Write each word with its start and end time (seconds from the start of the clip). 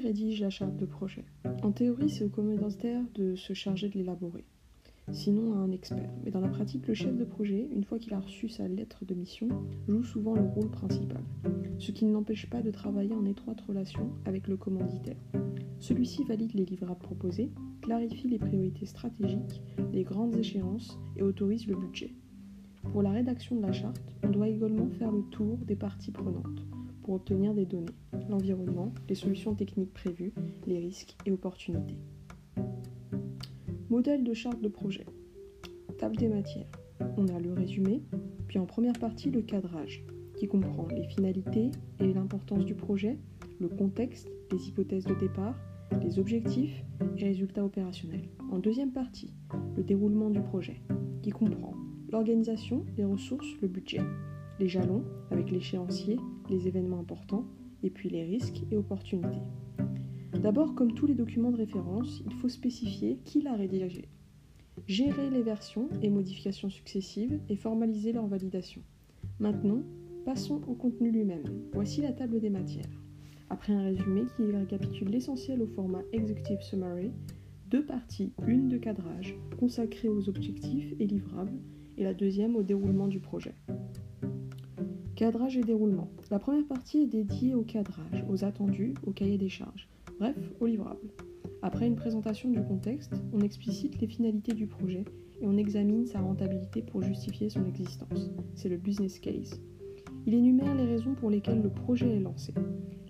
qui 0.00 0.06
rédige 0.06 0.40
la 0.40 0.50
charte 0.50 0.76
de 0.76 0.86
projet 0.86 1.24
En 1.62 1.72
théorie, 1.72 2.08
c'est 2.08 2.24
au 2.24 2.28
commanditaire 2.28 3.02
de 3.14 3.34
se 3.36 3.52
charger 3.52 3.88
de 3.88 3.94
l'élaborer, 3.94 4.44
sinon 5.12 5.52
à 5.54 5.56
un 5.56 5.72
expert. 5.72 6.10
Mais 6.24 6.30
dans 6.30 6.40
la 6.40 6.48
pratique, 6.48 6.86
le 6.86 6.94
chef 6.94 7.14
de 7.14 7.24
projet, 7.24 7.68
une 7.74 7.84
fois 7.84 7.98
qu'il 7.98 8.14
a 8.14 8.20
reçu 8.20 8.48
sa 8.48 8.66
lettre 8.66 9.04
de 9.04 9.14
mission, 9.14 9.48
joue 9.88 10.02
souvent 10.02 10.34
le 10.34 10.42
rôle 10.42 10.70
principal, 10.70 11.22
ce 11.78 11.92
qui 11.92 12.06
ne 12.06 12.12
l'empêche 12.12 12.48
pas 12.48 12.62
de 12.62 12.70
travailler 12.70 13.12
en 13.12 13.26
étroite 13.26 13.60
relation 13.60 14.10
avec 14.24 14.48
le 14.48 14.56
commanditaire. 14.56 15.18
Celui-ci 15.78 16.24
valide 16.24 16.54
les 16.54 16.64
livrables 16.64 17.00
proposés, 17.00 17.50
clarifie 17.82 18.28
les 18.28 18.38
priorités 18.38 18.86
stratégiques, 18.86 19.62
les 19.92 20.04
grandes 20.04 20.36
échéances 20.36 20.98
et 21.16 21.22
autorise 21.22 21.66
le 21.66 21.76
budget. 21.76 22.14
Pour 22.92 23.02
la 23.02 23.10
rédaction 23.10 23.56
de 23.56 23.62
la 23.62 23.72
charte, 23.72 24.14
on 24.22 24.30
doit 24.30 24.48
également 24.48 24.88
faire 24.88 25.12
le 25.12 25.22
tour 25.30 25.58
des 25.58 25.76
parties 25.76 26.10
prenantes 26.10 26.64
obtenir 27.14 27.54
des 27.54 27.66
données, 27.66 27.94
l'environnement, 28.28 28.92
les 29.08 29.14
solutions 29.14 29.54
techniques 29.54 29.92
prévues, 29.92 30.32
les 30.66 30.78
risques 30.78 31.16
et 31.26 31.32
opportunités. 31.32 31.98
Modèle 33.88 34.24
de 34.24 34.32
charte 34.34 34.60
de 34.60 34.68
projet. 34.68 35.06
Table 35.98 36.16
des 36.16 36.28
matières. 36.28 36.70
On 37.16 37.28
a 37.28 37.40
le 37.40 37.52
résumé, 37.52 38.02
puis 38.46 38.58
en 38.58 38.66
première 38.66 38.98
partie 38.98 39.30
le 39.30 39.42
cadrage, 39.42 40.04
qui 40.36 40.46
comprend 40.46 40.86
les 40.88 41.04
finalités 41.04 41.70
et 41.98 42.12
l'importance 42.12 42.64
du 42.64 42.74
projet, 42.74 43.18
le 43.58 43.68
contexte, 43.68 44.30
les 44.52 44.68
hypothèses 44.68 45.04
de 45.04 45.14
départ, 45.14 45.54
les 46.02 46.18
objectifs 46.18 46.82
et 47.16 47.24
résultats 47.24 47.64
opérationnels. 47.64 48.28
En 48.50 48.58
deuxième 48.58 48.92
partie, 48.92 49.34
le 49.76 49.82
déroulement 49.82 50.30
du 50.30 50.40
projet, 50.40 50.80
qui 51.22 51.30
comprend 51.30 51.74
l'organisation, 52.10 52.84
les 52.96 53.04
ressources, 53.04 53.48
le 53.60 53.68
budget, 53.68 54.00
les 54.58 54.68
jalons 54.68 55.04
avec 55.30 55.50
l'échéancier, 55.50 56.18
les 56.50 56.68
événements 56.68 56.98
importants, 56.98 57.46
et 57.82 57.90
puis 57.90 58.10
les 58.10 58.24
risques 58.24 58.62
et 58.70 58.76
opportunités. 58.76 59.40
D'abord, 60.34 60.74
comme 60.74 60.94
tous 60.94 61.06
les 61.06 61.14
documents 61.14 61.50
de 61.50 61.56
référence, 61.56 62.22
il 62.26 62.32
faut 62.34 62.48
spécifier 62.48 63.18
qui 63.24 63.42
l'a 63.42 63.54
rédigé, 63.54 64.08
gérer 64.86 65.30
les 65.30 65.42
versions 65.42 65.88
et 66.02 66.10
modifications 66.10 66.70
successives 66.70 67.40
et 67.48 67.56
formaliser 67.56 68.12
leur 68.12 68.26
validation. 68.26 68.82
Maintenant, 69.38 69.82
passons 70.24 70.60
au 70.66 70.74
contenu 70.74 71.10
lui-même. 71.10 71.44
Voici 71.72 72.00
la 72.02 72.12
table 72.12 72.40
des 72.40 72.50
matières. 72.50 73.02
Après 73.48 73.72
un 73.72 73.82
résumé 73.82 74.22
qui 74.36 74.44
récapitule 74.44 75.08
l'essentiel 75.08 75.62
au 75.62 75.66
format 75.66 76.02
Executive 76.12 76.62
Summary, 76.62 77.10
deux 77.68 77.84
parties, 77.84 78.32
une 78.46 78.68
de 78.68 78.78
cadrage, 78.78 79.36
consacrée 79.58 80.08
aux 80.08 80.28
objectifs 80.28 80.94
et 80.98 81.06
livrables, 81.06 81.58
et 81.98 82.04
la 82.04 82.14
deuxième 82.14 82.56
au 82.56 82.62
déroulement 82.62 83.08
du 83.08 83.20
projet. 83.20 83.54
Cadrage 85.20 85.58
et 85.58 85.62
déroulement. 85.62 86.08
La 86.30 86.38
première 86.38 86.64
partie 86.64 87.02
est 87.02 87.06
dédiée 87.06 87.54
au 87.54 87.60
cadrage, 87.60 88.24
aux 88.30 88.42
attendus, 88.42 88.94
au 89.06 89.10
cahier 89.10 89.36
des 89.36 89.50
charges, 89.50 89.86
bref, 90.18 90.34
au 90.60 90.66
livrable. 90.66 91.10
Après 91.60 91.86
une 91.86 91.94
présentation 91.94 92.48
du 92.48 92.62
contexte, 92.62 93.12
on 93.34 93.42
explicite 93.42 94.00
les 94.00 94.06
finalités 94.06 94.54
du 94.54 94.66
projet 94.66 95.04
et 95.42 95.46
on 95.46 95.58
examine 95.58 96.06
sa 96.06 96.20
rentabilité 96.20 96.80
pour 96.80 97.02
justifier 97.02 97.50
son 97.50 97.66
existence. 97.66 98.30
C'est 98.54 98.70
le 98.70 98.78
business 98.78 99.18
case. 99.18 99.60
Il 100.24 100.32
énumère 100.32 100.74
les 100.74 100.86
raisons 100.86 101.14
pour 101.14 101.28
lesquelles 101.28 101.60
le 101.60 101.68
projet 101.68 102.16
est 102.16 102.20
lancé, 102.20 102.54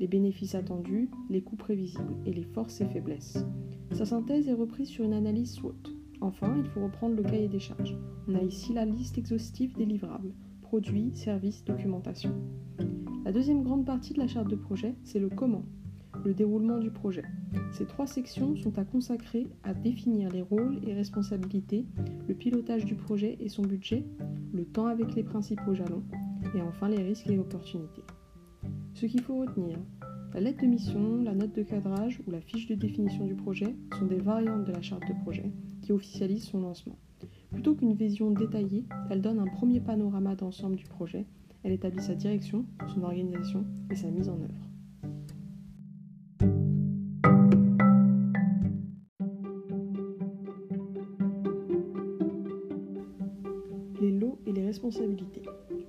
les 0.00 0.08
bénéfices 0.08 0.56
attendus, 0.56 1.10
les 1.28 1.42
coûts 1.42 1.54
prévisibles 1.54 2.16
et 2.26 2.32
les 2.32 2.42
forces 2.42 2.80
et 2.80 2.86
faiblesses. 2.86 3.46
Sa 3.92 4.04
synthèse 4.04 4.48
est 4.48 4.52
reprise 4.52 4.88
sur 4.88 5.04
une 5.04 5.14
analyse 5.14 5.52
SWOT. 5.52 5.76
Enfin, 6.20 6.56
il 6.58 6.68
faut 6.70 6.82
reprendre 6.82 7.14
le 7.14 7.22
cahier 7.22 7.46
des 7.46 7.60
charges. 7.60 7.96
On 8.26 8.34
a 8.34 8.42
ici 8.42 8.72
la 8.72 8.84
liste 8.84 9.16
exhaustive 9.16 9.76
des 9.76 9.86
livrables 9.86 10.34
produits, 10.70 11.10
services, 11.14 11.64
documentation. 11.64 12.32
La 13.24 13.32
deuxième 13.32 13.64
grande 13.64 13.84
partie 13.84 14.12
de 14.12 14.20
la 14.20 14.28
charte 14.28 14.48
de 14.48 14.54
projet, 14.54 14.94
c'est 15.02 15.18
le 15.18 15.28
comment, 15.28 15.64
le 16.24 16.32
déroulement 16.32 16.78
du 16.78 16.92
projet. 16.92 17.24
Ces 17.72 17.86
trois 17.86 18.06
sections 18.06 18.54
sont 18.54 18.78
à 18.78 18.84
consacrer 18.84 19.48
à 19.64 19.74
définir 19.74 20.30
les 20.30 20.42
rôles 20.42 20.78
et 20.86 20.94
responsabilités, 20.94 21.86
le 22.28 22.34
pilotage 22.34 22.84
du 22.84 22.94
projet 22.94 23.36
et 23.40 23.48
son 23.48 23.62
budget, 23.62 24.04
le 24.52 24.64
temps 24.64 24.86
avec 24.86 25.16
les 25.16 25.24
principaux 25.24 25.74
jalons, 25.74 26.04
et 26.54 26.62
enfin 26.62 26.88
les 26.88 27.02
risques 27.02 27.26
et 27.28 27.36
opportunités. 27.36 28.04
Ce 28.94 29.06
qu'il 29.06 29.22
faut 29.22 29.38
retenir, 29.38 29.76
la 30.34 30.40
lettre 30.40 30.62
de 30.62 30.68
mission, 30.68 31.20
la 31.24 31.34
note 31.34 31.52
de 31.52 31.64
cadrage 31.64 32.20
ou 32.28 32.30
la 32.30 32.40
fiche 32.40 32.68
de 32.68 32.76
définition 32.76 33.26
du 33.26 33.34
projet 33.34 33.74
sont 33.98 34.06
des 34.06 34.20
variantes 34.20 34.66
de 34.66 34.72
la 34.72 34.82
charte 34.82 35.08
de 35.08 35.20
projet 35.24 35.50
qui 35.82 35.90
officialisent 35.90 36.44
son 36.46 36.60
lancement. 36.60 36.96
Plutôt 37.50 37.74
qu'une 37.74 37.94
vision 37.94 38.30
détaillée, 38.30 38.84
elle 39.10 39.20
donne 39.20 39.38
un 39.38 39.46
premier 39.46 39.80
panorama 39.80 40.34
d'ensemble 40.34 40.76
du 40.76 40.84
projet, 40.84 41.26
elle 41.62 41.72
établit 41.72 42.02
sa 42.02 42.14
direction, 42.14 42.64
son 42.94 43.02
organisation 43.02 43.64
et 43.90 43.94
sa 43.94 44.10
mise 44.10 44.28
en 44.28 44.38
œuvre. 44.40 44.70
Les 54.00 54.12
lots 54.12 54.38
et 54.46 54.52
les 54.52 54.64
responsabilités. 54.64 55.42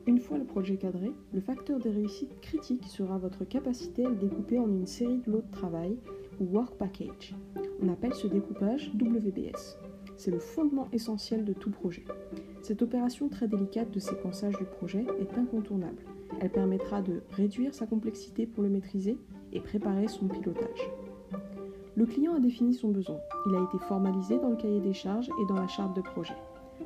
Une 0.08 0.20
fois 0.20 0.38
le 0.38 0.44
projet 0.44 0.76
cadré, 0.76 1.12
le 1.32 1.40
facteur 1.40 1.80
de 1.80 1.90
réussite 1.90 2.42
critique 2.42 2.86
sera 2.88 3.18
votre 3.18 3.46
capacité 3.46 4.06
à 4.06 4.10
le 4.10 4.16
découper 4.16 4.60
en 4.60 4.68
une 4.68 4.88
série 4.88 5.20
de 5.20 5.32
lots 5.32 5.42
de 5.42 5.52
travail 5.52 5.98
ou 6.40 6.46
work 6.46 6.76
package. 6.76 7.36
On 7.82 7.88
appelle 7.88 8.14
ce 8.14 8.28
découpage 8.28 8.92
WBS. 9.00 9.78
C'est 10.24 10.30
le 10.30 10.38
fondement 10.38 10.88
essentiel 10.94 11.46
de 11.46 11.52
tout 11.52 11.72
projet. 11.72 12.06
Cette 12.62 12.84
opération 12.84 13.28
très 13.28 13.48
délicate 13.48 13.90
de 13.90 13.98
séquençage 13.98 14.56
du 14.56 14.66
projet 14.66 15.04
est 15.20 15.36
incontournable. 15.36 16.04
Elle 16.40 16.52
permettra 16.52 17.02
de 17.02 17.24
réduire 17.32 17.74
sa 17.74 17.88
complexité 17.88 18.46
pour 18.46 18.62
le 18.62 18.70
maîtriser 18.70 19.18
et 19.52 19.60
préparer 19.60 20.08
son 20.08 20.28
pilotage. 20.28 20.92
Le 21.96 22.06
client 22.06 22.36
a 22.36 22.40
défini 22.40 22.76
son 22.76 22.90
besoin. 22.90 23.18
Il 23.48 23.56
a 23.56 23.64
été 23.64 23.80
formalisé 23.80 24.38
dans 24.38 24.52
le 24.52 24.58
cahier 24.58 24.80
des 24.80 24.94
charges 24.94 25.32
et 25.42 25.46
dans 25.48 25.56
la 25.56 25.68
charte 25.68 25.96
de 25.96 26.02
projet. 26.02 26.38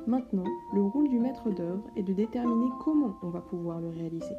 Maintenant, 0.06 0.48
le 0.72 0.80
rôle 0.80 1.10
du 1.10 1.18
maître 1.18 1.50
d'œuvre 1.50 1.84
est 1.94 2.04
de 2.04 2.14
déterminer 2.14 2.70
comment 2.82 3.18
on 3.22 3.28
va 3.28 3.42
pouvoir 3.42 3.82
le 3.82 3.90
réaliser. 3.90 4.34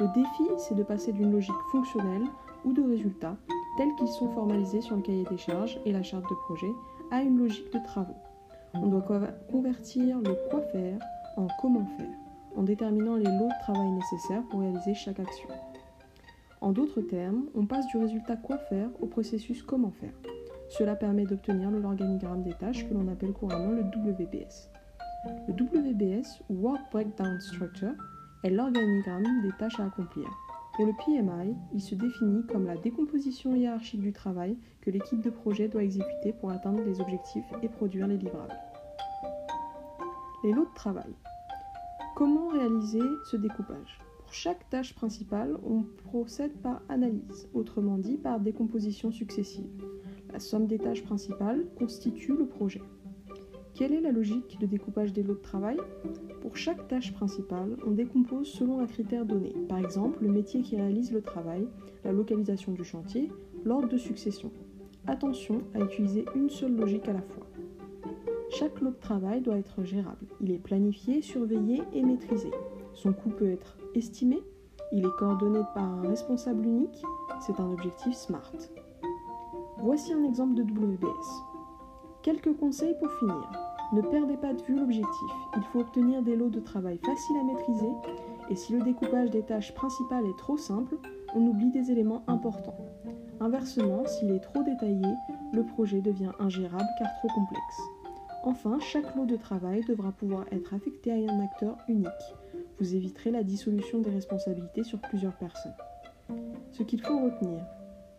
Le 0.00 0.06
défi, 0.14 0.44
c'est 0.56 0.76
de 0.76 0.82
passer 0.82 1.12
d'une 1.12 1.30
logique 1.30 1.52
fonctionnelle 1.70 2.24
ou 2.64 2.72
de 2.72 2.80
résultats, 2.80 3.36
tels 3.76 3.94
qu'ils 3.96 4.08
sont 4.08 4.30
formalisés 4.30 4.80
sur 4.80 4.96
le 4.96 5.02
cahier 5.02 5.24
des 5.28 5.36
charges 5.36 5.78
et 5.84 5.92
la 5.92 6.02
charte 6.02 6.24
de 6.30 6.36
projet, 6.46 6.72
à 7.10 7.20
une 7.20 7.36
logique 7.36 7.70
de 7.74 7.84
travaux. 7.84 8.16
On 8.74 8.86
doit 8.86 9.02
convertir 9.50 10.18
le 10.18 10.34
quoi 10.48 10.60
faire 10.60 10.98
en 11.36 11.48
comment 11.60 11.86
faire, 11.96 12.16
en 12.56 12.62
déterminant 12.62 13.16
les 13.16 13.24
lots 13.24 13.48
de 13.48 13.62
travail 13.62 13.90
nécessaires 13.90 14.42
pour 14.50 14.60
réaliser 14.60 14.94
chaque 14.94 15.20
action. 15.20 15.48
En 16.60 16.72
d'autres 16.72 17.00
termes, 17.00 17.44
on 17.54 17.66
passe 17.66 17.86
du 17.86 17.96
résultat 17.96 18.36
quoi 18.36 18.58
faire 18.58 18.88
au 19.00 19.06
processus 19.06 19.62
comment 19.62 19.90
faire. 19.90 20.12
Cela 20.68 20.94
permet 20.94 21.24
d'obtenir 21.24 21.70
l'organigramme 21.70 22.42
des 22.42 22.54
tâches 22.54 22.88
que 22.88 22.94
l'on 22.94 23.08
appelle 23.08 23.32
couramment 23.32 23.72
le 23.72 23.82
WBS. 23.82 24.70
Le 25.48 25.52
WBS, 25.52 26.42
Work 26.48 26.80
Breakdown 26.92 27.40
Structure, 27.40 27.94
est 28.44 28.50
l'organigramme 28.50 29.42
des 29.42 29.50
tâches 29.58 29.80
à 29.80 29.86
accomplir. 29.86 30.28
Pour 30.80 30.86
le 30.86 30.94
PMI, 30.94 31.56
il 31.74 31.82
se 31.82 31.94
définit 31.94 32.42
comme 32.46 32.64
la 32.64 32.78
décomposition 32.78 33.54
hiérarchique 33.54 34.00
du 34.00 34.14
travail 34.14 34.56
que 34.80 34.90
l'équipe 34.90 35.20
de 35.20 35.28
projet 35.28 35.68
doit 35.68 35.82
exécuter 35.82 36.32
pour 36.32 36.50
atteindre 36.50 36.82
les 36.82 37.02
objectifs 37.02 37.44
et 37.62 37.68
produire 37.68 38.06
les 38.06 38.16
livrables. 38.16 38.56
Les 40.42 40.52
lots 40.52 40.64
de 40.64 40.74
travail. 40.74 41.12
Comment 42.16 42.48
réaliser 42.48 43.02
ce 43.30 43.36
découpage? 43.36 43.98
Pour 44.20 44.32
chaque 44.32 44.70
tâche 44.70 44.94
principale, 44.94 45.58
on 45.64 45.82
procède 46.08 46.56
par 46.62 46.80
analyse, 46.88 47.46
autrement 47.52 47.98
dit 47.98 48.16
par 48.16 48.40
décomposition 48.40 49.12
successive. 49.12 49.68
La 50.32 50.40
somme 50.40 50.66
des 50.66 50.78
tâches 50.78 51.04
principales 51.04 51.66
constitue 51.76 52.34
le 52.38 52.46
projet. 52.46 52.80
Quelle 53.74 53.92
est 53.92 54.00
la 54.00 54.12
logique 54.12 54.58
de 54.60 54.66
découpage 54.66 55.12
des 55.12 55.22
lots 55.22 55.34
de 55.34 55.40
travail? 55.40 55.78
Pour 56.42 56.56
chaque 56.56 56.88
tâche 56.88 57.12
principale, 57.12 57.76
on 57.86 57.92
décompose 57.92 58.48
selon 58.48 58.80
un 58.80 58.86
critère 58.86 59.24
donné, 59.24 59.54
par 59.68 59.78
exemple 59.78 60.18
le 60.22 60.28
métier 60.28 60.62
qui 60.62 60.76
réalise 60.76 61.12
le 61.12 61.22
travail, 61.22 61.66
la 62.04 62.12
localisation 62.12 62.72
du 62.72 62.84
chantier, 62.84 63.30
l'ordre 63.64 63.88
de 63.88 63.96
succession. 63.96 64.50
Attention 65.06 65.62
à 65.74 65.80
utiliser 65.80 66.24
une 66.34 66.50
seule 66.50 66.76
logique 66.76 67.08
à 67.08 67.12
la 67.12 67.22
fois. 67.22 67.46
Chaque 68.50 68.80
lot 68.80 68.90
de 68.90 69.00
travail 69.00 69.40
doit 69.40 69.58
être 69.58 69.84
gérable. 69.84 70.26
Il 70.40 70.50
est 70.50 70.58
planifié, 70.58 71.22
surveillé 71.22 71.82
et 71.94 72.02
maîtrisé. 72.02 72.50
Son 72.94 73.12
coût 73.12 73.30
peut 73.30 73.50
être 73.50 73.78
estimé. 73.94 74.42
Il 74.92 75.04
est 75.04 75.16
coordonné 75.18 75.60
par 75.74 75.84
un 75.84 76.02
responsable 76.02 76.66
unique. 76.66 77.02
C'est 77.40 77.60
un 77.60 77.70
objectif 77.70 78.12
SMART. 78.12 78.52
Voici 79.78 80.12
un 80.12 80.24
exemple 80.24 80.54
de 80.54 80.62
WBS. 80.62 81.49
Quelques 82.22 82.54
conseils 82.58 82.94
pour 82.98 83.10
finir. 83.14 83.50
Ne 83.94 84.02
perdez 84.02 84.36
pas 84.36 84.52
de 84.52 84.62
vue 84.62 84.76
l'objectif. 84.76 85.30
Il 85.56 85.62
faut 85.72 85.80
obtenir 85.80 86.22
des 86.22 86.36
lots 86.36 86.50
de 86.50 86.60
travail 86.60 86.98
faciles 86.98 87.38
à 87.38 87.44
maîtriser 87.44 87.90
et 88.50 88.56
si 88.56 88.74
le 88.74 88.82
découpage 88.82 89.30
des 89.30 89.42
tâches 89.42 89.72
principales 89.74 90.26
est 90.26 90.38
trop 90.38 90.58
simple, 90.58 90.96
on 91.34 91.40
oublie 91.46 91.70
des 91.70 91.90
éléments 91.90 92.22
importants. 92.26 92.76
Inversement, 93.40 94.04
s'il 94.06 94.32
est 94.32 94.40
trop 94.40 94.62
détaillé, 94.62 95.06
le 95.54 95.64
projet 95.64 96.02
devient 96.02 96.32
ingérable 96.38 96.88
car 96.98 97.08
trop 97.20 97.28
complexe. 97.28 97.80
Enfin, 98.44 98.78
chaque 98.80 99.16
lot 99.16 99.24
de 99.24 99.36
travail 99.36 99.82
devra 99.88 100.12
pouvoir 100.12 100.44
être 100.52 100.74
affecté 100.74 101.12
à 101.12 101.32
un 101.32 101.40
acteur 101.40 101.78
unique. 101.88 102.08
Vous 102.78 102.94
éviterez 102.94 103.30
la 103.30 103.44
dissolution 103.44 104.00
des 104.00 104.10
responsabilités 104.10 104.84
sur 104.84 105.00
plusieurs 105.00 105.36
personnes. 105.36 105.72
Ce 106.70 106.82
qu'il 106.82 107.00
faut 107.00 107.18
retenir, 107.18 107.64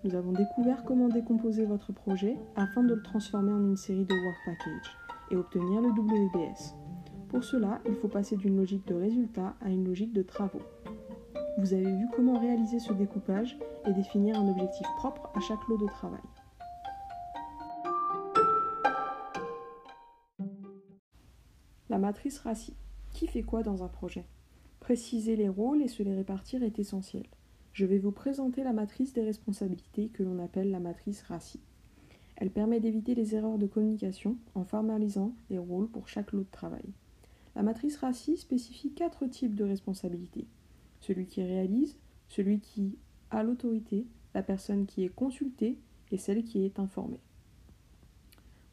nous 0.03 0.15
avons 0.15 0.31
découvert 0.31 0.83
comment 0.83 1.09
décomposer 1.09 1.65
votre 1.65 1.91
projet 1.91 2.37
afin 2.55 2.83
de 2.83 2.95
le 2.95 3.01
transformer 3.01 3.51
en 3.51 3.63
une 3.63 3.77
série 3.77 4.05
de 4.05 4.13
work 4.13 4.37
packages 4.45 4.97
et 5.29 5.35
obtenir 5.35 5.81
le 5.81 5.89
WBS. 5.89 6.75
Pour 7.29 7.43
cela, 7.43 7.79
il 7.87 7.95
faut 7.95 8.07
passer 8.07 8.35
d'une 8.35 8.57
logique 8.57 8.87
de 8.87 8.95
résultat 8.95 9.55
à 9.61 9.69
une 9.69 9.85
logique 9.85 10.13
de 10.13 10.23
travaux. 10.23 10.61
Vous 11.57 11.73
avez 11.73 11.95
vu 11.95 12.07
comment 12.15 12.39
réaliser 12.39 12.79
ce 12.79 12.93
découpage 12.93 13.57
et 13.85 13.93
définir 13.93 14.39
un 14.39 14.49
objectif 14.49 14.87
propre 14.97 15.29
à 15.35 15.39
chaque 15.39 15.67
lot 15.67 15.77
de 15.77 15.85
travail. 15.87 16.21
La 21.89 21.99
matrice 21.99 22.39
RACI. 22.39 22.75
Qui 23.11 23.27
fait 23.27 23.43
quoi 23.43 23.63
dans 23.63 23.83
un 23.83 23.89
projet? 23.89 24.25
Préciser 24.79 25.35
les 25.35 25.49
rôles 25.49 25.81
et 25.81 25.89
se 25.89 26.01
les 26.01 26.15
répartir 26.15 26.63
est 26.63 26.79
essentiel. 26.79 27.25
Je 27.73 27.85
vais 27.85 27.99
vous 27.99 28.11
présenter 28.11 28.63
la 28.63 28.73
matrice 28.73 29.13
des 29.13 29.23
responsabilités 29.23 30.09
que 30.09 30.23
l'on 30.23 30.43
appelle 30.43 30.71
la 30.71 30.81
matrice 30.81 31.21
RACI. 31.23 31.61
Elle 32.35 32.51
permet 32.51 32.81
d'éviter 32.81 33.15
les 33.15 33.33
erreurs 33.33 33.57
de 33.57 33.65
communication 33.65 34.35
en 34.55 34.65
formalisant 34.65 35.33
les 35.49 35.57
rôles 35.57 35.87
pour 35.87 36.09
chaque 36.09 36.33
lot 36.33 36.43
de 36.43 36.51
travail. 36.51 36.83
La 37.55 37.63
matrice 37.63 37.95
RACI 37.95 38.35
spécifie 38.35 38.91
quatre 38.91 39.25
types 39.25 39.55
de 39.55 39.63
responsabilités. 39.63 40.47
Celui 40.99 41.27
qui 41.27 41.43
réalise, 41.43 41.97
celui 42.27 42.59
qui 42.59 42.97
a 43.29 43.41
l'autorité, 43.41 44.05
la 44.33 44.43
personne 44.43 44.85
qui 44.85 45.05
est 45.05 45.15
consultée 45.15 45.77
et 46.11 46.17
celle 46.17 46.43
qui 46.43 46.65
est 46.65 46.77
informée. 46.77 47.21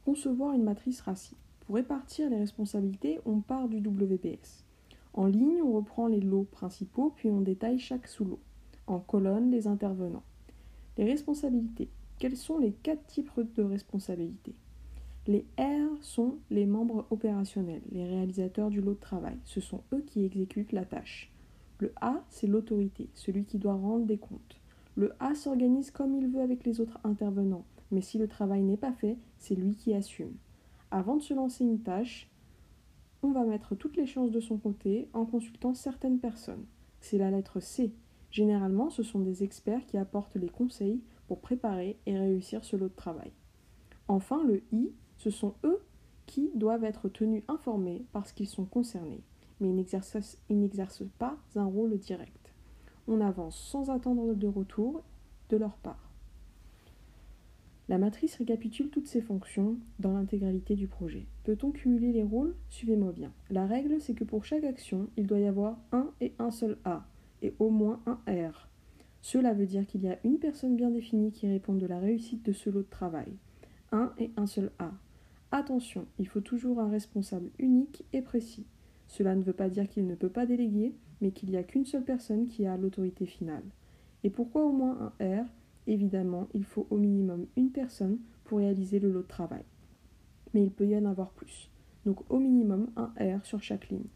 Concevoir 0.04 0.54
une 0.54 0.64
matrice 0.64 1.02
RACI. 1.02 1.36
Pour 1.60 1.76
répartir 1.76 2.30
les 2.30 2.38
responsabilités, 2.38 3.20
on 3.26 3.42
part 3.42 3.68
du 3.68 3.78
WPS. 3.78 4.64
En 5.12 5.26
ligne, 5.26 5.62
on 5.62 5.72
reprend 5.72 6.08
les 6.08 6.20
lots 6.20 6.48
principaux, 6.50 7.12
puis 7.14 7.30
on 7.30 7.42
détaille 7.42 7.78
chaque 7.78 8.08
sous-lot. 8.08 8.40
En 8.88 9.00
colonne, 9.00 9.50
les 9.50 9.66
intervenants. 9.66 10.22
Les 10.96 11.04
responsabilités. 11.04 11.90
Quels 12.18 12.38
sont 12.38 12.56
les 12.56 12.72
quatre 12.72 13.04
types 13.04 13.30
de 13.54 13.62
responsabilités? 13.62 14.54
Les 15.26 15.44
R 15.58 15.94
sont 16.00 16.38
les 16.48 16.64
membres 16.64 17.06
opérationnels, 17.10 17.82
les 17.92 18.06
réalisateurs 18.06 18.70
du 18.70 18.80
lot 18.80 18.94
de 18.94 18.98
travail. 18.98 19.36
Ce 19.44 19.60
sont 19.60 19.82
eux 19.92 20.02
qui 20.06 20.24
exécutent 20.24 20.72
la 20.72 20.86
tâche. 20.86 21.30
Le 21.80 21.92
A, 22.00 22.24
c'est 22.30 22.46
l'autorité, 22.46 23.10
celui 23.12 23.44
qui 23.44 23.58
doit 23.58 23.74
rendre 23.74 24.06
des 24.06 24.16
comptes. 24.16 24.58
Le 24.96 25.12
A 25.20 25.34
s'organise 25.34 25.90
comme 25.90 26.16
il 26.16 26.26
veut 26.26 26.40
avec 26.40 26.64
les 26.64 26.80
autres 26.80 26.98
intervenants, 27.04 27.66
mais 27.90 28.00
si 28.00 28.16
le 28.16 28.26
travail 28.26 28.62
n'est 28.62 28.78
pas 28.78 28.94
fait, 28.94 29.18
c'est 29.36 29.54
lui 29.54 29.76
qui 29.76 29.92
assume. 29.92 30.32
Avant 30.90 31.16
de 31.16 31.22
se 31.22 31.34
lancer 31.34 31.62
une 31.62 31.80
tâche, 31.80 32.30
on 33.22 33.32
va 33.32 33.44
mettre 33.44 33.74
toutes 33.74 33.98
les 33.98 34.06
chances 34.06 34.30
de 34.30 34.40
son 34.40 34.56
côté 34.56 35.10
en 35.12 35.26
consultant 35.26 35.74
certaines 35.74 36.20
personnes. 36.20 36.64
C'est 37.00 37.18
la 37.18 37.30
lettre 37.30 37.60
C. 37.60 37.92
Généralement, 38.30 38.90
ce 38.90 39.02
sont 39.02 39.20
des 39.20 39.42
experts 39.42 39.86
qui 39.86 39.96
apportent 39.96 40.36
les 40.36 40.48
conseils 40.48 41.00
pour 41.26 41.40
préparer 41.40 41.98
et 42.06 42.18
réussir 42.18 42.64
ce 42.64 42.76
lot 42.76 42.88
de 42.88 42.94
travail. 42.94 43.32
Enfin, 44.06 44.44
le 44.44 44.62
I, 44.72 44.92
ce 45.16 45.30
sont 45.30 45.54
eux 45.64 45.80
qui 46.26 46.50
doivent 46.54 46.84
être 46.84 47.08
tenus 47.08 47.42
informés 47.48 48.04
parce 48.12 48.32
qu'ils 48.32 48.48
sont 48.48 48.64
concernés, 48.64 49.22
mais 49.60 49.68
ils 49.68 49.74
n'exercent 49.74 51.04
pas 51.18 51.36
un 51.56 51.64
rôle 51.64 51.98
direct. 51.98 52.52
On 53.06 53.20
avance 53.20 53.58
sans 53.58 53.90
attendre 53.90 54.34
de 54.34 54.46
retour 54.46 55.02
de 55.48 55.56
leur 55.56 55.76
part. 55.78 56.12
La 57.88 57.96
matrice 57.96 58.36
récapitule 58.36 58.90
toutes 58.90 59.06
ces 59.06 59.22
fonctions 59.22 59.78
dans 59.98 60.12
l'intégralité 60.12 60.74
du 60.74 60.86
projet. 60.86 61.26
Peut-on 61.44 61.70
cumuler 61.70 62.12
les 62.12 62.22
rôles? 62.22 62.54
Suivez-moi 62.68 63.12
bien. 63.12 63.32
La 63.48 63.66
règle, 63.66 63.98
c'est 63.98 64.12
que 64.12 64.24
pour 64.24 64.44
chaque 64.44 64.64
action, 64.64 65.08
il 65.16 65.26
doit 65.26 65.38
y 65.38 65.46
avoir 65.46 65.78
un 65.92 66.10
et 66.20 66.34
un 66.38 66.50
seul 66.50 66.76
A, 66.84 67.06
et 67.42 67.54
au 67.58 67.70
moins 67.70 68.00
un 68.06 68.18
R. 68.26 68.68
Cela 69.20 69.52
veut 69.52 69.66
dire 69.66 69.86
qu'il 69.86 70.02
y 70.02 70.08
a 70.08 70.18
une 70.24 70.38
personne 70.38 70.76
bien 70.76 70.90
définie 70.90 71.32
qui 71.32 71.48
répond 71.48 71.74
de 71.74 71.86
la 71.86 71.98
réussite 71.98 72.44
de 72.44 72.52
ce 72.52 72.70
lot 72.70 72.82
de 72.82 72.90
travail. 72.90 73.32
Un 73.92 74.12
et 74.18 74.30
un 74.36 74.46
seul 74.46 74.70
A. 74.78 74.92
Attention, 75.50 76.06
il 76.18 76.28
faut 76.28 76.40
toujours 76.40 76.80
un 76.80 76.90
responsable 76.90 77.50
unique 77.58 78.04
et 78.12 78.22
précis. 78.22 78.66
Cela 79.06 79.34
ne 79.34 79.42
veut 79.42 79.54
pas 79.54 79.70
dire 79.70 79.88
qu'il 79.88 80.06
ne 80.06 80.14
peut 80.14 80.28
pas 80.28 80.46
déléguer, 80.46 80.94
mais 81.20 81.32
qu'il 81.32 81.50
n'y 81.50 81.56
a 81.56 81.62
qu'une 81.62 81.86
seule 81.86 82.04
personne 82.04 82.46
qui 82.46 82.66
a 82.66 82.76
l'autorité 82.76 83.26
finale. 83.26 83.64
Et 84.24 84.30
pourquoi 84.30 84.64
au 84.64 84.72
moins 84.72 85.12
un 85.20 85.42
R? 85.42 85.46
Évidemment, 85.86 86.48
il 86.52 86.64
faut 86.64 86.86
au 86.90 86.98
minimum 86.98 87.46
une 87.56 87.70
personne 87.70 88.18
pour 88.44 88.58
réaliser 88.58 88.98
le 88.98 89.10
lot 89.10 89.22
de 89.22 89.26
travail. 89.26 89.64
Mais 90.52 90.62
il 90.62 90.70
peut 90.70 90.86
y 90.86 90.96
en 90.96 91.06
avoir 91.06 91.30
plus. 91.30 91.70
Donc 92.04 92.30
au 92.30 92.38
minimum 92.38 92.90
un 92.96 93.12
R 93.18 93.44
sur 93.44 93.62
chaque 93.62 93.88
ligne. 93.88 94.08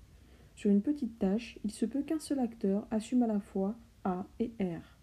Sur 0.63 0.71
une 0.71 0.81
petite 0.81 1.19
tâche, 1.19 1.59
il 1.65 1.73
se 1.73 1.85
peut 1.85 2.05
qu'un 2.05 2.21
seul 2.21 2.39
acteur 2.39 2.87
assume 2.93 3.25
à 3.25 3.27
la 3.27 3.41
fois 3.41 3.75
A 4.05 4.27
et 4.39 4.53
R. 4.61 4.97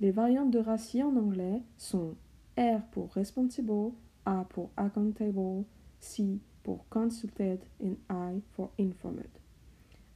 Les 0.00 0.10
variantes 0.10 0.50
de 0.50 0.58
RACI 0.58 1.02
en 1.02 1.16
anglais 1.16 1.62
sont 1.78 2.14
R 2.58 2.82
pour 2.90 3.10
responsible, 3.14 3.92
A 4.26 4.44
pour 4.50 4.68
accountable, 4.76 5.64
C 5.98 6.40
pour 6.62 6.86
consulted 6.90 7.58
et 7.80 7.96
I 8.10 8.42
for 8.52 8.70
informed. 8.78 9.30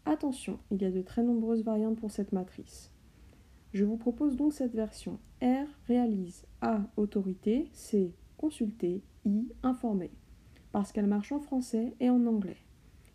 Attention, 0.04 0.58
il 0.70 0.82
y 0.82 0.84
a 0.84 0.90
de 0.90 1.00
très 1.00 1.22
nombreuses 1.22 1.64
variantes 1.64 1.98
pour 1.98 2.10
cette 2.10 2.32
matrice. 2.32 2.90
Je 3.72 3.86
vous 3.86 3.96
propose 3.96 4.36
donc 4.36 4.52
cette 4.52 4.74
version. 4.74 5.18
R 5.40 5.64
réalise, 5.88 6.44
A 6.60 6.82
autorité, 6.98 7.70
C 7.72 8.12
consulter, 8.36 9.00
I 9.24 9.48
informer, 9.62 10.10
parce 10.70 10.92
qu'elle 10.92 11.06
marche 11.06 11.32
en 11.32 11.40
français 11.40 11.94
et 11.98 12.10
en 12.10 12.26
anglais. 12.26 12.58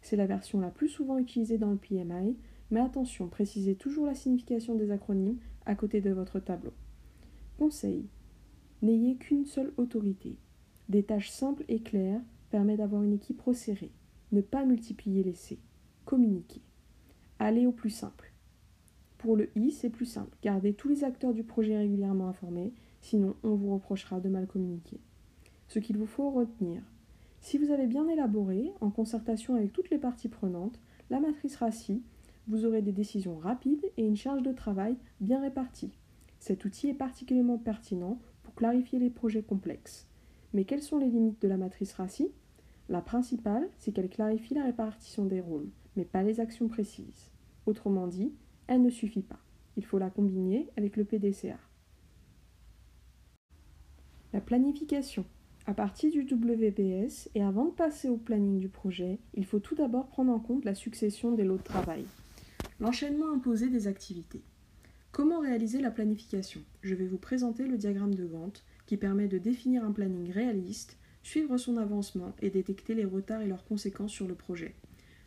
C'est 0.02 0.16
la 0.16 0.26
version 0.26 0.60
la 0.60 0.70
plus 0.70 0.90
souvent 0.90 1.18
utilisée 1.18 1.58
dans 1.58 1.72
le 1.72 1.78
PMI, 1.78 2.38
mais 2.72 2.80
attention, 2.80 3.28
précisez 3.28 3.76
toujours 3.76 4.06
la 4.06 4.16
signification 4.16 4.76
des 4.76 4.92
acronymes 4.92 5.38
à 5.66 5.76
côté 5.76 6.02
de 6.02 6.12
votre 6.12 6.40
tableau. 6.40 6.74
Conseil. 7.58 8.06
N'ayez 8.82 9.16
qu'une 9.16 9.46
seule 9.46 9.74
autorité. 9.78 10.38
Des 10.90 11.04
tâches 11.04 11.30
simples 11.30 11.66
et 11.68 11.82
claires 11.82 12.22
permettent 12.50 12.78
d'avoir 12.78 13.04
une 13.04 13.14
équipe 13.14 13.42
resserrée. 13.42 13.92
Ne 14.32 14.42
pas 14.42 14.66
multiplier 14.66 15.24
les 15.24 15.34
C. 15.34 15.60
Communiquer. 16.06 16.62
Allez 17.40 17.66
au 17.66 17.72
plus 17.72 17.90
simple. 17.90 18.32
Pour 19.18 19.36
le 19.36 19.50
I, 19.58 19.72
c'est 19.72 19.90
plus 19.90 20.06
simple. 20.06 20.38
Gardez 20.44 20.74
tous 20.74 20.90
les 20.90 21.04
acteurs 21.04 21.34
du 21.34 21.44
projet 21.44 21.78
régulièrement 21.78 22.28
informés, 22.28 22.74
sinon 23.02 23.36
on 23.44 23.56
vous 23.56 23.74
reprochera 23.74 24.20
de 24.20 24.30
mal 24.30 24.48
communiquer. 24.48 25.00
Ce 25.68 25.80
qu'il 25.80 25.98
vous 25.98 26.06
faut 26.06 26.30
retenir. 26.30 26.82
Si 27.40 27.58
vous 27.58 27.72
avez 27.72 27.88
bien 27.88 28.08
élaboré, 28.08 28.72
en 28.82 28.90
concertation 28.90 29.56
avec 29.56 29.72
toutes 29.72 29.90
les 29.90 29.98
parties 29.98 30.28
prenantes, 30.28 30.80
la 31.10 31.20
matrice 31.20 31.56
RACI, 31.56 32.02
vous 32.48 32.66
aurez 32.66 32.82
des 32.82 32.92
décisions 32.92 33.38
rapides 33.38 33.86
et 33.98 34.06
une 34.06 34.16
charge 34.16 34.44
de 34.44 34.52
travail 34.52 34.96
bien 35.22 35.42
répartie. 35.42 35.92
Cet 36.40 36.66
outil 36.66 36.90
est 36.90 36.94
particulièrement 36.94 37.58
pertinent 37.58 38.20
pour 38.44 38.56
clarifier 38.56 39.00
les 39.00 39.10
projets 39.10 39.44
complexes. 39.44 40.08
Mais 40.54 40.64
quelles 40.64 40.82
sont 40.82 40.98
les 40.98 41.10
limites 41.10 41.42
de 41.42 41.48
la 41.48 41.58
matrice 41.58 41.94
RACI? 41.94 42.32
La 42.90 43.02
principale, 43.02 43.68
c'est 43.78 43.92
qu'elle 43.92 44.10
clarifie 44.10 44.54
la 44.54 44.64
répartition 44.64 45.26
des 45.26 45.42
rôles, 45.42 45.70
mais 45.96 46.06
pas 46.06 46.24
les 46.24 46.40
actions 46.40 46.68
précises. 46.68 47.32
Autrement 47.66 48.08
dit, 48.08 48.32
elle 48.68 48.82
ne 48.82 48.90
suffit 48.90 49.24
pas. 49.24 49.40
Il 49.76 49.86
faut 49.86 49.98
la 49.98 50.10
combiner 50.10 50.70
avec 50.78 50.96
le 50.96 51.04
PDCA. 51.04 51.60
La 54.32 54.42
planification. 54.42 55.26
À 55.70 55.74
partir 55.74 56.10
du 56.10 56.22
WBS 56.22 57.28
et 57.36 57.44
avant 57.44 57.66
de 57.66 57.72
passer 57.72 58.08
au 58.08 58.16
planning 58.16 58.58
du 58.58 58.70
projet, 58.70 59.20
il 59.34 59.46
faut 59.46 59.60
tout 59.60 59.76
d'abord 59.76 60.08
prendre 60.08 60.32
en 60.32 60.40
compte 60.40 60.64
la 60.64 60.74
succession 60.74 61.34
des 61.34 61.44
lots 61.44 61.58
de 61.58 61.62
travail. 61.62 62.06
L'enchaînement 62.80 63.34
imposé 63.34 63.68
des 63.68 63.88
activités. 63.88 64.40
Comment 65.12 65.42
réaliser 65.42 65.82
la 65.82 65.92
planification? 65.92 66.62
Je 66.84 66.96
vais 66.96 67.06
vous 67.06 67.18
présenter 67.18 67.68
le 67.68 67.78
diagramme 67.78 68.16
de 68.16 68.26
Gantt 68.26 68.64
qui 68.86 68.96
permet 68.96 69.28
de 69.28 69.40
définir 69.40 69.84
un 69.84 69.92
planning 69.92 70.32
réaliste, 70.32 70.96
suivre 71.22 71.58
son 71.58 71.76
avancement 71.76 72.34
et 72.42 72.50
détecter 72.50 72.96
les 72.96 73.04
retards 73.04 73.42
et 73.42 73.48
leurs 73.48 73.66
conséquences 73.66 74.14
sur 74.14 74.30
le 74.30 74.36
projet. 74.36 74.74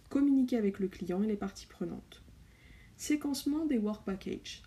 Communiquer 0.08 0.56
avec 0.56 0.78
le 0.78 0.88
client 0.88 1.22
et 1.22 1.26
les 1.26 1.36
parties 1.36 1.66
prenantes. 1.66 2.22
Séquencement 2.96 3.66
des 3.66 3.76
work 3.76 4.06
packages. 4.06 4.62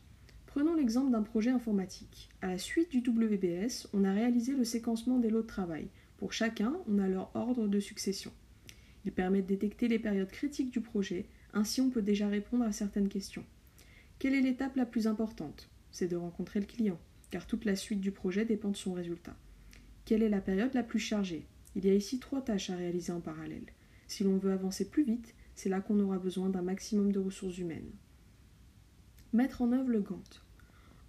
Prenons 0.53 0.75
l'exemple 0.75 1.09
d'un 1.09 1.23
projet 1.23 1.49
informatique. 1.49 2.29
À 2.43 2.47
la 2.47 2.59
suite 2.59 2.91
du 2.91 2.99
WBS, 2.99 3.87
on 3.91 4.03
a 4.03 4.13
réalisé 4.13 4.53
le 4.53 4.63
séquencement 4.63 5.17
des 5.17 5.31
lots 5.31 5.41
de 5.41 5.47
travail. 5.47 5.87
Pour 6.17 6.31
chacun, 6.31 6.75
on 6.87 6.99
a 6.99 7.07
leur 7.07 7.35
ordre 7.35 7.67
de 7.67 7.79
succession. 7.79 8.31
Il 9.03 9.13
permet 9.13 9.41
de 9.41 9.47
détecter 9.47 9.87
les 9.87 9.97
périodes 9.97 10.29
critiques 10.29 10.69
du 10.69 10.79
projet, 10.79 11.25
ainsi 11.53 11.81
on 11.81 11.89
peut 11.89 12.03
déjà 12.03 12.27
répondre 12.27 12.65
à 12.65 12.71
certaines 12.71 13.09
questions. 13.09 13.43
Quelle 14.19 14.35
est 14.35 14.41
l'étape 14.41 14.75
la 14.75 14.85
plus 14.85 15.07
importante? 15.07 15.71
C'est 15.89 16.07
de 16.07 16.17
rencontrer 16.17 16.59
le 16.59 16.67
client, 16.67 16.99
car 17.31 17.47
toute 17.47 17.65
la 17.65 17.75
suite 17.75 17.99
du 17.99 18.11
projet 18.11 18.45
dépend 18.45 18.69
de 18.69 18.77
son 18.77 18.93
résultat. 18.93 19.35
Quelle 20.05 20.21
est 20.21 20.29
la 20.29 20.39
période 20.39 20.75
la 20.75 20.83
plus 20.83 20.99
chargée? 20.99 21.47
Il 21.75 21.83
y 21.83 21.89
a 21.89 21.95
ici 21.95 22.19
trois 22.19 22.43
tâches 22.43 22.69
à 22.69 22.75
réaliser 22.75 23.11
en 23.11 23.21
parallèle. 23.21 23.65
Si 24.05 24.23
l'on 24.23 24.37
veut 24.37 24.51
avancer 24.51 24.87
plus 24.87 25.03
vite, 25.03 25.33
c'est 25.55 25.69
là 25.69 25.81
qu'on 25.81 25.99
aura 25.99 26.19
besoin 26.19 26.49
d'un 26.49 26.61
maximum 26.61 27.11
de 27.11 27.19
ressources 27.19 27.57
humaines. 27.57 27.89
Mettre 29.33 29.63
en 29.63 29.71
œuvre 29.71 29.89
le 29.89 29.99
Gantt. 29.99 30.42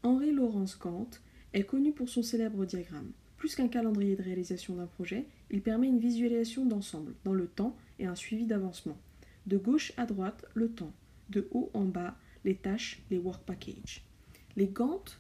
Henri 0.05 0.33
Laurence 0.33 0.79
Gantt 0.79 1.23
est 1.55 1.65
connu 1.65 1.93
pour 1.93 2.11
son 2.11 2.23
célèbre 2.23 2.67
diagramme. 2.67 3.13
Plus 3.39 3.55
qu'un 3.55 3.69
calendrier 3.69 4.17
de 4.17 4.23
réalisation 4.23 4.77
d'un 4.77 4.87
projet, 4.87 5.27
il 5.51 5.63
permet 5.63 5.89
une 5.89 5.99
visualisation 5.99 6.67
d'ensemble, 6.67 7.15
dans 7.25 7.33
le 7.33 7.47
temps 7.47 7.75
et 7.99 8.05
un 8.05 8.15
suivi 8.15 8.45
d'avancement. 8.45 8.99
De 9.47 9.57
gauche 9.57 9.95
à 9.97 10.05
droite, 10.05 10.45
le 10.53 10.69
temps. 10.69 10.93
De 11.31 11.49
haut 11.53 11.71
en 11.73 11.87
bas, 11.87 12.19
les 12.45 12.55
tâches, 12.55 13.01
les 13.11 13.17
work 13.17 13.45
packages. 13.47 14.05
Les 14.57 14.67
Gantt 14.67 15.19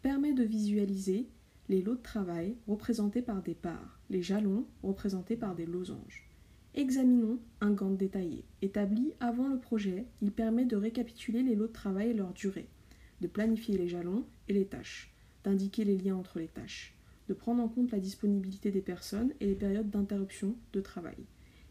permet 0.00 0.32
de 0.32 0.44
visualiser 0.44 1.26
les 1.68 1.82
lots 1.82 1.96
de 1.96 2.02
travail 2.02 2.54
représentés 2.68 3.22
par 3.22 3.42
des 3.42 3.54
parts, 3.54 3.98
les 4.10 4.22
jalons 4.22 4.64
représentés 4.84 5.36
par 5.36 5.56
des 5.56 5.66
losanges. 5.66 6.28
Examinons 6.76 7.40
un 7.60 7.72
Gantt 7.72 7.96
détaillé. 7.96 8.44
Établi 8.62 9.12
avant 9.18 9.48
le 9.48 9.58
projet, 9.58 10.06
il 10.22 10.30
permet 10.30 10.66
de 10.66 10.76
récapituler 10.76 11.42
les 11.42 11.56
lots 11.56 11.66
de 11.66 11.72
travail 11.72 12.10
et 12.10 12.14
leur 12.14 12.32
durée, 12.32 12.68
de 13.20 13.26
planifier 13.26 13.76
les 13.76 13.88
jalons 13.88 14.24
et 14.48 14.52
les 14.52 14.66
tâches, 14.66 15.12
d'indiquer 15.44 15.84
les 15.84 15.96
liens 15.96 16.16
entre 16.16 16.38
les 16.38 16.48
tâches, 16.48 16.94
de 17.28 17.34
prendre 17.34 17.62
en 17.62 17.68
compte 17.68 17.92
la 17.92 18.00
disponibilité 18.00 18.70
des 18.70 18.80
personnes 18.80 19.32
et 19.40 19.46
les 19.46 19.54
périodes 19.54 19.90
d'interruption 19.90 20.56
de 20.72 20.80
travail. 20.80 21.18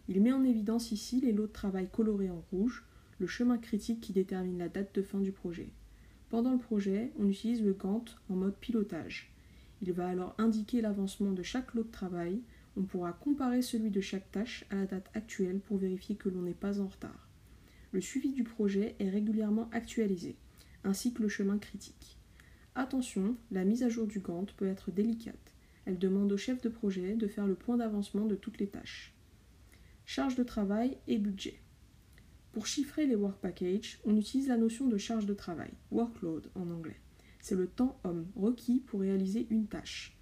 Il 0.07 0.21
met 0.21 0.31
en 0.31 0.43
évidence 0.43 0.91
ici 0.91 1.21
les 1.21 1.31
lots 1.31 1.47
de 1.47 1.51
travail 1.51 1.87
colorés 1.91 2.29
en 2.31 2.43
rouge, 2.51 2.85
le 3.19 3.27
chemin 3.27 3.57
critique 3.57 4.01
qui 4.01 4.13
détermine 4.13 4.57
la 4.57 4.69
date 4.69 4.95
de 4.95 5.01
fin 5.01 5.19
du 5.19 5.31
projet. 5.31 5.69
Pendant 6.29 6.53
le 6.53 6.59
projet, 6.59 7.11
on 7.19 7.27
utilise 7.27 7.61
le 7.61 7.73
Gantt 7.73 8.15
en 8.29 8.35
mode 8.35 8.55
pilotage. 8.55 9.31
Il 9.81 9.91
va 9.93 10.07
alors 10.07 10.35
indiquer 10.37 10.81
l'avancement 10.81 11.31
de 11.31 11.43
chaque 11.43 11.73
lot 11.73 11.83
de 11.83 11.91
travail. 11.91 12.41
On 12.77 12.83
pourra 12.83 13.13
comparer 13.13 13.61
celui 13.61 13.89
de 13.89 14.01
chaque 14.01 14.31
tâche 14.31 14.65
à 14.69 14.75
la 14.75 14.85
date 14.85 15.09
actuelle 15.13 15.59
pour 15.59 15.77
vérifier 15.77 16.15
que 16.15 16.29
l'on 16.29 16.41
n'est 16.41 16.53
pas 16.53 16.79
en 16.79 16.87
retard. 16.87 17.27
Le 17.91 18.01
suivi 18.01 18.31
du 18.31 18.43
projet 18.43 18.95
est 18.99 19.09
régulièrement 19.09 19.69
actualisé, 19.71 20.35
ainsi 20.83 21.13
que 21.13 21.21
le 21.21 21.29
chemin 21.29 21.57
critique. 21.57 22.17
Attention, 22.75 23.36
la 23.51 23.65
mise 23.65 23.83
à 23.83 23.89
jour 23.89 24.07
du 24.07 24.19
Gantt 24.19 24.53
peut 24.53 24.67
être 24.67 24.91
délicate. 24.91 25.53
Elle 25.86 26.00
demande 26.00 26.31
au 26.31 26.38
chef 26.38 26.62
de 26.62 26.69
projet 26.69 27.15
de 27.15 27.27
faire 27.27 27.48
le 27.48 27.55
point 27.55 27.77
d'avancement 27.77 28.25
de 28.25 28.36
toutes 28.36 28.59
les 28.59 28.69
tâches. 28.69 29.13
Charge 30.05 30.36
de 30.36 30.43
travail 30.43 30.98
et 31.07 31.17
budget. 31.17 31.59
Pour 32.51 32.67
chiffrer 32.67 33.05
les 33.05 33.15
work 33.15 33.39
packages, 33.39 34.00
on 34.05 34.17
utilise 34.17 34.48
la 34.48 34.57
notion 34.57 34.88
de 34.88 34.98
charge 34.98 35.25
de 35.25 35.33
travail, 35.33 35.71
workload 35.91 36.50
en 36.55 36.69
anglais 36.71 37.00
c'est 37.39 37.55
le 37.55 37.67
temps 37.67 38.00
homme 38.03 38.27
requis 38.36 38.81
pour 38.86 39.01
réaliser 39.01 39.48
une 39.50 39.67
tâche. 39.67 40.15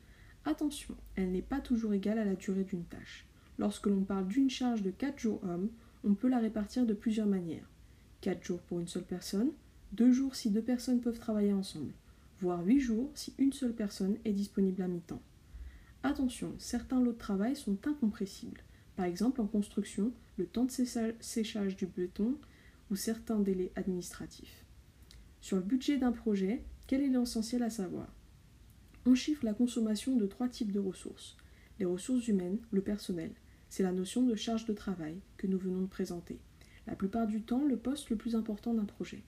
Attention, 0.46 0.96
elle 1.16 1.32
n'est 1.32 1.42
pas 1.42 1.60
toujours 1.60 1.94
égale 1.94 2.20
à 2.20 2.26
la 2.26 2.36
durée 2.36 2.64
d'une 2.64 2.86
tâche. 2.86 3.28
Lorsque 3.58 3.88
l'on 3.88 4.04
parle 4.04 4.28
d'une 4.28 4.50
charge 4.50 4.84
de 4.84 4.92
4 4.92 5.20
jours 5.20 5.44
hommes, 5.44 5.70
on 6.04 6.14
peut 6.14 6.30
la 6.30 6.40
répartir 6.40 6.86
de 6.86 6.94
plusieurs 6.94 7.28
manières. 7.28 7.70
4 8.22 8.44
jours 8.44 8.62
pour 8.62 8.80
une 8.80 8.88
seule 8.88 9.04
personne, 9.04 9.52
2 9.94 10.12
jours 10.12 10.36
si 10.36 10.52
deux 10.52 10.62
personnes 10.62 11.02
peuvent 11.02 11.20
travailler 11.20 11.54
ensemble, 11.54 11.94
voire 12.42 12.64
8 12.64 12.80
jours 12.80 13.10
si 13.16 13.34
une 13.38 13.54
seule 13.54 13.74
personne 13.74 14.18
est 14.26 14.34
disponible 14.34 14.82
à 14.82 14.88
mi-temps. 14.88 15.22
Attention, 16.04 16.54
certains 16.58 17.02
lots 17.02 17.14
de 17.14 17.18
travail 17.18 17.56
sont 17.56 17.78
incompressibles. 17.88 18.62
Par 18.96 19.06
exemple 19.06 19.42
en 19.42 19.48
construction, 19.48 20.12
le 20.38 20.46
temps 20.46 20.66
de 20.66 20.72
séchage 21.20 21.76
du 21.76 21.86
béton 21.86 22.36
ou 22.92 22.96
certains 22.96 23.40
délais 23.40 23.72
administratifs. 23.76 24.66
Sur 25.42 25.58
le 25.58 25.64
budget 25.64 25.98
d'un 25.98 26.12
projet, 26.12 26.64
quel 26.88 27.02
est 27.02 27.10
l'essentiel 27.10 27.64
à 27.64 27.70
savoir? 27.70 28.08
On 29.06 29.16
chiffre 29.16 29.46
la 29.46 29.54
consommation 29.54 30.16
de 30.18 30.26
trois 30.26 30.50
types 30.50 30.72
de 30.72 30.80
ressources. 30.80 31.38
Les 31.80 31.86
ressources 31.86 32.28
humaines, 32.28 32.60
le 32.72 32.82
personnel. 32.82 33.32
C'est 33.70 33.84
la 33.84 33.92
notion 33.92 34.24
de 34.24 34.36
charge 34.36 34.66
de 34.66 34.74
travail 34.74 35.20
que 35.38 35.48
nous 35.48 35.58
venons 35.58 35.82
de 35.82 35.88
présenter. 35.88 36.40
La 36.88 36.96
plupart 36.96 37.28
du 37.28 37.42
temps, 37.42 37.66
le 37.66 37.78
poste 37.78 38.10
le 38.10 38.16
plus 38.16 38.36
important 38.36 38.74
d'un 38.74 38.86
projet. 38.86 39.24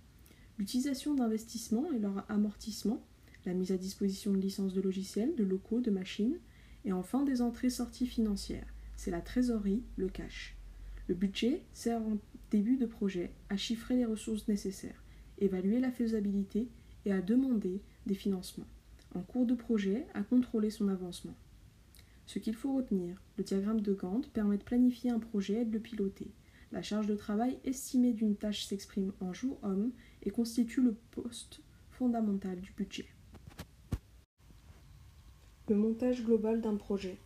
L'utilisation 0.60 1.16
d'investissements 1.16 1.90
et 1.94 2.00
leur 2.00 2.30
amortissement, 2.30 3.02
la 3.46 3.54
mise 3.54 3.72
à 3.72 3.78
disposition 3.78 4.34
de 4.34 4.38
licences 4.38 4.74
de 4.74 4.82
logiciels, 4.82 5.34
de 5.36 5.46
locaux, 5.46 5.80
de 5.80 5.90
machines, 5.90 6.38
et 6.84 6.92
enfin 6.92 7.24
des 7.24 7.42
entrées-sorties 7.42 8.08
financières. 8.08 8.68
C'est 8.98 9.10
la 9.10 9.22
trésorerie, 9.22 9.84
le 9.96 10.10
cash. 10.10 10.58
Le 11.08 11.16
budget 11.16 11.64
sert 11.74 12.02
en 12.02 12.18
début 12.52 12.76
de 12.76 12.86
projet 12.86 13.32
à 13.48 13.56
chiffrer 13.56 13.96
les 13.96 14.04
ressources 14.04 14.50
nécessaires, 14.50 15.02
évaluer 15.38 15.80
la 15.80 15.92
faisabilité 15.92 16.68
et 17.06 17.14
à 17.14 17.22
demander 17.22 17.82
des 18.06 18.16
financements. 18.16 18.68
En 19.16 19.22
cours 19.22 19.46
de 19.46 19.56
projet, 19.56 20.06
à 20.14 20.24
contrôler 20.24 20.72
son 20.72 20.90
avancement. 20.90 21.36
Ce 22.26 22.38
qu'il 22.38 22.54
faut 22.54 22.76
retenir, 22.76 23.22
le 23.38 23.46
diagramme 23.46 23.80
de 23.80 23.94
Gantt 23.94 24.28
permet 24.34 24.58
de 24.58 24.64
planifier 24.64 25.10
un 25.10 25.20
projet 25.20 25.62
et 25.62 25.66
de 25.66 25.72
le 25.72 25.80
piloter. 25.80 26.30
La 26.72 26.84
charge 26.84 27.08
de 27.08 27.16
travail 27.16 27.58
estimée 27.66 28.14
d'une 28.14 28.36
tâche 28.36 28.66
s'exprime 28.66 29.12
en 29.22 29.34
jours 29.34 29.58
hommes 29.64 29.92
et 30.24 30.30
constitue 30.30 30.82
le 30.82 30.96
poste 31.12 31.62
fondamental 31.90 32.60
du 32.62 32.72
budget. 32.74 33.08
Le 35.68 35.76
montage 35.76 36.24
global 36.24 36.62
d'un 36.62 36.76
projet. 36.76 37.18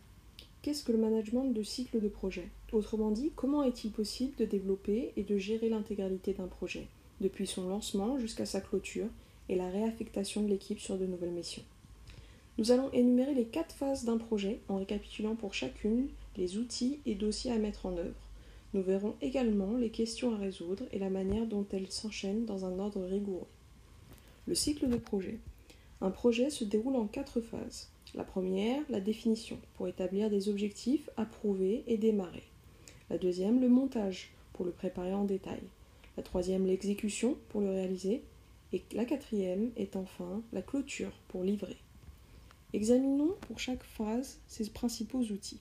Qu'est-ce 0.62 0.82
que 0.82 0.92
le 0.92 0.98
management 0.98 1.44
de 1.44 1.62
cycle 1.62 2.00
de 2.00 2.08
projet? 2.08 2.48
Autrement 2.72 3.10
dit, 3.10 3.32
comment 3.36 3.62
est-il 3.62 3.92
possible 3.92 4.34
de 4.36 4.46
développer 4.46 5.12
et 5.16 5.22
de 5.22 5.36
gérer 5.36 5.68
l'intégralité 5.68 6.32
d'un 6.32 6.48
projet, 6.48 6.88
depuis 7.20 7.46
son 7.46 7.68
lancement 7.68 8.18
jusqu'à 8.18 8.46
sa 8.46 8.62
clôture, 8.62 9.08
et 9.50 9.56
la 9.56 9.68
réaffectation 9.68 10.42
de 10.42 10.48
l'équipe 10.48 10.80
sur 10.80 10.96
de 10.98 11.04
nouvelles 11.04 11.32
missions? 11.32 11.64
Nous 12.56 12.70
allons 12.70 12.90
énumérer 12.92 13.34
les 13.34 13.46
quatre 13.46 13.74
phases 13.74 14.04
d'un 14.04 14.16
projet 14.16 14.60
en 14.68 14.76
récapitulant 14.76 15.36
pour 15.36 15.52
chacune 15.52 16.08
les 16.38 16.56
outils 16.56 17.00
et 17.04 17.14
dossiers 17.14 17.52
à 17.52 17.58
mettre 17.58 17.84
en 17.84 17.96
œuvre. 17.98 18.23
Nous 18.74 18.82
verrons 18.82 19.14
également 19.22 19.76
les 19.76 19.90
questions 19.90 20.34
à 20.34 20.38
résoudre 20.38 20.84
et 20.90 20.98
la 20.98 21.08
manière 21.08 21.46
dont 21.46 21.64
elles 21.72 21.92
s'enchaînent 21.92 22.44
dans 22.44 22.64
un 22.64 22.80
ordre 22.80 23.04
rigoureux. 23.04 23.46
Le 24.48 24.56
cycle 24.56 24.88
de 24.88 24.96
projet. 24.96 25.38
Un 26.00 26.10
projet 26.10 26.50
se 26.50 26.64
déroule 26.64 26.96
en 26.96 27.06
quatre 27.06 27.40
phases. 27.40 27.88
La 28.16 28.24
première, 28.24 28.82
la 28.90 29.00
définition, 29.00 29.58
pour 29.74 29.86
établir 29.86 30.28
des 30.28 30.48
objectifs, 30.48 31.08
approuver 31.16 31.84
et 31.86 31.96
démarrer. 31.98 32.42
La 33.10 33.18
deuxième, 33.18 33.60
le 33.60 33.68
montage, 33.68 34.32
pour 34.52 34.64
le 34.64 34.72
préparer 34.72 35.14
en 35.14 35.24
détail. 35.24 35.62
La 36.16 36.24
troisième, 36.24 36.66
l'exécution, 36.66 37.36
pour 37.50 37.60
le 37.60 37.70
réaliser. 37.70 38.24
Et 38.72 38.82
la 38.92 39.04
quatrième 39.04 39.70
est 39.76 39.94
enfin 39.94 40.42
la 40.52 40.62
clôture 40.62 41.12
pour 41.28 41.44
livrer. 41.44 41.76
Examinons 42.72 43.36
pour 43.42 43.60
chaque 43.60 43.84
phase 43.84 44.40
ses 44.48 44.68
principaux 44.68 45.20
outils. 45.20 45.60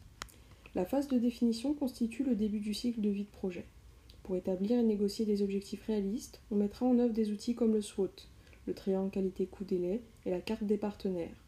La 0.75 0.85
phase 0.85 1.07
de 1.07 1.19
définition 1.19 1.75
constitue 1.75 2.23
le 2.23 2.35
début 2.35 2.59
du 2.59 2.73
cycle 2.73 2.99
de 2.99 3.09
vie 3.09 3.25
de 3.25 3.29
projet. 3.29 3.65
Pour 4.23 4.35
établir 4.35 4.79
et 4.79 4.83
négocier 4.83 5.23
des 5.23 5.43
objectifs 5.43 5.85
réalistes, 5.85 6.41
on 6.49 6.55
mettra 6.55 6.87
en 6.87 6.97
œuvre 6.97 7.13
des 7.13 7.29
outils 7.29 7.53
comme 7.53 7.73
le 7.73 7.81
SWOT, 7.81 8.09
le 8.65 8.73
triangle 8.73 9.11
qualité-coût-délai 9.11 10.01
et 10.25 10.31
la 10.31 10.41
carte 10.41 10.63
des 10.63 10.77
partenaires. 10.77 11.43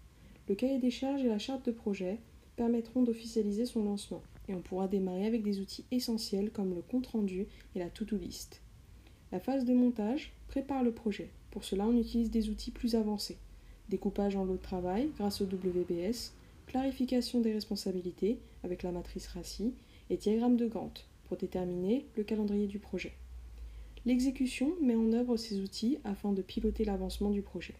Le 0.48 0.54
cahier 0.54 0.78
des 0.78 0.92
charges 0.92 1.24
et 1.24 1.30
la 1.30 1.40
charte 1.40 1.66
de 1.66 1.72
projet 1.72 2.20
permettront 2.56 3.02
d'officialiser 3.02 3.66
son 3.66 3.84
lancement 3.84 4.22
et 4.48 4.54
on 4.54 4.62
pourra 4.62 4.88
démarrer 4.88 5.26
avec 5.26 5.42
des 5.42 5.60
outils 5.60 5.86
essentiels 5.90 6.52
comme 6.52 6.76
le 6.76 6.82
compte-rendu 6.82 7.48
et 7.76 7.80
la 7.80 7.90
to-do 7.90 8.18
list. 8.18 8.62
La 9.32 9.40
phase 9.40 9.66
de 9.66 9.74
montage 9.74 10.34
prépare 10.48 10.84
le 10.84 10.92
projet. 10.92 11.32
Pour 11.50 11.64
cela, 11.64 11.88
on 11.88 11.98
utilise 11.98 12.30
des 12.30 12.50
outils 12.50 12.70
plus 12.70 12.94
avancés. 12.94 13.38
Découpage 13.90 14.36
en 14.36 14.46
lot 14.46 14.58
de 14.58 14.62
travail 14.62 15.10
grâce 15.18 15.42
au 15.42 15.46
WBS, 15.46 16.34
clarification 16.68 17.42
des 17.42 17.54
responsabilités 17.54 18.40
avec 18.66 18.84
la 18.84 18.92
matrice 18.92 19.28
RACI 19.28 19.74
et 20.10 20.18
diagramme 20.18 20.58
de 20.58 20.68
Gantt 20.68 21.06
pour 21.24 21.38
déterminer 21.38 22.06
le 22.18 22.24
calendrier 22.24 22.68
du 22.68 22.80
projet. 22.80 23.14
L'exécution 24.06 24.74
met 24.82 24.96
en 24.96 25.14
œuvre 25.14 25.38
ces 25.38 25.62
outils 25.62 26.00
afin 26.04 26.34
de 26.34 26.42
piloter 26.42 26.84
l'avancement 26.84 27.30
du 27.30 27.42
projet. 27.42 27.76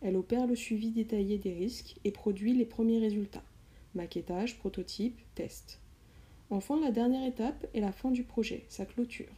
Elle 0.00 0.16
opère 0.16 0.46
le 0.46 0.54
suivi 0.54 0.90
détaillé 0.90 1.38
des 1.38 1.52
risques 1.52 1.96
et 2.04 2.12
produit 2.12 2.54
les 2.54 2.64
premiers 2.64 3.00
résultats 3.00 3.42
maquettage, 3.96 4.58
prototype, 4.58 5.18
test. 5.34 5.80
Enfin, 6.50 6.78
la 6.80 6.92
dernière 6.92 7.26
étape 7.26 7.66
est 7.74 7.80
la 7.80 7.92
fin 7.92 8.10
du 8.10 8.22
projet, 8.22 8.64
sa 8.68 8.86
clôture. 8.86 9.32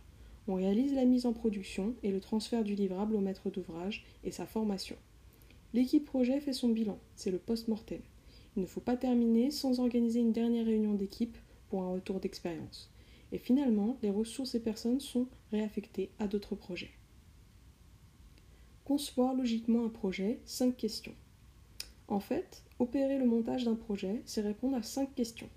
On 0.47 0.55
réalise 0.55 0.95
la 0.95 1.05
mise 1.05 1.27
en 1.27 1.33
production 1.33 1.95
et 2.03 2.11
le 2.11 2.21
transfert 2.21 2.65
du 2.65 2.75
livrable 2.75 3.15
au 3.15 3.21
maître 3.21 3.51
d'ouvrage 3.51 4.05
et 4.25 4.31
sa 4.31 4.47
formation. 4.47 4.97
L'équipe 5.75 6.05
projet 6.05 6.41
fait 6.41 6.53
son 6.53 6.69
bilan, 6.69 6.99
c'est 7.15 7.31
le 7.31 7.39
post-mortem. 7.39 8.01
Il 8.59 8.63
ne 8.63 8.67
faut 8.67 8.81
pas 8.81 8.97
terminer 8.97 9.53
sans 9.53 9.79
organiser 9.79 10.19
une 10.19 10.33
dernière 10.33 10.67
réunion 10.67 10.95
d'équipe 10.95 11.39
pour 11.69 11.85
un 11.85 11.93
retour 11.93 12.19
d'expérience. 12.19 12.91
Et 13.31 13.39
finalement, 13.39 13.97
les 14.03 14.11
ressources 14.11 14.57
et 14.57 14.61
personnes 14.61 14.99
sont 14.99 15.29
réaffectées 15.53 16.11
à 16.19 16.27
d'autres 16.27 16.57
projets. 16.57 16.91
Concevoir 18.85 19.35
logiquement 19.35 19.85
un 19.85 19.89
projet, 19.89 20.41
5 20.45 20.77
questions. 20.77 21.15
En 22.09 22.19
fait, 22.19 22.65
opérer 22.81 23.17
le 23.17 23.27
montage 23.27 23.65
d'un 23.65 23.77
projet, 23.77 24.23
c'est 24.25 24.41
répondre 24.41 24.77
à 24.77 24.83
5 24.83 25.15
questions. 25.15 25.51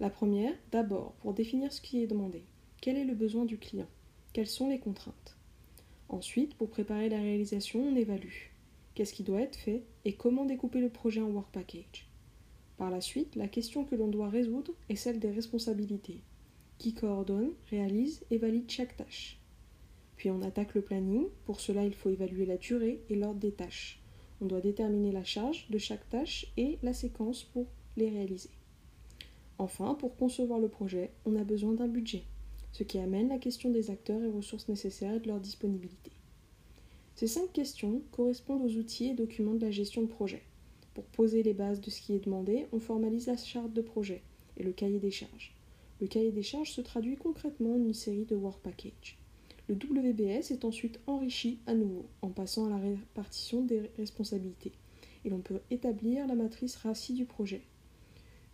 La 0.00 0.10
première, 0.10 0.52
d'abord, 0.72 1.12
pour 1.20 1.34
définir 1.34 1.72
ce 1.72 1.80
qui 1.80 2.02
est 2.02 2.08
demandé. 2.08 2.42
Quel 2.80 2.96
est 2.96 3.04
le 3.04 3.14
besoin 3.14 3.44
du 3.44 3.56
client? 3.56 3.88
Quelles 4.32 4.48
sont 4.48 4.68
les 4.68 4.80
contraintes? 4.80 5.36
Ensuite, 6.08 6.56
pour 6.56 6.70
préparer 6.70 7.08
la 7.08 7.20
réalisation, 7.20 7.86
on 7.86 7.94
évalue. 7.94 8.50
Qu'est-ce 8.96 9.14
qui 9.14 9.22
doit 9.22 9.42
être 9.42 9.54
fait 9.54 9.84
et 10.04 10.14
comment 10.14 10.44
découper 10.44 10.80
le 10.80 10.88
projet 10.88 11.20
en 11.20 11.30
work 11.30 11.52
package? 11.52 12.08
Par 12.82 12.90
la 12.90 13.00
suite, 13.00 13.36
la 13.36 13.46
question 13.46 13.84
que 13.84 13.94
l'on 13.94 14.08
doit 14.08 14.28
résoudre 14.28 14.72
est 14.88 14.96
celle 14.96 15.20
des 15.20 15.30
responsabilités. 15.30 16.18
Qui 16.78 16.94
coordonne, 16.94 17.52
réalise 17.70 18.24
et 18.32 18.38
valide 18.38 18.68
chaque 18.68 18.96
tâche 18.96 19.38
Puis 20.16 20.32
on 20.32 20.42
attaque 20.42 20.74
le 20.74 20.82
planning. 20.82 21.26
Pour 21.44 21.60
cela, 21.60 21.84
il 21.84 21.94
faut 21.94 22.10
évaluer 22.10 22.44
la 22.44 22.56
durée 22.56 23.00
et 23.08 23.14
l'ordre 23.14 23.38
des 23.38 23.52
tâches. 23.52 24.00
On 24.40 24.46
doit 24.46 24.60
déterminer 24.60 25.12
la 25.12 25.22
charge 25.22 25.70
de 25.70 25.78
chaque 25.78 26.10
tâche 26.10 26.52
et 26.56 26.80
la 26.82 26.92
séquence 26.92 27.44
pour 27.44 27.66
les 27.96 28.10
réaliser. 28.10 28.50
Enfin, 29.58 29.94
pour 29.94 30.16
concevoir 30.16 30.58
le 30.58 30.66
projet, 30.66 31.12
on 31.24 31.36
a 31.36 31.44
besoin 31.44 31.74
d'un 31.74 31.86
budget 31.86 32.24
ce 32.72 32.82
qui 32.82 32.98
amène 32.98 33.28
la 33.28 33.38
question 33.38 33.70
des 33.70 33.92
acteurs 33.92 34.24
et 34.24 34.28
ressources 34.28 34.68
nécessaires 34.68 35.14
et 35.14 35.20
de 35.20 35.28
leur 35.28 35.38
disponibilité. 35.38 36.10
Ces 37.14 37.28
cinq 37.28 37.52
questions 37.52 38.02
correspondent 38.10 38.64
aux 38.64 38.76
outils 38.76 39.10
et 39.10 39.14
documents 39.14 39.54
de 39.54 39.64
la 39.64 39.70
gestion 39.70 40.02
de 40.02 40.08
projet. 40.08 40.42
Pour 40.94 41.04
poser 41.04 41.42
les 41.42 41.54
bases 41.54 41.80
de 41.80 41.90
ce 41.90 42.00
qui 42.00 42.14
est 42.14 42.24
demandé, 42.24 42.66
on 42.72 42.78
formalise 42.78 43.26
la 43.26 43.36
charte 43.36 43.72
de 43.72 43.80
projet 43.80 44.22
et 44.56 44.62
le 44.62 44.72
cahier 44.72 44.98
des 44.98 45.10
charges. 45.10 45.54
Le 46.00 46.06
cahier 46.06 46.32
des 46.32 46.42
charges 46.42 46.72
se 46.72 46.80
traduit 46.80 47.16
concrètement 47.16 47.74
en 47.74 47.84
une 47.84 47.94
série 47.94 48.24
de 48.24 48.36
work 48.36 48.60
packages. 48.60 49.18
Le 49.68 49.76
WBS 49.76 50.50
est 50.50 50.64
ensuite 50.64 51.00
enrichi 51.06 51.60
à 51.66 51.74
nouveau 51.74 52.06
en 52.20 52.28
passant 52.28 52.66
à 52.66 52.70
la 52.70 52.78
répartition 52.78 53.62
des 53.62 53.90
responsabilités 53.96 54.72
et 55.24 55.30
l'on 55.30 55.40
peut 55.40 55.60
établir 55.70 56.26
la 56.26 56.34
matrice 56.34 56.76
RACI 56.76 57.14
du 57.14 57.24
projet. 57.24 57.62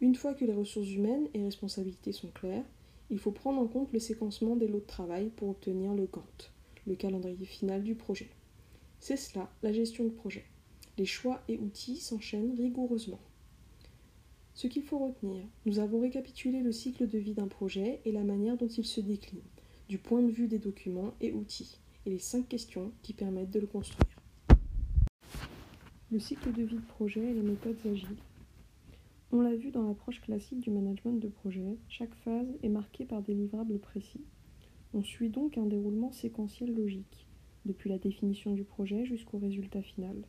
Une 0.00 0.14
fois 0.14 0.34
que 0.34 0.44
les 0.44 0.52
ressources 0.52 0.90
humaines 0.90 1.28
et 1.34 1.42
responsabilités 1.42 2.12
sont 2.12 2.28
claires, 2.28 2.64
il 3.10 3.18
faut 3.18 3.32
prendre 3.32 3.60
en 3.60 3.66
compte 3.66 3.92
le 3.92 3.98
séquencement 3.98 4.54
des 4.54 4.68
lots 4.68 4.80
de 4.80 4.84
travail 4.84 5.30
pour 5.34 5.48
obtenir 5.48 5.94
le 5.94 6.06
Gantt, 6.06 6.52
le 6.86 6.94
calendrier 6.94 7.46
final 7.46 7.82
du 7.82 7.94
projet. 7.94 8.28
C'est 9.00 9.16
cela, 9.16 9.50
la 9.62 9.72
gestion 9.72 10.04
de 10.04 10.10
projet. 10.10 10.44
Les 10.98 11.06
choix 11.06 11.40
et 11.46 11.58
outils 11.58 11.98
s'enchaînent 11.98 12.56
rigoureusement. 12.58 13.20
Ce 14.52 14.66
qu'il 14.66 14.82
faut 14.82 14.98
retenir, 14.98 15.44
nous 15.64 15.78
avons 15.78 16.00
récapitulé 16.00 16.60
le 16.60 16.72
cycle 16.72 17.06
de 17.06 17.18
vie 17.18 17.34
d'un 17.34 17.46
projet 17.46 18.00
et 18.04 18.10
la 18.10 18.24
manière 18.24 18.56
dont 18.56 18.66
il 18.66 18.84
se 18.84 19.00
décline, 19.00 19.44
du 19.88 19.98
point 19.98 20.22
de 20.22 20.32
vue 20.32 20.48
des 20.48 20.58
documents 20.58 21.14
et 21.20 21.32
outils, 21.32 21.78
et 22.04 22.10
les 22.10 22.18
cinq 22.18 22.48
questions 22.48 22.90
qui 23.04 23.12
permettent 23.12 23.52
de 23.52 23.60
le 23.60 23.68
construire. 23.68 24.20
Le 26.10 26.18
cycle 26.18 26.50
de 26.50 26.64
vie 26.64 26.78
de 26.78 26.88
projet 26.88 27.30
et 27.30 27.34
les 27.34 27.42
méthodes 27.42 27.78
agiles. 27.86 28.18
On 29.30 29.40
l'a 29.40 29.54
vu 29.54 29.70
dans 29.70 29.86
l'approche 29.86 30.20
classique 30.20 30.58
du 30.58 30.70
management 30.70 31.20
de 31.20 31.28
projet, 31.28 31.78
chaque 31.88 32.16
phase 32.24 32.48
est 32.64 32.68
marquée 32.68 33.04
par 33.04 33.22
des 33.22 33.34
livrables 33.34 33.78
précis. 33.78 34.24
On 34.94 35.04
suit 35.04 35.30
donc 35.30 35.58
un 35.58 35.66
déroulement 35.66 36.10
séquentiel 36.10 36.74
logique, 36.74 37.28
depuis 37.66 37.88
la 37.88 37.98
définition 37.98 38.52
du 38.52 38.64
projet 38.64 39.06
jusqu'au 39.06 39.38
résultat 39.38 39.82
final. 39.82 40.24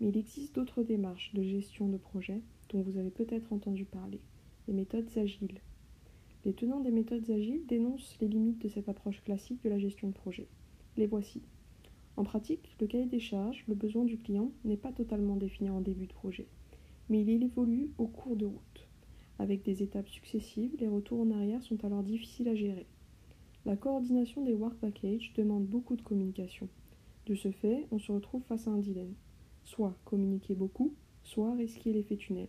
Mais 0.00 0.08
il 0.08 0.16
existe 0.16 0.54
d'autres 0.54 0.82
démarches 0.82 1.32
de 1.34 1.42
gestion 1.42 1.88
de 1.88 1.96
projet 1.96 2.42
dont 2.70 2.82
vous 2.82 2.98
avez 2.98 3.10
peut-être 3.10 3.52
entendu 3.52 3.84
parler, 3.84 4.20
les 4.66 4.74
méthodes 4.74 5.10
agiles. 5.16 5.60
Les 6.44 6.52
tenants 6.52 6.80
des 6.80 6.90
méthodes 6.90 7.30
agiles 7.30 7.66
dénoncent 7.66 8.16
les 8.20 8.28
limites 8.28 8.62
de 8.62 8.68
cette 8.68 8.88
approche 8.88 9.22
classique 9.24 9.62
de 9.62 9.70
la 9.70 9.78
gestion 9.78 10.08
de 10.08 10.14
projet. 10.14 10.48
Les 10.96 11.06
voici. 11.06 11.42
En 12.16 12.24
pratique, 12.24 12.76
le 12.80 12.86
cahier 12.86 13.06
des 13.06 13.20
charges, 13.20 13.64
le 13.68 13.74
besoin 13.74 14.04
du 14.04 14.18
client, 14.18 14.52
n'est 14.64 14.76
pas 14.76 14.92
totalement 14.92 15.36
défini 15.36 15.70
en 15.70 15.80
début 15.80 16.06
de 16.06 16.12
projet 16.12 16.46
mais 17.08 17.22
il 17.22 17.42
évolue 17.42 17.90
au 17.98 18.06
cours 18.06 18.36
de 18.36 18.46
route. 18.46 18.88
Avec 19.38 19.62
des 19.62 19.82
étapes 19.82 20.08
successives, 20.08 20.76
les 20.78 20.88
retours 20.88 21.20
en 21.20 21.30
arrière 21.30 21.62
sont 21.62 21.84
alors 21.84 22.02
difficiles 22.02 22.48
à 22.48 22.54
gérer. 22.54 22.86
La 23.64 23.76
coordination 23.76 24.44
des 24.44 24.54
work 24.54 24.74
packages 24.78 25.32
demande 25.36 25.66
beaucoup 25.66 25.96
de 25.96 26.02
communication. 26.02 26.68
De 27.26 27.34
ce 27.34 27.50
fait, 27.50 27.86
on 27.90 27.98
se 27.98 28.12
retrouve 28.12 28.42
face 28.42 28.66
à 28.66 28.70
un 28.70 28.78
dilemme. 28.78 29.14
Soit 29.68 29.94
communiquer 30.06 30.54
beaucoup, 30.54 30.94
soit 31.22 31.54
risquer 31.54 31.92
l'effet 31.92 32.16
tunnel. 32.16 32.48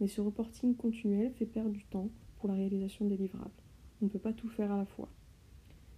Mais 0.00 0.08
ce 0.08 0.20
reporting 0.20 0.74
continuel 0.74 1.30
fait 1.30 1.46
perdre 1.46 1.70
du 1.70 1.84
temps 1.84 2.10
pour 2.38 2.48
la 2.48 2.56
réalisation 2.56 3.06
des 3.06 3.16
livrables. 3.16 3.62
On 4.02 4.06
ne 4.06 4.10
peut 4.10 4.18
pas 4.18 4.32
tout 4.32 4.48
faire 4.48 4.72
à 4.72 4.76
la 4.76 4.84
fois. 4.84 5.08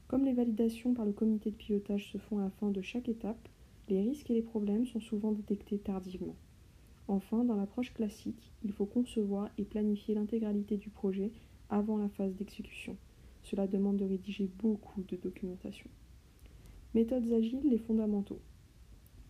Comme 0.09 0.27
les 0.27 0.35
validations 0.35 0.93
par 0.93 1.07
le 1.07 1.13
comité 1.13 1.51
de 1.51 1.57
pilotage 1.57 2.13
se 2.13 2.19
font 2.19 2.37
à 2.37 2.43
la 2.43 2.51
fin 2.51 2.71
de 2.71 2.83
chaque 2.83 3.09
étape, 3.09 3.49
les 3.89 4.03
risques 4.03 4.29
et 4.29 4.35
les 4.35 4.43
problèmes 4.43 4.85
sont 4.85 5.01
souvent 5.01 5.33
détectés 5.33 5.79
tardivement. 5.79 6.37
Enfin, 7.09 7.45
dans 7.45 7.57
l'approche 7.57 7.95
classique, 7.95 8.53
il 8.63 8.73
faut 8.73 8.85
concevoir 8.85 9.49
et 9.57 9.65
planifier 9.65 10.15
l'intégralité 10.15 10.77
du 10.77 10.91
projet 10.91 11.33
avant 11.71 11.97
la 11.97 12.11
phase 12.11 12.35
d'exécution. 12.35 12.99
Cela 13.43 13.67
demande 13.67 13.97
de 13.97 14.05
rédiger 14.05 14.51
beaucoup 14.59 15.03
de 15.05 15.17
documentation. 15.17 15.89
Méthodes 16.93 17.33
agiles, 17.33 17.71
les 17.71 17.79
fondamentaux. 17.79 18.43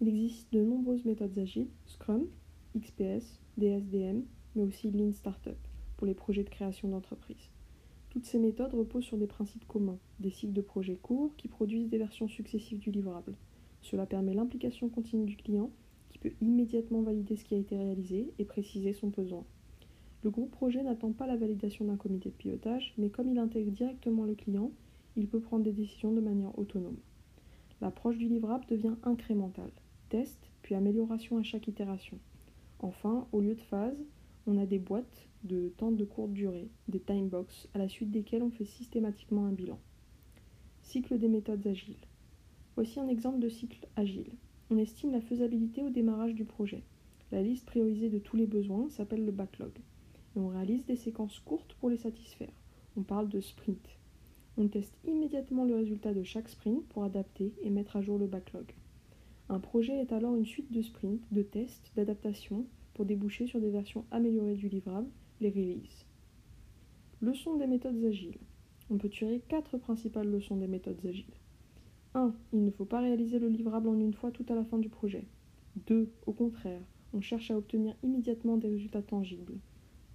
Il 0.00 0.08
existe 0.08 0.52
de 0.52 0.62
nombreuses 0.62 1.04
méthodes 1.04 1.38
agiles, 1.38 1.68
Scrum, 1.86 2.26
XPS, 2.78 3.40
DSDM, 3.56 4.22
mais 4.54 4.62
aussi 4.62 4.90
Lean 4.90 5.12
Startup 5.12 5.58
pour 5.96 6.06
les 6.06 6.14
projets 6.14 6.44
de 6.44 6.50
création 6.50 6.88
d'entreprise. 6.88 7.50
Toutes 8.10 8.24
ces 8.24 8.38
méthodes 8.38 8.74
reposent 8.74 9.04
sur 9.04 9.18
des 9.18 9.26
principes 9.26 9.66
communs, 9.66 9.98
des 10.20 10.30
cycles 10.30 10.52
de 10.52 10.60
projets 10.60 10.96
courts 10.96 11.34
qui 11.36 11.48
produisent 11.48 11.88
des 11.88 11.98
versions 11.98 12.28
successives 12.28 12.78
du 12.78 12.90
livrable. 12.90 13.34
Cela 13.82 14.06
permet 14.06 14.34
l'implication 14.34 14.88
continue 14.88 15.26
du 15.26 15.36
client 15.36 15.70
peut 16.18 16.32
immédiatement 16.40 17.02
valider 17.02 17.36
ce 17.36 17.44
qui 17.44 17.54
a 17.54 17.58
été 17.58 17.76
réalisé 17.76 18.32
et 18.38 18.44
préciser 18.44 18.92
son 18.92 19.08
besoin. 19.08 19.44
Le 20.22 20.30
groupe 20.30 20.50
projet 20.50 20.82
n'attend 20.82 21.12
pas 21.12 21.26
la 21.26 21.36
validation 21.36 21.84
d'un 21.84 21.96
comité 21.96 22.30
de 22.30 22.34
pilotage, 22.34 22.92
mais 22.98 23.08
comme 23.08 23.28
il 23.28 23.38
intègre 23.38 23.70
directement 23.70 24.24
le 24.24 24.34
client, 24.34 24.72
il 25.16 25.28
peut 25.28 25.40
prendre 25.40 25.64
des 25.64 25.72
décisions 25.72 26.12
de 26.12 26.20
manière 26.20 26.56
autonome. 26.58 26.98
L'approche 27.80 28.18
du 28.18 28.28
livrable 28.28 28.66
devient 28.68 28.96
incrémentale, 29.04 29.70
test 30.08 30.50
puis 30.62 30.74
amélioration 30.74 31.38
à 31.38 31.42
chaque 31.42 31.68
itération. 31.68 32.18
Enfin, 32.80 33.26
au 33.32 33.40
lieu 33.40 33.54
de 33.54 33.60
phase, 33.60 33.96
on 34.46 34.58
a 34.58 34.66
des 34.66 34.78
boîtes 34.78 35.28
de 35.44 35.68
temps 35.76 35.92
de 35.92 36.04
courte 36.04 36.32
durée, 36.32 36.68
des 36.88 37.00
time 37.00 37.28
box, 37.28 37.68
à 37.74 37.78
la 37.78 37.88
suite 37.88 38.10
desquelles 38.10 38.42
on 38.42 38.50
fait 38.50 38.64
systématiquement 38.64 39.46
un 39.46 39.52
bilan. 39.52 39.78
Cycle 40.82 41.18
des 41.18 41.28
méthodes 41.28 41.66
agiles. 41.66 41.96
Voici 42.74 42.98
un 43.00 43.08
exemple 43.08 43.40
de 43.40 43.48
cycle 43.48 43.86
agile. 43.96 44.32
On 44.70 44.78
estime 44.78 45.12
la 45.12 45.20
faisabilité 45.20 45.82
au 45.82 45.90
démarrage 45.90 46.34
du 46.34 46.44
projet. 46.44 46.82
La 47.30 47.42
liste 47.42 47.66
priorisée 47.66 48.08
de 48.08 48.18
tous 48.18 48.36
les 48.36 48.46
besoins 48.46 48.88
s'appelle 48.88 49.24
le 49.24 49.32
backlog. 49.32 49.72
Et 50.36 50.38
on 50.38 50.48
réalise 50.48 50.86
des 50.86 50.96
séquences 50.96 51.40
courtes 51.40 51.74
pour 51.80 51.90
les 51.90 51.96
satisfaire. 51.96 52.52
On 52.96 53.02
parle 53.02 53.28
de 53.28 53.40
sprint. 53.40 53.98
On 54.56 54.68
teste 54.68 54.96
immédiatement 55.06 55.64
le 55.64 55.76
résultat 55.76 56.14
de 56.14 56.22
chaque 56.22 56.48
sprint 56.48 56.84
pour 56.88 57.04
adapter 57.04 57.52
et 57.62 57.70
mettre 57.70 57.96
à 57.96 58.02
jour 58.02 58.18
le 58.18 58.26
backlog. 58.26 58.72
Un 59.50 59.60
projet 59.60 59.94
est 59.94 60.12
alors 60.12 60.36
une 60.36 60.44
suite 60.44 60.70
de 60.72 60.82
sprints, 60.82 61.22
de 61.32 61.40
tests, 61.40 61.90
d'adaptations 61.96 62.66
pour 62.92 63.06
déboucher 63.06 63.46
sur 63.46 63.60
des 63.60 63.70
versions 63.70 64.04
améliorées 64.10 64.56
du 64.56 64.68
livrable, 64.68 65.08
les 65.40 65.48
releases. 65.48 66.04
Leçon 67.22 67.56
des 67.56 67.66
méthodes 67.66 68.04
agiles. 68.04 68.38
On 68.90 68.98
peut 68.98 69.08
tirer 69.08 69.40
quatre 69.48 69.78
principales 69.78 70.28
leçons 70.28 70.56
des 70.56 70.66
méthodes 70.66 71.04
agiles. 71.06 71.24
1. 72.12 72.34
Il 72.52 72.64
ne 72.64 72.70
faut 72.70 72.84
pas 72.84 73.00
réaliser 73.00 73.38
le 73.38 73.48
livrable 73.48 73.88
en 73.88 73.98
une 73.98 74.12
fois 74.12 74.30
tout 74.30 74.44
à 74.50 74.54
la 74.54 74.64
fin 74.64 74.78
du 74.78 74.90
projet. 74.90 75.24
2. 75.86 76.10
Au 76.26 76.32
contraire, 76.32 76.82
on 77.14 77.22
cherche 77.22 77.50
à 77.50 77.56
obtenir 77.56 77.94
immédiatement 78.02 78.58
des 78.58 78.68
résultats 78.68 79.02
tangibles. 79.02 79.58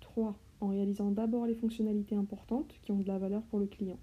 3. 0.01 0.37
En 0.61 0.67
réalisant 0.67 1.09
d'abord 1.09 1.47
les 1.47 1.55
fonctionnalités 1.55 2.15
importantes 2.15 2.75
qui 2.83 2.91
ont 2.91 2.99
de 2.99 3.07
la 3.07 3.17
valeur 3.17 3.41
pour 3.43 3.57
le 3.57 3.65
client. 3.65 3.99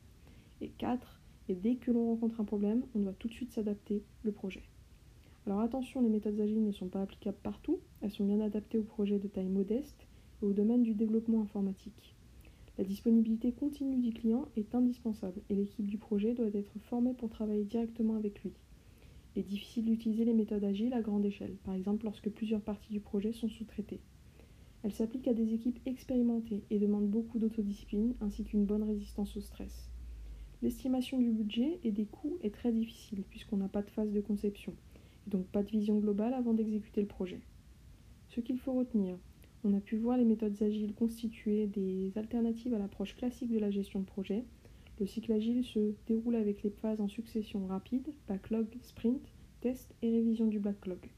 Et 0.61 0.71
4. 0.71 1.21
Et 1.49 1.55
dès 1.55 1.77
que 1.77 1.93
l'on 1.93 2.07
rencontre 2.07 2.40
un 2.40 2.45
problème, 2.45 2.83
on 2.97 3.01
doit 3.01 3.14
tout 3.19 3.29
de 3.29 3.33
suite 3.33 3.53
s'adapter 3.53 4.03
le 4.25 4.33
projet. 4.33 4.62
Alors 5.46 5.61
attention, 5.61 6.03
les 6.03 6.11
méthodes 6.11 6.38
agiles 6.38 6.62
ne 6.62 6.72
sont 6.72 6.88
pas 6.88 7.00
applicables 7.00 7.38
partout, 7.42 7.81
elles 8.03 8.11
sont 8.11 8.26
bien 8.26 8.40
adaptées 8.40 8.79
aux 8.79 8.83
projets 8.83 9.18
de 9.18 9.26
taille 9.26 9.48
modeste 9.48 10.07
et 10.42 10.44
au 10.46 10.53
domaine 10.53 10.83
du 10.83 10.94
développement 10.94 11.40
informatique. 11.40 12.14
La 12.76 12.85
disponibilité 12.85 13.53
continue 13.53 13.96
du 13.96 14.12
client 14.12 14.48
est 14.57 14.74
indispensable 14.74 15.40
et 15.48 15.55
l'équipe 15.55 15.87
du 15.87 15.98
projet 15.98 16.35
doit 16.35 16.48
être 16.53 16.79
formée 16.79 17.14
pour 17.14 17.31
travailler 17.31 17.64
directement 17.64 18.16
avec 18.16 18.42
lui. 18.42 18.53
Il 19.35 19.40
est 19.40 19.48
difficile 19.48 19.87
d'utiliser 19.87 20.24
les 20.24 20.35
méthodes 20.35 20.64
agiles 20.64 20.92
à 20.92 21.00
grande 21.00 21.24
échelle, 21.24 21.57
par 21.64 21.74
exemple 21.74 22.05
lorsque 22.05 22.31
plusieurs 22.31 22.61
parties 22.61 22.92
du 22.92 23.00
projet 23.00 23.33
sont 23.33 23.48
sous-traitées. 23.48 24.00
Elles 24.83 24.92
s'appliquent 24.92 25.29
à 25.29 25.35
des 25.35 25.55
équipes 25.55 25.81
expérimentées 25.87 26.64
et 26.70 26.79
demandent 26.79 27.11
beaucoup 27.11 27.38
d'autodiscipline 27.38 28.14
ainsi 28.20 28.44
qu'une 28.44 28.64
bonne 28.64 28.83
résistance 28.83 29.37
au 29.37 29.40
stress. 29.40 29.90
L'estimation 30.62 31.18
du 31.18 31.33
budget 31.33 31.81
et 31.83 31.92
des 31.92 32.07
coûts 32.07 32.38
est 32.42 32.55
très 32.55 32.72
difficile 32.72 33.24
puisqu'on 33.29 33.57
n'a 33.57 33.68
pas 33.68 33.83
de 33.83 33.90
phase 33.90 34.12
de 34.12 34.20
conception 34.20 34.74
donc 35.26 35.46
pas 35.46 35.62
de 35.62 35.70
vision 35.70 35.98
globale 35.98 36.35
avant 36.35 36.54
d'exécuter 36.54 37.00
le 37.00 37.06
projet. 37.06 37.40
Ce 38.28 38.40
qu'il 38.40 38.59
faut 38.59 38.72
retenir, 38.72 39.16
on 39.64 39.74
a 39.74 39.80
pu 39.80 39.96
voir 39.96 40.16
les 40.16 40.24
méthodes 40.24 40.62
agiles 40.62 40.94
constituer 40.94 41.66
des 41.66 42.12
alternatives 42.16 42.74
à 42.74 42.78
l'approche 42.78 43.16
classique 43.16 43.52
de 43.52 43.59
la 43.59 43.70
gestion 43.70 44.00
de 44.00 44.06
projet. 44.06 44.44
Le 44.98 45.06
cycle 45.06 45.33
agile 45.33 45.64
se 45.64 45.92
déroule 46.06 46.37
avec 46.37 46.62
les 46.62 46.70
phases 46.70 47.00
en 47.00 47.09
succession 47.09 47.66
rapide, 47.66 48.09
backlog, 48.28 48.66
sprint, 48.83 49.22
test 49.61 49.94
et 50.02 50.11
révision 50.11 50.46
du 50.46 50.59
backlog. 50.59 51.11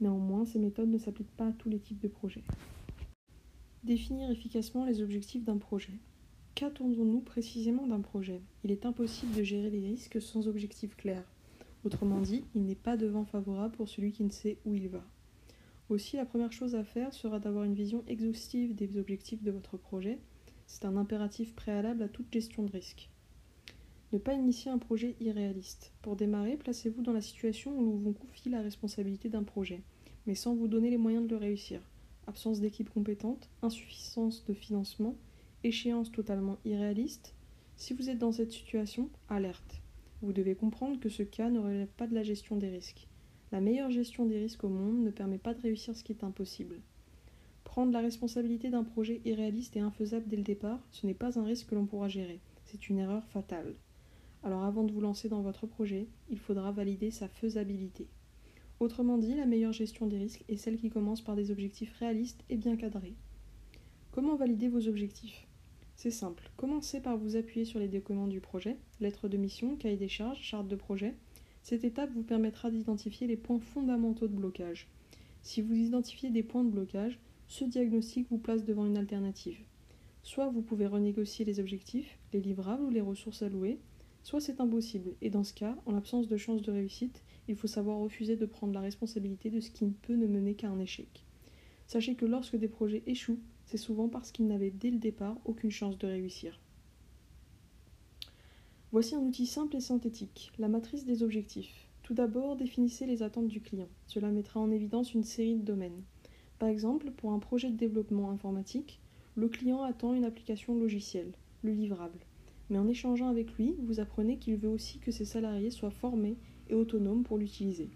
Néanmoins, 0.00 0.44
ces 0.44 0.58
méthodes 0.58 0.90
ne 0.90 0.98
s'appliquent 0.98 1.36
pas 1.36 1.48
à 1.48 1.52
tous 1.52 1.68
les 1.68 1.78
types 1.78 2.00
de 2.00 2.08
projets. 2.08 2.42
Définir 3.84 4.30
efficacement 4.30 4.84
les 4.84 5.00
objectifs 5.00 5.44
d'un 5.44 5.58
projet. 5.58 5.92
Qu'attendons-nous 6.54 7.20
précisément 7.20 7.86
d'un 7.86 8.00
projet? 8.00 8.40
Il 8.64 8.70
est 8.70 8.84
impossible 8.84 9.34
de 9.34 9.42
gérer 9.42 9.70
les 9.70 9.80
risques 9.80 10.20
sans 10.20 10.48
objectif 10.48 10.96
clair. 10.96 11.24
Autrement 11.84 12.20
dit, 12.20 12.44
il 12.54 12.64
n'est 12.64 12.74
pas 12.74 12.96
de 12.96 13.06
vent 13.06 13.24
favorable 13.24 13.76
pour 13.76 13.88
celui 13.88 14.12
qui 14.12 14.22
ne 14.22 14.30
sait 14.30 14.58
où 14.64 14.74
il 14.74 14.88
va. 14.88 15.04
Aussi, 15.88 16.16
la 16.16 16.24
première 16.24 16.52
chose 16.52 16.74
à 16.74 16.84
faire 16.84 17.12
sera 17.12 17.40
d'avoir 17.40 17.64
une 17.64 17.74
vision 17.74 18.04
exhaustive 18.06 18.74
des 18.74 18.96
objectifs 18.96 19.42
de 19.42 19.50
votre 19.50 19.76
projet. 19.76 20.18
C'est 20.66 20.84
un 20.84 20.96
impératif 20.96 21.54
préalable 21.54 22.02
à 22.02 22.08
toute 22.08 22.32
gestion 22.32 22.62
de 22.62 22.70
risque. 22.70 23.10
Ne 24.12 24.18
pas 24.18 24.34
initier 24.34 24.70
un 24.70 24.78
projet 24.78 25.16
irréaliste. 25.20 25.92
Pour 26.02 26.16
démarrer, 26.16 26.56
placez-vous 26.56 27.02
dans 27.02 27.12
la 27.12 27.20
situation 27.20 27.76
où 27.76 27.82
l'on 27.82 27.96
vous 27.96 28.12
confie 28.12 28.48
la 28.48 28.62
responsabilité 28.62 29.28
d'un 29.28 29.42
projet, 29.42 29.82
mais 30.26 30.34
sans 30.34 30.54
vous 30.54 30.68
donner 30.68 30.90
les 30.90 30.98
moyens 30.98 31.24
de 31.24 31.30
le 31.30 31.36
réussir. 31.36 31.80
Absence 32.26 32.60
d'équipe 32.60 32.90
compétente, 32.90 33.50
insuffisance 33.62 34.44
de 34.44 34.54
financement, 34.54 35.16
échéance 35.64 36.12
totalement 36.12 36.58
irréaliste. 36.64 37.34
Si 37.76 37.94
vous 37.94 38.08
êtes 38.08 38.18
dans 38.18 38.32
cette 38.32 38.52
situation, 38.52 39.10
alerte. 39.28 39.81
Vous 40.22 40.32
devez 40.32 40.54
comprendre 40.54 41.00
que 41.00 41.08
ce 41.08 41.24
cas 41.24 41.50
ne 41.50 41.58
relève 41.58 41.88
pas 41.88 42.06
de 42.06 42.14
la 42.14 42.22
gestion 42.22 42.56
des 42.56 42.68
risques. 42.68 43.08
La 43.50 43.60
meilleure 43.60 43.90
gestion 43.90 44.24
des 44.24 44.38
risques 44.38 44.62
au 44.62 44.68
monde 44.68 45.02
ne 45.02 45.10
permet 45.10 45.38
pas 45.38 45.52
de 45.52 45.60
réussir 45.60 45.96
ce 45.96 46.04
qui 46.04 46.12
est 46.12 46.22
impossible. 46.22 46.80
Prendre 47.64 47.90
la 47.90 48.00
responsabilité 48.00 48.70
d'un 48.70 48.84
projet 48.84 49.20
irréaliste 49.24 49.76
et 49.76 49.80
infaisable 49.80 50.28
dès 50.28 50.36
le 50.36 50.44
départ, 50.44 50.80
ce 50.92 51.06
n'est 51.06 51.14
pas 51.14 51.40
un 51.40 51.44
risque 51.44 51.70
que 51.70 51.74
l'on 51.74 51.86
pourra 51.86 52.06
gérer, 52.06 52.38
c'est 52.64 52.88
une 52.88 52.98
erreur 52.98 53.24
fatale. 53.26 53.74
Alors 54.44 54.62
avant 54.62 54.84
de 54.84 54.92
vous 54.92 55.00
lancer 55.00 55.28
dans 55.28 55.42
votre 55.42 55.66
projet, 55.66 56.06
il 56.30 56.38
faudra 56.38 56.70
valider 56.70 57.10
sa 57.10 57.26
faisabilité. 57.26 58.06
Autrement 58.78 59.18
dit, 59.18 59.34
la 59.34 59.46
meilleure 59.46 59.72
gestion 59.72 60.06
des 60.06 60.18
risques 60.18 60.44
est 60.48 60.56
celle 60.56 60.76
qui 60.76 60.90
commence 60.90 61.20
par 61.20 61.34
des 61.34 61.50
objectifs 61.50 61.94
réalistes 61.98 62.44
et 62.48 62.56
bien 62.56 62.76
cadrés. 62.76 63.16
Comment 64.12 64.36
valider 64.36 64.68
vos 64.68 64.86
objectifs? 64.86 65.48
C'est 66.02 66.10
simple. 66.10 66.50
Commencez 66.56 66.98
par 66.98 67.16
vous 67.16 67.36
appuyer 67.36 67.64
sur 67.64 67.78
les 67.78 67.86
documents 67.86 68.26
du 68.26 68.40
projet, 68.40 68.76
lettre 68.98 69.28
de 69.28 69.36
mission, 69.36 69.76
cahier 69.76 69.96
des 69.96 70.08
charges, 70.08 70.42
charte 70.42 70.66
de 70.66 70.74
projet. 70.74 71.14
Cette 71.62 71.84
étape 71.84 72.10
vous 72.12 72.24
permettra 72.24 72.72
d'identifier 72.72 73.28
les 73.28 73.36
points 73.36 73.60
fondamentaux 73.60 74.26
de 74.26 74.34
blocage. 74.34 74.88
Si 75.42 75.62
vous 75.62 75.76
identifiez 75.76 76.30
des 76.30 76.42
points 76.42 76.64
de 76.64 76.70
blocage, 76.70 77.20
ce 77.46 77.64
diagnostic 77.64 78.26
vous 78.30 78.38
place 78.38 78.64
devant 78.64 78.84
une 78.84 78.96
alternative. 78.96 79.60
Soit 80.24 80.48
vous 80.48 80.62
pouvez 80.62 80.88
renégocier 80.88 81.44
les 81.44 81.60
objectifs, 81.60 82.18
les 82.32 82.40
livrables 82.40 82.82
ou 82.82 82.90
les 82.90 83.00
ressources 83.00 83.42
allouées, 83.42 83.78
soit 84.24 84.40
c'est 84.40 84.60
impossible, 84.60 85.14
et 85.20 85.30
dans 85.30 85.44
ce 85.44 85.54
cas, 85.54 85.76
en 85.86 85.92
l'absence 85.92 86.26
de 86.26 86.36
chance 86.36 86.62
de 86.62 86.72
réussite, 86.72 87.22
il 87.46 87.54
faut 87.54 87.68
savoir 87.68 87.98
refuser 87.98 88.34
de 88.34 88.46
prendre 88.46 88.74
la 88.74 88.80
responsabilité 88.80 89.50
de 89.50 89.60
ce 89.60 89.70
qui 89.70 89.84
ne 89.84 89.92
peut 89.92 90.16
ne 90.16 90.26
mener 90.26 90.54
qu'à 90.54 90.68
un 90.68 90.80
échec. 90.80 91.24
Sachez 91.86 92.16
que 92.16 92.26
lorsque 92.26 92.56
des 92.56 92.66
projets 92.66 93.04
échouent, 93.06 93.38
c'est 93.72 93.78
souvent 93.78 94.10
parce 94.10 94.32
qu'ils 94.32 94.48
n'avaient 94.48 94.70
dès 94.70 94.90
le 94.90 94.98
départ 94.98 95.38
aucune 95.46 95.70
chance 95.70 95.96
de 95.96 96.06
réussir. 96.06 96.60
Voici 98.90 99.14
un 99.14 99.20
outil 99.20 99.46
simple 99.46 99.76
et 99.76 99.80
synthétique, 99.80 100.52
la 100.58 100.68
matrice 100.68 101.06
des 101.06 101.22
objectifs. 101.22 101.88
Tout 102.02 102.12
d'abord, 102.12 102.56
définissez 102.56 103.06
les 103.06 103.22
attentes 103.22 103.48
du 103.48 103.62
client. 103.62 103.88
Cela 104.08 104.30
mettra 104.30 104.60
en 104.60 104.70
évidence 104.70 105.14
une 105.14 105.24
série 105.24 105.56
de 105.56 105.64
domaines. 105.64 106.02
Par 106.58 106.68
exemple, 106.68 107.12
pour 107.12 107.32
un 107.32 107.38
projet 107.38 107.70
de 107.70 107.76
développement 107.78 108.30
informatique, 108.30 109.00
le 109.36 109.48
client 109.48 109.82
attend 109.82 110.12
une 110.12 110.26
application 110.26 110.74
logicielle, 110.74 111.32
le 111.62 111.72
livrable. 111.72 112.26
Mais 112.68 112.76
en 112.76 112.88
échangeant 112.88 113.30
avec 113.30 113.54
lui, 113.54 113.74
vous 113.78 114.00
apprenez 114.00 114.36
qu'il 114.36 114.56
veut 114.56 114.68
aussi 114.68 114.98
que 114.98 115.12
ses 115.12 115.24
salariés 115.24 115.70
soient 115.70 115.90
formés 115.90 116.36
et 116.68 116.74
autonomes 116.74 117.22
pour 117.22 117.38
l'utiliser. 117.38 117.88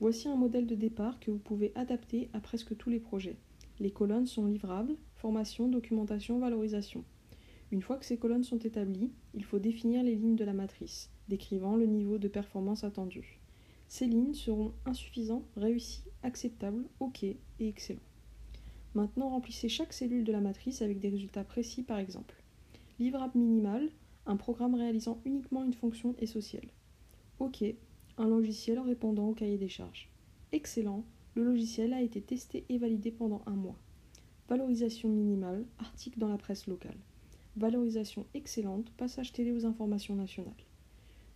Voici 0.00 0.26
un 0.26 0.36
modèle 0.36 0.66
de 0.66 0.74
départ 0.74 1.20
que 1.20 1.30
vous 1.30 1.38
pouvez 1.38 1.70
adapter 1.74 2.30
à 2.32 2.40
presque 2.40 2.74
tous 2.78 2.88
les 2.88 2.98
projets. 2.98 3.36
Les 3.80 3.90
colonnes 3.90 4.26
sont 4.26 4.46
livrables, 4.46 4.96
formation, 5.16 5.68
documentation, 5.68 6.38
valorisation. 6.38 7.04
Une 7.70 7.82
fois 7.82 7.96
que 7.96 8.04
ces 8.04 8.18
colonnes 8.18 8.44
sont 8.44 8.58
établies, 8.58 9.10
il 9.34 9.44
faut 9.44 9.58
définir 9.58 10.02
les 10.02 10.14
lignes 10.14 10.36
de 10.36 10.44
la 10.44 10.52
matrice, 10.52 11.10
décrivant 11.28 11.76
le 11.76 11.86
niveau 11.86 12.18
de 12.18 12.28
performance 12.28 12.84
attendu. 12.84 13.40
Ces 13.88 14.06
lignes 14.06 14.34
seront 14.34 14.72
insuffisants, 14.84 15.44
réussis, 15.56 16.04
acceptables, 16.22 16.84
OK 17.00 17.24
et 17.24 17.38
excellents. 17.60 18.00
Maintenant, 18.94 19.30
remplissez 19.30 19.68
chaque 19.68 19.94
cellule 19.94 20.24
de 20.24 20.32
la 20.32 20.40
matrice 20.40 20.82
avec 20.82 21.00
des 21.00 21.08
résultats 21.08 21.44
précis 21.44 21.82
par 21.82 21.98
exemple. 21.98 22.42
Livrable 22.98 23.38
minimal, 23.38 23.90
un 24.26 24.36
programme 24.36 24.74
réalisant 24.74 25.20
uniquement 25.24 25.64
une 25.64 25.72
fonction 25.72 26.14
essentielle. 26.18 26.68
OK, 27.38 27.64
un 28.18 28.28
logiciel 28.28 28.78
répondant 28.78 29.28
au 29.30 29.34
cahier 29.34 29.58
des 29.58 29.68
charges. 29.68 30.10
Excellent, 30.52 31.04
le 31.34 31.44
logiciel 31.44 31.94
a 31.94 32.02
été 32.02 32.20
testé 32.20 32.66
et 32.68 32.78
validé 32.78 33.10
pendant 33.10 33.42
un 33.46 33.54
mois. 33.54 33.78
Valorisation 34.48 35.08
minimale, 35.08 35.64
article 35.78 36.18
dans 36.18 36.28
la 36.28 36.36
presse 36.36 36.66
locale. 36.66 36.98
Valorisation 37.56 38.26
excellente, 38.34 38.90
passage 38.98 39.32
télé 39.32 39.52
aux 39.52 39.64
informations 39.64 40.14
nationales. 40.14 40.52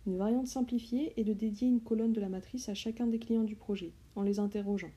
Une 0.05 0.17
variante 0.17 0.47
simplifiée 0.47 1.19
est 1.19 1.23
de 1.23 1.33
dédier 1.33 1.67
une 1.67 1.81
colonne 1.81 2.13
de 2.13 2.21
la 2.21 2.29
matrice 2.29 2.69
à 2.69 2.75
chacun 2.75 3.07
des 3.07 3.19
clients 3.19 3.43
du 3.43 3.55
projet, 3.55 3.91
en 4.15 4.21
les 4.21 4.39
interrogeant. 4.39 4.91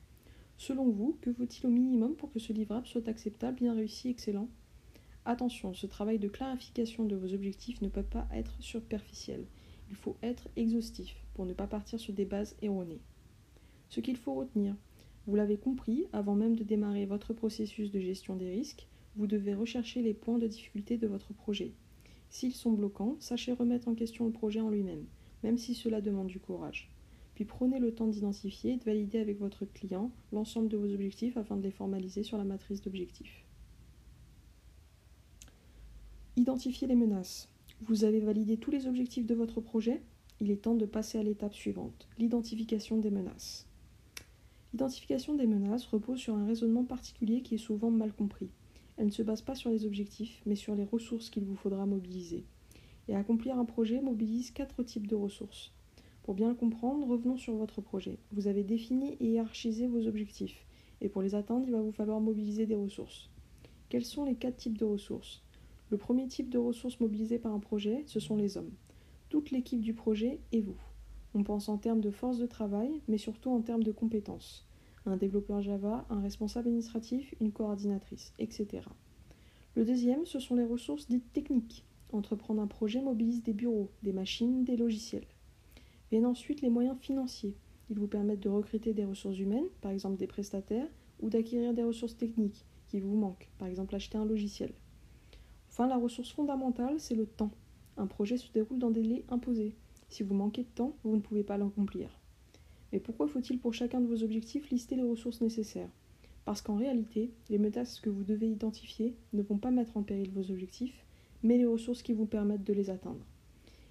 Selon 0.57 0.89
vous, 0.89 1.17
que 1.21 1.31
vaut-il 1.31 1.65
au 1.65 1.71
minimum 1.71 2.15
pour 2.15 2.31
que 2.31 2.39
ce 2.39 2.53
livrable 2.53 2.85
soit 2.85 3.07
acceptable, 3.07 3.57
bien 3.57 3.73
réussi, 3.73 4.09
excellent? 4.09 4.49
Attention, 5.25 5.73
ce 5.73 5.87
travail 5.87 6.19
de 6.19 6.27
clarification 6.27 7.05
de 7.05 7.15
vos 7.15 7.33
objectifs 7.33 7.81
ne 7.81 7.89
peut 7.89 8.03
pas 8.03 8.27
être 8.33 8.55
superficiel. 8.61 9.45
Il 9.89 9.95
faut 9.95 10.17
être 10.21 10.47
exhaustif 10.55 11.15
pour 11.33 11.45
ne 11.45 11.53
pas 11.53 11.67
partir 11.67 11.99
sur 11.99 12.13
des 12.13 12.25
bases 12.25 12.55
erronées. 12.61 13.01
Ce 13.89 13.99
qu'il 13.99 14.17
faut 14.17 14.35
retenir, 14.35 14.75
vous 15.27 15.35
l'avez 15.35 15.57
compris, 15.57 16.05
avant 16.13 16.35
même 16.35 16.55
de 16.55 16.63
démarrer 16.63 17.05
votre 17.05 17.33
processus 17.33 17.91
de 17.91 17.99
gestion 17.99 18.35
des 18.35 18.49
risques, 18.49 18.87
vous 19.15 19.27
devez 19.27 19.53
rechercher 19.53 20.01
les 20.01 20.13
points 20.13 20.39
de 20.39 20.47
difficulté 20.47 20.97
de 20.97 21.07
votre 21.07 21.33
projet. 21.33 21.73
S'ils 22.29 22.53
sont 22.53 22.71
bloquants, 22.71 23.17
sachez 23.19 23.51
remettre 23.51 23.87
en 23.87 23.93
question 23.93 24.25
le 24.25 24.31
projet 24.31 24.61
en 24.61 24.69
lui-même, 24.69 25.05
même 25.43 25.57
si 25.57 25.75
cela 25.75 26.01
demande 26.01 26.27
du 26.27 26.39
courage. 26.39 26.89
Puis 27.35 27.45
prenez 27.45 27.79
le 27.79 27.93
temps 27.93 28.07
d'identifier 28.07 28.73
et 28.73 28.77
de 28.77 28.83
valider 28.83 29.19
avec 29.19 29.39
votre 29.39 29.65
client 29.65 30.11
l'ensemble 30.31 30.69
de 30.69 30.77
vos 30.77 30.93
objectifs 30.93 31.37
afin 31.37 31.57
de 31.57 31.63
les 31.63 31.71
formaliser 31.71 32.23
sur 32.23 32.37
la 32.37 32.43
matrice 32.43 32.81
d'objectifs. 32.81 33.45
Identifiez 36.37 36.87
les 36.87 36.95
menaces. 36.95 37.49
Vous 37.81 38.05
avez 38.05 38.21
validé 38.21 38.57
tous 38.57 38.71
les 38.71 38.87
objectifs 38.87 39.25
de 39.25 39.35
votre 39.35 39.59
projet? 39.59 40.01
Il 40.39 40.49
est 40.49 40.63
temps 40.63 40.75
de 40.75 40.85
passer 40.85 41.17
à 41.17 41.23
l'étape 41.23 41.53
suivante, 41.53 42.07
l'identification 42.17 42.97
des 42.97 43.11
menaces. 43.11 43.67
L'identification 44.73 45.35
des 45.35 45.47
menaces 45.47 45.85
repose 45.85 46.19
sur 46.19 46.35
un 46.35 46.45
raisonnement 46.45 46.85
particulier 46.85 47.41
qui 47.41 47.55
est 47.55 47.57
souvent 47.57 47.91
mal 47.91 48.13
compris. 48.13 48.49
Elle 48.97 49.07
ne 49.07 49.11
se 49.11 49.21
base 49.21 49.41
pas 49.41 49.55
sur 49.55 49.69
les 49.69 49.85
objectifs, 49.85 50.41
mais 50.45 50.55
sur 50.55 50.75
les 50.75 50.85
ressources 50.85 51.29
qu'il 51.29 51.43
vous 51.43 51.55
faudra 51.55 51.85
mobiliser. 51.85 52.45
Et 53.07 53.15
accomplir 53.15 53.57
un 53.57 53.65
projet 53.65 53.99
mobilise 53.99 54.51
quatre 54.51 54.83
types 54.83 55.07
de 55.07 55.15
ressources. 55.15 55.73
Pour 56.23 56.35
bien 56.35 56.49
le 56.49 56.55
comprendre, 56.55 57.07
revenons 57.07 57.35
sur 57.35 57.55
votre 57.55 57.81
projet. 57.81 58.17
Vous 58.31 58.47
avez 58.47 58.63
défini 58.63 59.17
et 59.19 59.31
hiérarchisé 59.31 59.87
vos 59.87 60.07
objectifs, 60.07 60.65
et 61.01 61.09
pour 61.09 61.21
les 61.21 61.35
atteindre, 61.35 61.65
il 61.67 61.73
va 61.73 61.81
vous 61.81 61.91
falloir 61.91 62.21
mobiliser 62.21 62.65
des 62.65 62.75
ressources. 62.75 63.29
Quels 63.89 64.05
sont 64.05 64.23
les 64.23 64.35
quatre 64.35 64.57
types 64.57 64.77
de 64.77 64.85
ressources? 64.85 65.43
Le 65.89 65.97
premier 65.97 66.27
type 66.27 66.49
de 66.49 66.57
ressources 66.59 66.99
mobilisées 67.01 67.39
par 67.39 67.53
un 67.53 67.59
projet, 67.59 68.03
ce 68.05 68.21
sont 68.21 68.37
les 68.37 68.55
hommes. 68.55 68.71
Toute 69.27 69.51
l'équipe 69.51 69.81
du 69.81 69.93
projet 69.93 70.39
et 70.53 70.61
vous. 70.61 70.79
On 71.33 71.43
pense 71.43 71.69
en 71.69 71.77
termes 71.77 72.01
de 72.01 72.11
force 72.11 72.37
de 72.37 72.45
travail, 72.45 73.01
mais 73.07 73.17
surtout 73.17 73.51
en 73.51 73.61
termes 73.61 73.83
de 73.83 73.91
compétences. 73.91 74.65
Un 75.05 75.17
développeur 75.17 75.61
Java, 75.61 76.05
un 76.09 76.19
responsable 76.19 76.67
administratif, 76.67 77.33
une 77.39 77.51
coordinatrice, 77.51 78.33
etc. 78.37 78.83
Le 79.75 79.85
deuxième, 79.85 80.25
ce 80.25 80.39
sont 80.39 80.55
les 80.55 80.65
ressources 80.65 81.07
dites 81.07 81.31
techniques. 81.31 81.85
Entreprendre 82.11 82.61
un 82.61 82.67
projet 82.67 83.01
mobilise 83.01 83.41
des 83.41 83.53
bureaux, 83.53 83.89
des 84.03 84.11
machines, 84.11 84.65
des 84.65 84.75
logiciels. 84.75 85.27
Viennent 86.11 86.25
ensuite 86.25 86.61
les 86.61 86.69
moyens 86.69 86.97
financiers. 86.99 87.55
Ils 87.89 87.97
vous 87.97 88.07
permettent 88.07 88.41
de 88.41 88.49
recruter 88.49 88.93
des 88.93 89.05
ressources 89.05 89.39
humaines, 89.39 89.69
par 89.79 89.91
exemple 89.91 90.17
des 90.17 90.27
prestataires, 90.27 90.89
ou 91.21 91.29
d'acquérir 91.29 91.73
des 91.73 91.83
ressources 91.83 92.17
techniques 92.17 92.65
qui 92.89 92.99
vous 92.99 93.15
manquent, 93.15 93.49
par 93.57 93.69
exemple 93.69 93.95
acheter 93.95 94.17
un 94.17 94.25
logiciel. 94.25 94.73
Enfin, 95.69 95.87
la 95.87 95.97
ressource 95.97 96.31
fondamentale, 96.33 96.99
c'est 96.99 97.15
le 97.15 97.25
temps. 97.25 97.51
Un 97.95 98.07
projet 98.07 98.35
se 98.35 98.51
déroule 98.51 98.79
dans 98.79 98.91
des 98.91 99.01
délais 99.01 99.25
imposés. 99.29 99.75
Si 100.11 100.23
vous 100.23 100.35
manquez 100.35 100.63
de 100.63 100.67
temps, 100.75 100.97
vous 101.05 101.15
ne 101.15 101.21
pouvez 101.21 101.41
pas 101.41 101.57
l'accomplir. 101.57 102.09
Mais 102.91 102.99
pourquoi 102.99 103.29
faut-il 103.29 103.59
pour 103.59 103.73
chacun 103.73 104.01
de 104.01 104.07
vos 104.07 104.23
objectifs 104.23 104.69
lister 104.69 104.97
les 104.97 105.09
ressources 105.09 105.39
nécessaires? 105.39 105.89
Parce 106.43 106.61
qu'en 106.61 106.75
réalité, 106.75 107.31
les 107.49 107.57
menaces 107.57 108.01
que 108.01 108.09
vous 108.09 108.25
devez 108.25 108.49
identifier 108.49 109.15
ne 109.31 109.41
vont 109.41 109.57
pas 109.57 109.71
mettre 109.71 109.95
en 109.95 110.03
péril 110.03 110.29
vos 110.31 110.51
objectifs, 110.51 111.05
mais 111.43 111.57
les 111.57 111.65
ressources 111.65 112.03
qui 112.03 112.11
vous 112.11 112.25
permettent 112.25 112.65
de 112.65 112.73
les 112.73 112.89
atteindre. 112.89 113.25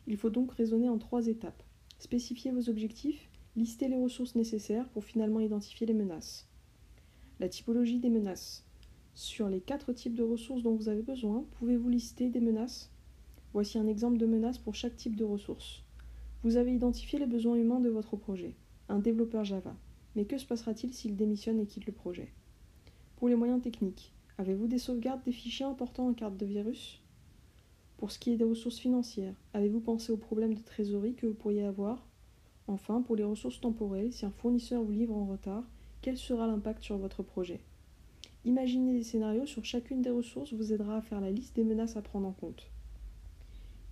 Il 0.06 0.18
faut 0.18 0.28
donc 0.28 0.52
raisonner 0.52 0.90
en 0.90 0.98
trois 0.98 1.26
étapes. 1.26 1.62
Spécifier 1.98 2.50
vos 2.50 2.68
objectifs, 2.68 3.30
lister 3.56 3.88
les 3.88 3.96
ressources 3.96 4.34
nécessaires 4.34 4.90
pour 4.90 5.04
finalement 5.04 5.40
identifier 5.40 5.86
les 5.86 5.94
menaces. 5.94 6.46
La 7.38 7.48
typologie 7.48 7.98
des 7.98 8.10
menaces. 8.10 8.66
Sur 9.14 9.48
les 9.48 9.62
quatre 9.62 9.94
types 9.94 10.16
de 10.16 10.22
ressources 10.22 10.62
dont 10.62 10.74
vous 10.74 10.90
avez 10.90 11.02
besoin, 11.02 11.46
pouvez-vous 11.52 11.88
lister 11.88 12.28
des 12.28 12.40
menaces? 12.40 12.90
Voici 13.54 13.78
un 13.78 13.86
exemple 13.86 14.18
de 14.18 14.26
menace 14.26 14.58
pour 14.58 14.74
chaque 14.74 14.96
type 14.96 15.16
de 15.16 15.24
ressource. 15.24 15.82
Vous 16.42 16.56
avez 16.56 16.72
identifié 16.72 17.18
les 17.18 17.26
besoins 17.26 17.56
humains 17.56 17.80
de 17.80 17.90
votre 17.90 18.16
projet, 18.16 18.54
un 18.88 18.98
développeur 18.98 19.44
Java. 19.44 19.76
Mais 20.16 20.24
que 20.24 20.38
se 20.38 20.46
passera-t-il 20.46 20.94
s'il 20.94 21.14
démissionne 21.14 21.60
et 21.60 21.66
quitte 21.66 21.84
le 21.84 21.92
projet? 21.92 22.32
Pour 23.16 23.28
les 23.28 23.36
moyens 23.36 23.60
techniques, 23.60 24.14
avez-vous 24.38 24.66
des 24.66 24.78
sauvegardes 24.78 25.22
des 25.24 25.32
fichiers 25.32 25.66
importants 25.66 26.08
en 26.08 26.14
carte 26.14 26.38
de 26.38 26.46
virus? 26.46 27.02
Pour 27.98 28.10
ce 28.10 28.18
qui 28.18 28.32
est 28.32 28.38
des 28.38 28.44
ressources 28.44 28.78
financières, 28.78 29.34
avez-vous 29.52 29.80
pensé 29.80 30.12
aux 30.12 30.16
problèmes 30.16 30.54
de 30.54 30.62
trésorerie 30.62 31.12
que 31.12 31.26
vous 31.26 31.34
pourriez 31.34 31.62
avoir? 31.62 32.06
Enfin, 32.68 33.02
pour 33.02 33.16
les 33.16 33.24
ressources 33.24 33.60
temporelles, 33.60 34.10
si 34.10 34.24
un 34.24 34.30
fournisseur 34.30 34.82
vous 34.82 34.92
livre 34.92 35.14
en 35.14 35.26
retard, 35.26 35.64
quel 36.00 36.16
sera 36.16 36.46
l'impact 36.46 36.82
sur 36.82 36.96
votre 36.96 37.22
projet? 37.22 37.60
Imaginer 38.46 38.94
des 38.94 39.04
scénarios 39.04 39.44
sur 39.44 39.66
chacune 39.66 40.00
des 40.00 40.08
ressources 40.08 40.54
vous 40.54 40.72
aidera 40.72 40.96
à 40.96 41.02
faire 41.02 41.20
la 41.20 41.30
liste 41.30 41.54
des 41.54 41.64
menaces 41.64 41.98
à 41.98 42.02
prendre 42.02 42.28
en 42.28 42.32
compte. 42.32 42.70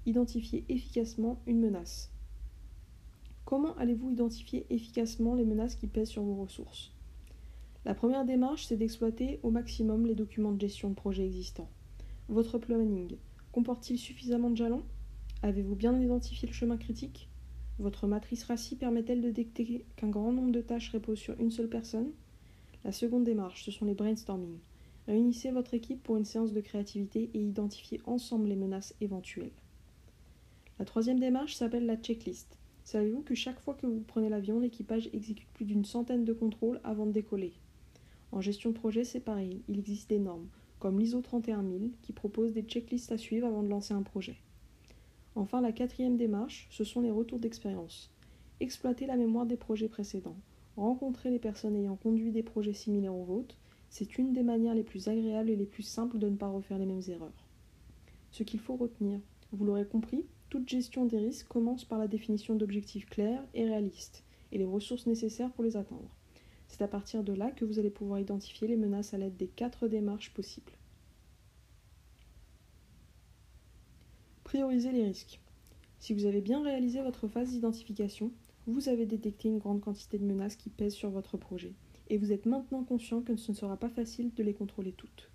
Identifier 0.06 0.64
efficacement 0.70 1.42
une 1.46 1.60
menace. 1.60 2.10
Comment 3.48 3.74
allez-vous 3.78 4.10
identifier 4.10 4.66
efficacement 4.68 5.34
les 5.34 5.46
menaces 5.46 5.74
qui 5.74 5.86
pèsent 5.86 6.10
sur 6.10 6.22
vos 6.22 6.34
ressources? 6.34 6.92
La 7.86 7.94
première 7.94 8.26
démarche, 8.26 8.66
c'est 8.66 8.76
d'exploiter 8.76 9.40
au 9.42 9.50
maximum 9.50 10.04
les 10.04 10.14
documents 10.14 10.52
de 10.52 10.60
gestion 10.60 10.90
de 10.90 10.94
projet 10.94 11.24
existants. 11.24 11.70
Votre 12.28 12.58
planning 12.58 13.16
comporte-t-il 13.52 13.98
suffisamment 13.98 14.50
de 14.50 14.56
jalons? 14.58 14.82
Avez-vous 15.40 15.76
bien 15.76 15.98
identifié 15.98 16.46
le 16.46 16.52
chemin 16.52 16.76
critique? 16.76 17.30
Votre 17.78 18.06
matrice 18.06 18.44
RACI 18.44 18.76
permet-elle 18.76 19.22
de 19.22 19.30
détecter 19.30 19.86
qu'un 19.96 20.10
grand 20.10 20.30
nombre 20.30 20.52
de 20.52 20.60
tâches 20.60 20.92
reposent 20.92 21.18
sur 21.18 21.40
une 21.40 21.50
seule 21.50 21.70
personne? 21.70 22.10
La 22.84 22.92
seconde 22.92 23.24
démarche, 23.24 23.64
ce 23.64 23.70
sont 23.70 23.86
les 23.86 23.94
brainstorming. 23.94 24.58
Réunissez 25.06 25.52
votre 25.52 25.72
équipe 25.72 26.02
pour 26.02 26.18
une 26.18 26.26
séance 26.26 26.52
de 26.52 26.60
créativité 26.60 27.30
et 27.32 27.40
identifiez 27.40 28.02
ensemble 28.04 28.48
les 28.48 28.56
menaces 28.56 28.94
éventuelles. 29.00 29.52
La 30.78 30.84
troisième 30.84 31.18
démarche 31.18 31.54
s'appelle 31.54 31.86
la 31.86 31.96
checklist. 31.96 32.58
Savez-vous 32.88 33.20
que 33.20 33.34
chaque 33.34 33.60
fois 33.60 33.74
que 33.74 33.86
vous 33.86 34.00
prenez 34.00 34.30
l'avion, 34.30 34.60
l'équipage 34.60 35.10
exécute 35.12 35.50
plus 35.52 35.66
d'une 35.66 35.84
centaine 35.84 36.24
de 36.24 36.32
contrôles 36.32 36.80
avant 36.84 37.04
de 37.04 37.12
décoller? 37.12 37.52
En 38.32 38.40
gestion 38.40 38.70
de 38.70 38.78
projet, 38.78 39.04
c'est 39.04 39.20
pareil. 39.20 39.60
Il 39.68 39.78
existe 39.78 40.08
des 40.08 40.18
normes, 40.18 40.48
comme 40.78 40.98
l'ISO 40.98 41.20
31000, 41.20 41.90
qui 42.00 42.14
propose 42.14 42.54
des 42.54 42.62
checklists 42.62 43.12
à 43.12 43.18
suivre 43.18 43.46
avant 43.46 43.62
de 43.62 43.68
lancer 43.68 43.92
un 43.92 44.00
projet. 44.00 44.36
Enfin, 45.34 45.60
la 45.60 45.72
quatrième 45.72 46.16
démarche, 46.16 46.66
ce 46.70 46.82
sont 46.82 47.02
les 47.02 47.10
retours 47.10 47.38
d'expérience. 47.38 48.10
Exploiter 48.58 49.04
la 49.04 49.18
mémoire 49.18 49.44
des 49.44 49.58
projets 49.58 49.90
précédents. 49.90 50.38
Rencontrer 50.78 51.28
les 51.28 51.38
personnes 51.38 51.76
ayant 51.76 51.96
conduit 51.96 52.32
des 52.32 52.42
projets 52.42 52.72
similaires 52.72 53.14
aux 53.14 53.24
vôtres, 53.24 53.58
c'est 53.90 54.16
une 54.16 54.32
des 54.32 54.42
manières 54.42 54.74
les 54.74 54.82
plus 54.82 55.08
agréables 55.08 55.50
et 55.50 55.56
les 55.56 55.66
plus 55.66 55.82
simples 55.82 56.18
de 56.18 56.30
ne 56.30 56.36
pas 56.36 56.48
refaire 56.48 56.78
les 56.78 56.86
mêmes 56.86 57.02
erreurs. 57.08 57.44
Ce 58.30 58.44
qu'il 58.44 58.60
faut 58.60 58.76
retenir, 58.76 59.20
vous 59.52 59.66
l'aurez 59.66 59.84
compris, 59.84 60.24
toute 60.48 60.68
gestion 60.68 61.04
des 61.04 61.18
risques 61.18 61.48
commence 61.48 61.84
par 61.84 61.98
la 61.98 62.08
définition 62.08 62.54
d'objectifs 62.54 63.06
clairs 63.06 63.44
et 63.54 63.64
réalistes 63.64 64.24
et 64.52 64.58
les 64.58 64.64
ressources 64.64 65.06
nécessaires 65.06 65.52
pour 65.52 65.64
les 65.64 65.76
atteindre. 65.76 66.10
C'est 66.68 66.82
à 66.82 66.88
partir 66.88 67.22
de 67.24 67.32
là 67.32 67.50
que 67.50 67.64
vous 67.64 67.78
allez 67.78 67.90
pouvoir 67.90 68.20
identifier 68.20 68.68
les 68.68 68.76
menaces 68.76 69.14
à 69.14 69.18
l'aide 69.18 69.36
des 69.36 69.48
quatre 69.48 69.88
démarches 69.88 70.32
possibles. 70.32 70.72
Prioriser 74.44 74.92
les 74.92 75.04
risques. 75.04 75.40
Si 75.98 76.14
vous 76.14 76.24
avez 76.24 76.40
bien 76.40 76.62
réalisé 76.62 77.02
votre 77.02 77.28
phase 77.28 77.50
d'identification, 77.50 78.32
vous 78.66 78.88
avez 78.88 79.06
détecté 79.06 79.48
une 79.48 79.58
grande 79.58 79.80
quantité 79.80 80.18
de 80.18 80.24
menaces 80.24 80.56
qui 80.56 80.70
pèsent 80.70 80.94
sur 80.94 81.10
votre 81.10 81.36
projet, 81.36 81.72
et 82.08 82.18
vous 82.18 82.32
êtes 82.32 82.46
maintenant 82.46 82.84
conscient 82.84 83.20
que 83.20 83.36
ce 83.36 83.52
ne 83.52 83.56
sera 83.56 83.76
pas 83.76 83.88
facile 83.88 84.32
de 84.34 84.42
les 84.42 84.54
contrôler 84.54 84.92
toutes. 84.92 85.30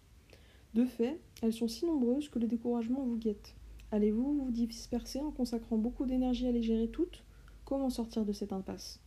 De 0.74 0.86
fait, 0.86 1.20
elles 1.42 1.54
sont 1.54 1.68
si 1.68 1.86
nombreuses 1.86 2.30
que 2.30 2.40
le 2.40 2.48
découragement 2.48 3.04
vous 3.04 3.18
guette. 3.18 3.56
Allez-vous 3.94 4.46
vous 4.46 4.50
disperser 4.50 5.20
en 5.20 5.30
consacrant 5.30 5.78
beaucoup 5.78 6.08
d'énergie 6.08 6.48
à 6.48 6.52
les 6.52 6.64
gérer 6.64 6.88
toutes? 6.88 7.24
Comment 7.64 7.92
sortir 7.92 8.26
de 8.26 8.34
cette 8.34 8.52
impasse? 8.52 9.00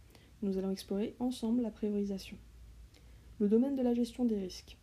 Nous 0.42 0.59
allons 0.59 0.70
explorer 0.70 1.16
ensemble 1.18 1.62
la 1.62 1.72
priorisation. 1.72 2.37
Le 3.40 3.49
domaine 3.49 3.75
de 3.75 3.83
la 3.83 3.94
gestion 3.94 4.25
des 4.25 4.38
risques. 4.38 4.79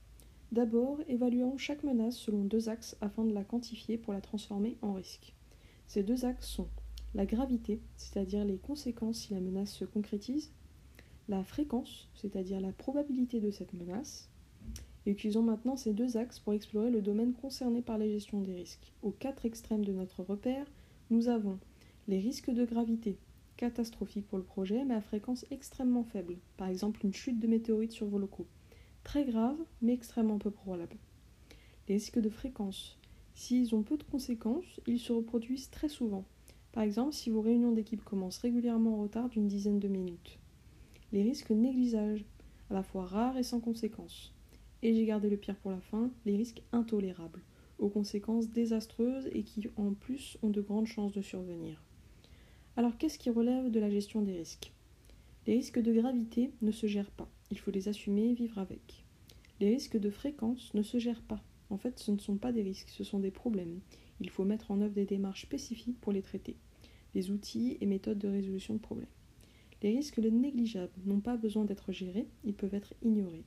D'abord, 0.51 0.99
évaluons 1.07 1.57
chaque 1.57 1.85
menace 1.85 2.17
selon 2.17 2.43
deux 2.43 2.67
axes 2.67 2.97
afin 2.99 3.23
de 3.23 3.33
la 3.33 3.45
quantifier 3.45 3.97
pour 3.97 4.11
la 4.11 4.19
transformer 4.19 4.75
en 4.81 4.91
risque. 4.91 5.33
Ces 5.87 6.03
deux 6.03 6.25
axes 6.25 6.49
sont 6.49 6.67
la 7.15 7.25
gravité, 7.25 7.79
c'est-à-dire 7.95 8.43
les 8.43 8.57
conséquences 8.57 9.19
si 9.19 9.33
la 9.33 9.39
menace 9.39 9.71
se 9.71 9.85
concrétise, 9.85 10.51
la 11.29 11.45
fréquence, 11.45 12.09
c'est-à-dire 12.13 12.59
la 12.59 12.73
probabilité 12.73 13.39
de 13.39 13.51
cette 13.51 13.71
menace, 13.71 14.29
et 15.05 15.11
utilisons 15.11 15.41
maintenant 15.41 15.75
ces 15.75 15.93
deux 15.93 16.17
axes 16.17 16.39
pour 16.39 16.53
explorer 16.53 16.91
le 16.91 17.01
domaine 17.01 17.33
concerné 17.33 17.81
par 17.81 17.97
la 17.97 18.07
gestion 18.07 18.41
des 18.41 18.53
risques. 18.53 18.91
Aux 19.01 19.11
quatre 19.11 19.45
extrêmes 19.45 19.85
de 19.85 19.91
notre 19.91 20.23
repère, 20.23 20.65
nous 21.09 21.27
avons 21.27 21.59
les 22.07 22.19
risques 22.19 22.51
de 22.51 22.65
gravité, 22.65 23.17
catastrophiques 23.57 24.27
pour 24.27 24.37
le 24.37 24.43
projet, 24.43 24.83
mais 24.85 24.95
à 24.95 25.01
fréquence 25.01 25.45
extrêmement 25.51 26.03
faible, 26.03 26.37
par 26.57 26.67
exemple 26.67 27.05
une 27.05 27.13
chute 27.13 27.39
de 27.39 27.47
météorites 27.47 27.91
sur 27.91 28.07
vos 28.07 28.19
locaux. 28.19 28.47
Très 29.03 29.25
grave, 29.25 29.57
mais 29.81 29.93
extrêmement 29.93 30.39
peu 30.39 30.51
probable. 30.51 30.95
Les 31.87 31.95
risques 31.95 32.19
de 32.19 32.29
fréquence. 32.29 32.97
S'ils 33.35 33.75
ont 33.75 33.83
peu 33.83 33.97
de 33.97 34.03
conséquences, 34.03 34.79
ils 34.87 34.99
se 34.99 35.11
reproduisent 35.11 35.69
très 35.69 35.89
souvent. 35.89 36.23
Par 36.71 36.83
exemple, 36.83 37.13
si 37.13 37.29
vos 37.29 37.41
réunions 37.41 37.71
d'équipe 37.71 38.03
commencent 38.03 38.37
régulièrement 38.37 38.95
en 38.95 39.01
retard 39.03 39.29
d'une 39.29 39.47
dizaine 39.47 39.79
de 39.79 39.87
minutes. 39.87 40.39
Les 41.11 41.23
risques 41.23 41.51
négligeables, 41.51 42.23
à 42.69 42.73
la 42.73 42.83
fois 42.83 43.05
rares 43.05 43.37
et 43.37 43.43
sans 43.43 43.59
conséquences. 43.59 44.32
Et 44.85 44.93
j'ai 44.93 45.05
gardé 45.05 45.29
le 45.29 45.37
pire 45.37 45.55
pour 45.55 45.71
la 45.71 45.79
fin, 45.79 46.11
les 46.25 46.35
risques 46.35 46.61
intolérables, 46.73 47.41
aux 47.79 47.87
conséquences 47.87 48.49
désastreuses 48.49 49.29
et 49.31 49.43
qui 49.43 49.69
en 49.77 49.93
plus 49.93 50.37
ont 50.43 50.49
de 50.49 50.59
grandes 50.59 50.87
chances 50.87 51.13
de 51.13 51.21
survenir. 51.21 51.81
Alors 52.75 52.97
qu'est-ce 52.97 53.17
qui 53.17 53.29
relève 53.29 53.71
de 53.71 53.79
la 53.79 53.89
gestion 53.89 54.21
des 54.21 54.33
risques? 54.33 54.73
Les 55.47 55.53
risques 55.53 55.81
de 55.81 55.93
gravité 55.93 56.51
ne 56.61 56.71
se 56.71 56.85
gèrent 56.85 57.11
pas, 57.11 57.29
il 57.49 57.57
faut 57.57 57.71
les 57.71 57.87
assumer 57.87 58.31
et 58.31 58.33
vivre 58.33 58.59
avec. 58.59 59.05
Les 59.61 59.69
risques 59.69 59.97
de 59.97 60.09
fréquence 60.09 60.73
ne 60.73 60.83
se 60.83 60.97
gèrent 60.97 61.21
pas, 61.21 61.41
en 61.69 61.77
fait 61.77 61.97
ce 61.99 62.11
ne 62.11 62.19
sont 62.19 62.35
pas 62.35 62.51
des 62.51 62.61
risques, 62.61 62.89
ce 62.89 63.05
sont 63.05 63.19
des 63.19 63.31
problèmes. 63.31 63.79
Il 64.19 64.29
faut 64.29 64.43
mettre 64.43 64.69
en 64.69 64.81
œuvre 64.81 64.93
des 64.93 65.05
démarches 65.05 65.43
spécifiques 65.43 66.01
pour 66.01 66.11
les 66.11 66.21
traiter, 66.21 66.57
des 67.13 67.31
outils 67.31 67.77
et 67.79 67.85
méthodes 67.85 68.19
de 68.19 68.27
résolution 68.27 68.73
de 68.73 68.79
problèmes. 68.79 69.07
Les 69.81 69.91
risques 69.91 70.19
négligeables 70.19 70.91
n'ont 71.05 71.21
pas 71.21 71.37
besoin 71.37 71.63
d'être 71.63 71.93
gérés, 71.93 72.27
ils 72.43 72.53
peuvent 72.53 72.75
être 72.75 72.93
ignorés. 73.01 73.45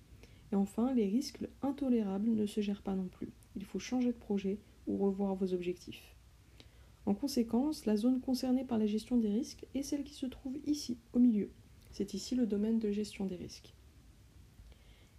Et 0.53 0.57
enfin, 0.57 0.93
les 0.95 1.07
risques 1.07 1.41
intolérables 1.63 2.31
ne 2.31 2.47
se 2.47 2.61
gèrent 2.61 2.83
pas 2.83 2.95
non 2.95 3.09
plus. 3.09 3.29
Il 3.57 3.65
faut 3.65 3.79
changer 3.79 4.13
de 4.13 4.19
projet 4.19 4.59
ou 4.87 4.97
revoir 4.97 5.35
vos 5.35 5.53
objectifs. 5.53 6.15
En 7.07 7.15
conséquence, 7.15 7.87
la 7.87 7.97
zone 7.97 8.21
concernée 8.21 8.65
par 8.65 8.79
la 8.79 8.87
gestion 8.87 9.17
des 9.17 9.29
risques 9.29 9.67
est 9.75 9.83
celle 9.83 10.05
qui 10.05 10.15
se 10.15 10.27
trouve 10.27 10.57
ici, 10.67 10.99
au 11.13 11.19
milieu. 11.19 11.51
C'est 11.93 12.15
ici 12.15 12.35
le 12.35 12.47
domaine 12.47 12.79
de 12.79 12.91
gestion 12.91 13.27
des 13.27 13.37
risques. 13.37 13.73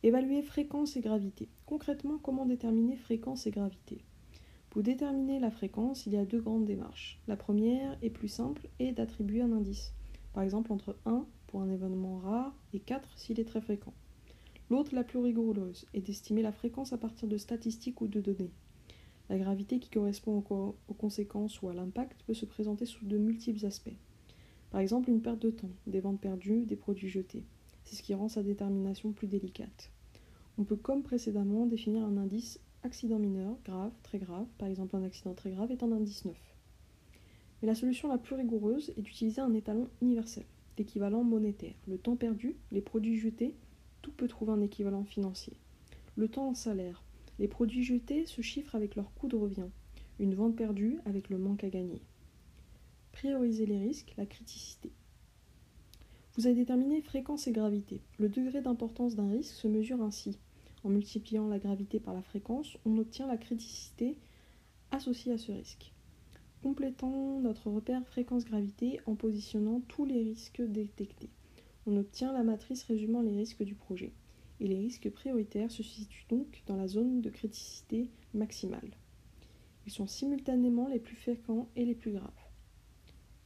Évaluer 0.04 0.42
fréquence 0.42 0.96
et 0.96 1.02
gravité. 1.02 1.50
Concrètement, 1.66 2.18
comment 2.18 2.46
déterminer 2.46 2.98
fréquence 2.98 3.48
et 3.48 3.52
gravité? 3.52 4.04
Pour 4.70 4.84
déterminer 4.84 5.40
la 5.40 5.50
fréquence, 5.50 6.06
il 6.06 6.14
y 6.14 6.18
a 6.18 6.26
deux 6.26 6.42
grandes 6.42 6.66
démarches. 6.66 7.20
La 7.28 7.36
première 7.36 7.98
est 8.04 8.10
plus 8.10 8.28
simple 8.28 8.68
et 8.80 8.92
d'attribuer 8.92 9.42
un 9.42 9.52
indice. 9.52 9.94
Par 10.34 10.44
exemple, 10.44 10.72
entre 10.72 10.98
1 11.06 11.26
pour 11.48 11.62
un 11.62 11.70
événement 11.70 12.20
rare 12.20 12.54
et 12.74 12.80
4 12.80 13.18
s'il 13.18 13.40
est 13.40 13.46
très 13.46 13.62
fréquent. 13.62 13.94
L'autre, 14.70 14.94
la 14.94 15.04
plus 15.04 15.20
rigoureuse, 15.20 15.86
est 15.94 16.02
d'estimer 16.02 16.42
la 16.42 16.52
fréquence 16.52 16.92
à 16.92 16.98
partir 16.98 17.28
de 17.28 17.38
statistiques 17.38 18.02
ou 18.02 18.08
de 18.08 18.20
données. 18.20 18.52
La 19.30 19.38
gravité 19.38 19.80
qui 19.80 19.90
correspond 19.90 20.44
aux 20.88 20.94
conséquences 20.94 21.62
ou 21.62 21.70
à 21.70 21.74
l'impact 21.74 22.24
peut 22.24 22.34
se 22.34 22.46
présenter 22.46 22.86
sous 22.86 23.06
de 23.06 23.18
multiples 23.18 23.66
aspects. 23.66 23.96
Par 24.72 24.82
exemple, 24.82 25.10
une 25.10 25.22
perte 25.22 25.40
de 25.40 25.52
temps, 25.52 25.70
des 25.86 26.02
ventes 26.02 26.20
perdues, 26.20 26.66
des 26.66 26.76
produits 26.76 27.10
jetés. 27.10 27.44
C'est 27.86 27.96
ce 27.96 28.04
qui 28.04 28.14
rend 28.14 28.28
sa 28.28 28.44
détermination 28.44 29.12
plus 29.14 29.28
délicate. 29.28 29.92
On 30.58 30.64
peut, 30.64 30.76
comme 30.76 31.04
précédemment, 31.04 31.66
définir 31.66 32.04
un 32.04 32.18
indice 32.18 32.60
accident 32.84 33.20
mineur, 33.20 33.58
grave, 33.64 33.92
très 34.04 34.18
grave. 34.18 34.48
Par 34.58 34.68
exemple, 34.68 34.96
un 34.96 35.04
accident 35.04 35.34
très 35.34 35.52
grave 35.52 35.72
est 35.72 35.84
un 35.84 35.92
indice 35.92 36.26
9. 36.26 36.36
Mais 37.62 37.68
la 37.68 37.76
solution 37.76 38.10
la 38.10 38.18
plus 38.18 38.36
rigoureuse 38.36 38.94
est 38.98 39.02
d'utiliser 39.02 39.42
un 39.42 39.54
étalon 39.54 39.88
universel, 40.02 40.44
l'équivalent 40.78 41.24
monétaire. 41.24 41.76
Le 41.88 41.98
temps 41.98 42.16
perdu, 42.16 42.56
les 42.72 42.82
produits 42.82 43.18
jetés 43.18 43.56
tout 44.08 44.14
peut 44.14 44.30
trouver 44.30 44.54
un 44.54 44.62
équivalent 44.62 45.04
financier. 45.04 45.52
Le 46.16 46.30
temps 46.30 46.48
en 46.48 46.54
salaire. 46.54 47.04
Les 47.40 47.50
produits 47.50 47.84
jetés 47.84 48.26
se 48.26 48.42
chiffrent 48.42 48.74
avec 48.74 48.96
leur 48.96 49.14
coût 49.16 49.28
de 49.28 49.36
revient. 49.36 49.68
Une 50.18 50.34
vente 50.34 50.56
perdue 50.56 51.00
avec 51.04 51.30
le 51.30 51.38
manque 51.38 51.66
à 51.66 51.70
gagner. 51.70 52.02
Prioriser 53.12 53.66
les 53.66 53.78
risques, 53.78 54.14
la 54.18 54.26
criticité. 54.26 54.92
Vous 56.36 56.48
avez 56.48 56.56
déterminé 56.56 57.02
fréquence 57.02 57.48
et 57.48 57.52
gravité. 57.52 58.00
Le 58.18 58.30
degré 58.30 58.62
d'importance 58.62 59.16
d'un 59.16 59.30
risque 59.30 59.54
se 59.54 59.68
mesure 59.68 60.02
ainsi. 60.02 60.38
En 60.86 60.90
multipliant 60.90 61.50
la 61.50 61.60
gravité 61.60 62.00
par 62.00 62.14
la 62.14 62.22
fréquence, 62.22 62.78
on 62.86 62.98
obtient 63.00 63.28
la 63.28 63.38
criticité 63.38 64.18
associée 64.92 65.34
à 65.34 65.38
ce 65.38 65.52
risque. 65.52 65.92
Complétons 66.64 67.42
notre 67.42 67.70
repère 67.70 68.08
fréquence-gravité 68.08 69.02
en 69.06 69.16
positionnant 69.16 69.82
tous 69.90 70.06
les 70.06 70.24
risques 70.24 70.62
détectés 70.62 71.30
on 71.88 71.96
obtient 71.96 72.34
la 72.34 72.44
matrice 72.44 72.84
résumant 72.84 73.22
les 73.22 73.36
risques 73.36 73.64
du 73.64 73.74
projet. 73.74 74.12
Et 74.60 74.68
les 74.68 74.78
risques 74.78 75.10
prioritaires 75.10 75.72
se 75.72 75.84
situent 75.84 76.26
donc 76.30 76.62
dans 76.68 76.76
la 76.76 76.88
zone 76.88 77.22
de 77.22 77.30
criticité 77.30 78.10
maximale. 78.34 78.92
Ils 79.86 79.92
sont 79.92 80.08
simultanément 80.08 80.90
les 80.90 81.00
plus 81.00 81.16
fréquents 81.16 81.70
et 81.78 81.86
les 81.86 81.96
plus 81.96 82.12
graves. 82.12 82.30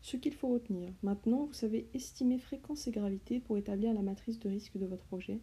Ce 0.01 0.17
qu'il 0.17 0.33
faut 0.33 0.47
retenir, 0.47 0.91
maintenant 1.03 1.45
vous 1.45 1.53
savez 1.53 1.87
estimer 1.93 2.39
fréquence 2.39 2.87
et 2.87 2.91
gravité 2.91 3.39
pour 3.39 3.57
établir 3.59 3.93
la 3.93 4.01
matrice 4.01 4.39
de 4.39 4.49
risque 4.49 4.77
de 4.77 4.87
votre 4.87 5.05
projet, 5.05 5.39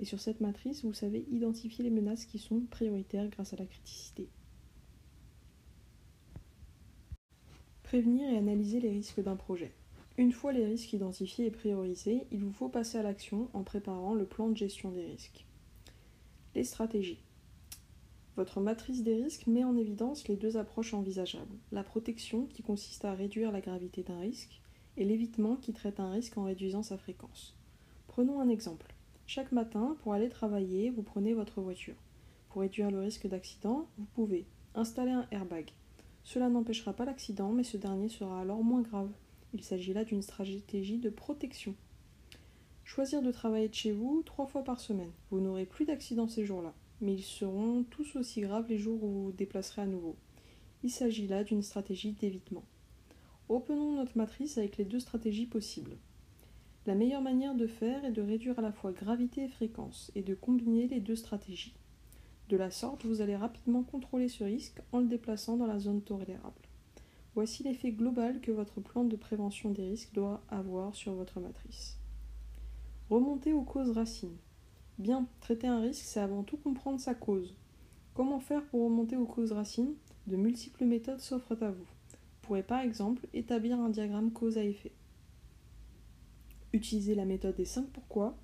et 0.00 0.04
sur 0.04 0.18
cette 0.18 0.40
matrice 0.40 0.84
vous 0.84 0.92
savez 0.92 1.24
identifier 1.30 1.84
les 1.84 1.90
menaces 1.90 2.24
qui 2.24 2.40
sont 2.40 2.62
prioritaires 2.62 3.28
grâce 3.28 3.52
à 3.52 3.56
la 3.56 3.66
criticité. 3.66 4.28
Prévenir 7.84 8.28
et 8.28 8.36
analyser 8.36 8.80
les 8.80 8.90
risques 8.90 9.22
d'un 9.22 9.36
projet. 9.36 9.72
Une 10.20 10.32
fois 10.32 10.52
les 10.52 10.66
risques 10.66 10.92
identifiés 10.92 11.46
et 11.46 11.50
priorisés, 11.50 12.26
il 12.30 12.44
vous 12.44 12.52
faut 12.52 12.68
passer 12.68 12.98
à 12.98 13.02
l'action 13.02 13.48
en 13.54 13.62
préparant 13.62 14.12
le 14.12 14.26
plan 14.26 14.50
de 14.50 14.56
gestion 14.58 14.90
des 14.90 15.06
risques. 15.06 15.46
Les 16.54 16.62
stratégies. 16.62 17.22
Votre 18.36 18.60
matrice 18.60 19.02
des 19.02 19.14
risques 19.14 19.46
met 19.46 19.64
en 19.64 19.78
évidence 19.78 20.28
les 20.28 20.36
deux 20.36 20.58
approches 20.58 20.92
envisageables. 20.92 21.56
La 21.72 21.82
protection 21.82 22.44
qui 22.44 22.62
consiste 22.62 23.06
à 23.06 23.14
réduire 23.14 23.50
la 23.50 23.62
gravité 23.62 24.02
d'un 24.02 24.20
risque 24.20 24.60
et 24.98 25.06
l'évitement 25.06 25.56
qui 25.56 25.72
traite 25.72 26.00
un 26.00 26.10
risque 26.10 26.36
en 26.36 26.44
réduisant 26.44 26.82
sa 26.82 26.98
fréquence. 26.98 27.56
Prenons 28.06 28.40
un 28.40 28.50
exemple. 28.50 28.92
Chaque 29.26 29.52
matin, 29.52 29.96
pour 30.02 30.12
aller 30.12 30.28
travailler, 30.28 30.90
vous 30.90 31.02
prenez 31.02 31.32
votre 31.32 31.62
voiture. 31.62 31.96
Pour 32.50 32.60
réduire 32.60 32.90
le 32.90 33.00
risque 33.00 33.26
d'accident, 33.26 33.88
vous 33.96 34.06
pouvez 34.14 34.44
installer 34.74 35.12
un 35.12 35.26
airbag. 35.30 35.70
Cela 36.24 36.50
n'empêchera 36.50 36.92
pas 36.92 37.06
l'accident, 37.06 37.52
mais 37.52 37.64
ce 37.64 37.78
dernier 37.78 38.10
sera 38.10 38.42
alors 38.42 38.62
moins 38.62 38.82
grave. 38.82 39.08
Il 39.52 39.64
s'agit 39.64 39.92
là 39.92 40.04
d'une 40.04 40.22
stratégie 40.22 40.98
de 40.98 41.10
protection. 41.10 41.74
Choisir 42.84 43.22
de 43.22 43.32
travailler 43.32 43.68
de 43.68 43.74
chez 43.74 43.92
vous 43.92 44.22
trois 44.24 44.46
fois 44.46 44.62
par 44.64 44.80
semaine. 44.80 45.12
Vous 45.30 45.40
n'aurez 45.40 45.66
plus 45.66 45.84
d'accidents 45.84 46.28
ces 46.28 46.44
jours-là. 46.44 46.74
mais 47.00 47.14
ils 47.14 47.22
seront 47.22 47.84
tous 47.84 48.16
aussi 48.16 48.42
graves 48.42 48.68
les 48.68 48.78
jours 48.78 49.02
où 49.02 49.08
vous 49.08 49.24
vous 49.24 49.32
déplacerez 49.32 49.82
à 49.82 49.86
nouveau. 49.86 50.16
Il 50.82 50.90
s'agit 50.90 51.26
là 51.26 51.44
d'une 51.44 51.62
stratégie 51.62 52.12
d'évitement. 52.12 52.64
Reprenons 53.48 53.96
notre 53.96 54.16
matrice 54.16 54.58
avec 54.58 54.76
les 54.76 54.84
deux 54.84 55.00
stratégies 55.00 55.46
possibles. 55.46 55.96
La 56.86 56.94
meilleure 56.94 57.22
manière 57.22 57.54
de 57.54 57.66
faire 57.66 58.04
est 58.04 58.12
de 58.12 58.22
réduire 58.22 58.58
à 58.58 58.62
la 58.62 58.72
fois 58.72 58.92
gravité 58.92 59.44
et 59.44 59.48
fréquence 59.48 60.10
et 60.14 60.22
de 60.22 60.34
combiner 60.34 60.88
les 60.88 61.00
deux 61.00 61.16
stratégies. 61.16 61.74
De 62.48 62.56
la 62.56 62.70
sorte, 62.70 63.04
vous 63.04 63.20
allez 63.20 63.36
rapidement 63.36 63.82
contrôler 63.82 64.28
ce 64.28 64.44
risque 64.44 64.80
en 64.92 65.00
le 65.00 65.06
déplaçant 65.06 65.56
dans 65.56 65.66
la 65.66 65.78
zone 65.78 66.02
tolérable. 66.02 66.62
Voici 67.34 67.62
l'effet 67.62 67.92
global 67.92 68.40
que 68.40 68.50
votre 68.50 68.80
plan 68.80 69.04
de 69.04 69.16
prévention 69.16 69.70
des 69.70 69.88
risques 69.88 70.12
doit 70.12 70.42
avoir 70.48 70.94
sur 70.94 71.14
votre 71.14 71.38
matrice. 71.38 71.96
Remonter 73.08 73.52
aux 73.52 73.62
causes 73.62 73.90
racines. 73.90 74.36
Bien, 74.98 75.26
traiter 75.40 75.68
un 75.68 75.80
risque, 75.80 76.04
c'est 76.04 76.20
avant 76.20 76.42
tout 76.42 76.56
comprendre 76.56 77.00
sa 77.00 77.14
cause. 77.14 77.54
Comment 78.14 78.40
faire 78.40 78.64
pour 78.66 78.84
remonter 78.84 79.16
aux 79.16 79.26
causes 79.26 79.52
racines? 79.52 79.94
De 80.26 80.36
multiples 80.36 80.84
méthodes 80.84 81.20
s'offrent 81.20 81.62
à 81.62 81.70
vous. 81.70 81.84
Vous 81.84 82.40
pourrez 82.42 82.62
par 82.62 82.80
exemple 82.80 83.26
établir 83.32 83.78
un 83.78 83.88
diagramme 83.88 84.32
cause 84.32 84.58
à 84.58 84.64
effet. 84.64 84.92
Utiliser 86.72 87.14
la 87.14 87.24
méthode 87.24 87.56
des 87.56 87.64
5 87.64 87.86
pourquoi 87.86 88.36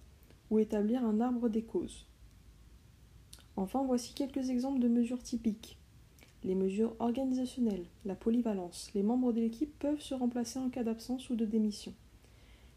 ou 0.50 0.58
établir 0.60 1.04
un 1.04 1.20
arbre 1.20 1.48
des 1.48 1.62
causes. 1.62 2.06
Enfin, 3.56 3.84
voici 3.84 4.14
quelques 4.14 4.50
exemples 4.50 4.78
de 4.78 4.88
mesures 4.88 5.22
typiques. 5.22 5.75
Les 6.46 6.54
mesures 6.54 6.94
organisationnelles, 7.00 7.86
la 8.04 8.14
polyvalence, 8.14 8.92
les 8.94 9.02
membres 9.02 9.32
de 9.32 9.40
l'équipe 9.40 9.76
peuvent 9.80 10.00
se 10.00 10.14
remplacer 10.14 10.60
en 10.60 10.70
cas 10.70 10.84
d'absence 10.84 11.28
ou 11.28 11.34
de 11.34 11.44
démission. 11.44 11.92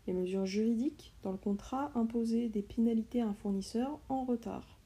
Les 0.07 0.13
mesures 0.13 0.47
juridiques, 0.47 1.13
dans 1.21 1.31
le 1.31 1.37
contrat, 1.37 1.91
imposer 1.93 2.49
des 2.49 2.63
pénalités 2.63 3.21
à 3.21 3.27
un 3.27 3.35
fournisseur 3.35 3.99
en 4.09 4.25
retard. 4.25 4.79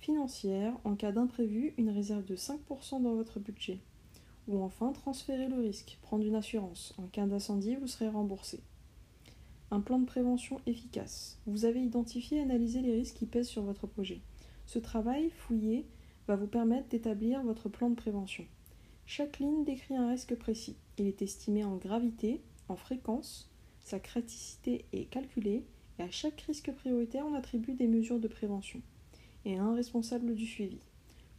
Financières, 0.00 0.76
en 0.84 0.96
cas 0.96 1.12
d'imprévu, 1.12 1.72
une 1.78 1.88
réserve 1.88 2.26
de 2.26 2.36
5% 2.36 3.02
dans 3.02 3.14
votre 3.14 3.40
budget. 3.40 3.78
Ou 4.48 4.60
enfin, 4.60 4.92
transférer 4.92 5.48
le 5.48 5.60
risque, 5.60 5.96
prendre 6.02 6.26
une 6.26 6.34
assurance. 6.34 6.94
En 6.98 7.06
cas 7.06 7.24
d'incendie, 7.24 7.76
vous 7.76 7.86
serez 7.86 8.08
remboursé. 8.08 8.60
Un 9.70 9.80
plan 9.80 9.98
de 9.98 10.04
prévention 10.04 10.60
efficace. 10.66 11.38
Vous 11.46 11.64
avez 11.64 11.80
identifié 11.80 12.36
et 12.36 12.42
analysé 12.42 12.82
les 12.82 12.92
risques 12.92 13.16
qui 13.16 13.24
pèsent 13.24 13.48
sur 13.48 13.62
votre 13.62 13.86
projet. 13.86 14.20
Ce 14.66 14.78
travail 14.78 15.30
fouillé 15.30 15.86
va 16.28 16.36
vous 16.36 16.46
permettre 16.46 16.88
d'établir 16.88 17.42
votre 17.42 17.68
plan 17.68 17.90
de 17.90 17.94
prévention. 17.94 18.44
Chaque 19.06 19.38
ligne 19.38 19.64
décrit 19.64 19.96
un 19.96 20.08
risque 20.08 20.34
précis. 20.34 20.76
Il 20.98 21.06
est 21.06 21.22
estimé 21.22 21.64
en 21.64 21.76
gravité, 21.76 22.40
en 22.68 22.76
fréquence, 22.76 23.50
sa 23.80 24.00
criticité 24.00 24.86
est 24.92 25.04
calculée 25.04 25.64
et 25.98 26.02
à 26.02 26.10
chaque 26.10 26.40
risque 26.42 26.72
prioritaire 26.72 27.26
on 27.26 27.34
attribue 27.34 27.74
des 27.74 27.86
mesures 27.86 28.18
de 28.18 28.28
prévention 28.28 28.80
et 29.44 29.58
un 29.58 29.74
responsable 29.74 30.34
du 30.34 30.46
suivi. 30.46 30.78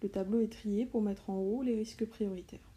Le 0.04 0.10
tableau 0.10 0.42
est 0.42 0.52
trié 0.52 0.86
pour 0.86 1.02
mettre 1.02 1.32
en 1.32 1.40
haut 1.40 1.64
les 1.64 1.76
risques 1.76 2.06
prioritaires. 2.06 2.72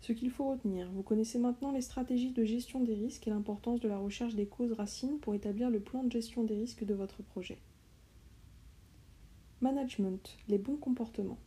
Ce 0.00 0.12
qu'il 0.12 0.30
faut 0.30 0.48
retenir, 0.48 0.88
vous 0.92 1.02
connaissez 1.02 1.38
maintenant 1.38 1.72
les 1.72 1.80
stratégies 1.80 2.30
de 2.30 2.44
gestion 2.44 2.80
des 2.80 2.94
risques 2.94 3.26
et 3.26 3.30
l'importance 3.30 3.80
de 3.80 3.88
la 3.88 3.98
recherche 3.98 4.36
des 4.36 4.46
causes 4.46 4.72
racines 4.72 5.18
pour 5.18 5.34
établir 5.34 5.70
le 5.70 5.80
plan 5.80 6.04
de 6.04 6.12
gestion 6.12 6.44
des 6.44 6.54
risques 6.54 6.84
de 6.84 6.94
votre 6.94 7.22
projet. 7.22 7.58
Management, 9.60 10.36
les 10.48 10.56
bons 10.56 10.76
comportements. 10.76 11.40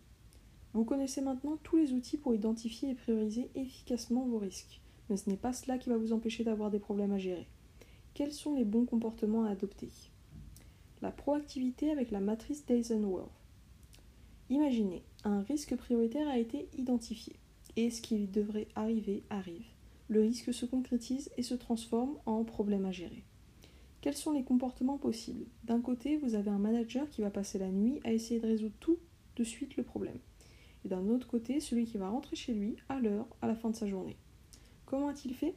Vous 0.73 0.83
connaissez 0.83 1.21
maintenant 1.21 1.57
tous 1.63 1.77
les 1.77 1.93
outils 1.93 2.17
pour 2.17 2.35
identifier 2.35 2.89
et 2.89 2.95
prioriser 2.95 3.49
efficacement 3.55 4.25
vos 4.25 4.37
risques, 4.37 4.81
mais 5.09 5.15
ce 5.15 5.29
n'est 5.29 5.37
pas 5.37 5.53
cela 5.53 5.77
qui 5.77 5.87
va 5.87 5.95
vous 5.95 6.11
empêcher 6.11 6.43
d'avoir 6.43 6.71
des 6.71 6.79
problèmes 6.79 7.13
à 7.13 7.17
gérer. 7.17 7.47
Quels 8.13 8.33
sont 8.33 8.53
les 8.53 8.65
bons 8.65 8.83
comportements 8.83 9.45
à 9.45 9.51
adopter? 9.51 9.87
La 11.01 11.09
proactivité 11.09 11.89
avec 11.89 12.11
la 12.11 12.19
matrice 12.19 12.65
d'Eisenhower. 12.65 13.27
Imaginez, 14.49 15.03
un 15.23 15.41
risque 15.43 15.77
prioritaire 15.77 16.27
a 16.27 16.37
été 16.37 16.67
identifié, 16.77 17.37
et 17.77 17.91
ce 17.91 18.01
qui 18.01 18.27
devrait 18.27 18.67
arriver 18.75 19.23
arrive. 19.29 19.67
Le 20.09 20.19
risque 20.19 20.53
se 20.53 20.65
concrétise 20.65 21.31
et 21.37 21.43
se 21.43 21.55
transforme 21.55 22.17
en 22.25 22.43
problème 22.43 22.85
à 22.85 22.91
gérer. 22.91 23.23
Quels 24.01 24.17
sont 24.17 24.31
les 24.31 24.43
comportements 24.43 24.97
possibles? 24.97 25.45
D'un 25.63 25.79
côté, 25.79 26.17
vous 26.17 26.33
avez 26.33 26.49
un 26.49 26.57
manager 26.57 27.07
qui 27.09 27.21
va 27.21 27.29
passer 27.29 27.59
la 27.59 27.69
nuit 27.69 27.99
à 28.03 28.11
essayer 28.11 28.39
de 28.39 28.47
résoudre 28.47 28.73
tout 28.79 28.97
de 29.35 29.43
suite 29.43 29.77
le 29.77 29.83
problème. 29.83 30.17
Et 30.83 30.89
d'un 30.89 31.07
autre 31.07 31.27
côté, 31.27 31.59
celui 31.59 31.85
qui 31.85 31.99
va 31.99 32.09
rentrer 32.09 32.35
chez 32.35 32.53
lui 32.53 32.77
à 32.89 32.99
l'heure, 32.99 33.27
à 33.43 33.47
la 33.47 33.55
fin 33.55 33.69
de 33.69 33.75
sa 33.75 33.87
journée. 33.87 34.17
Comment 34.87 35.09
a-t-il 35.09 35.35
fait? 35.35 35.53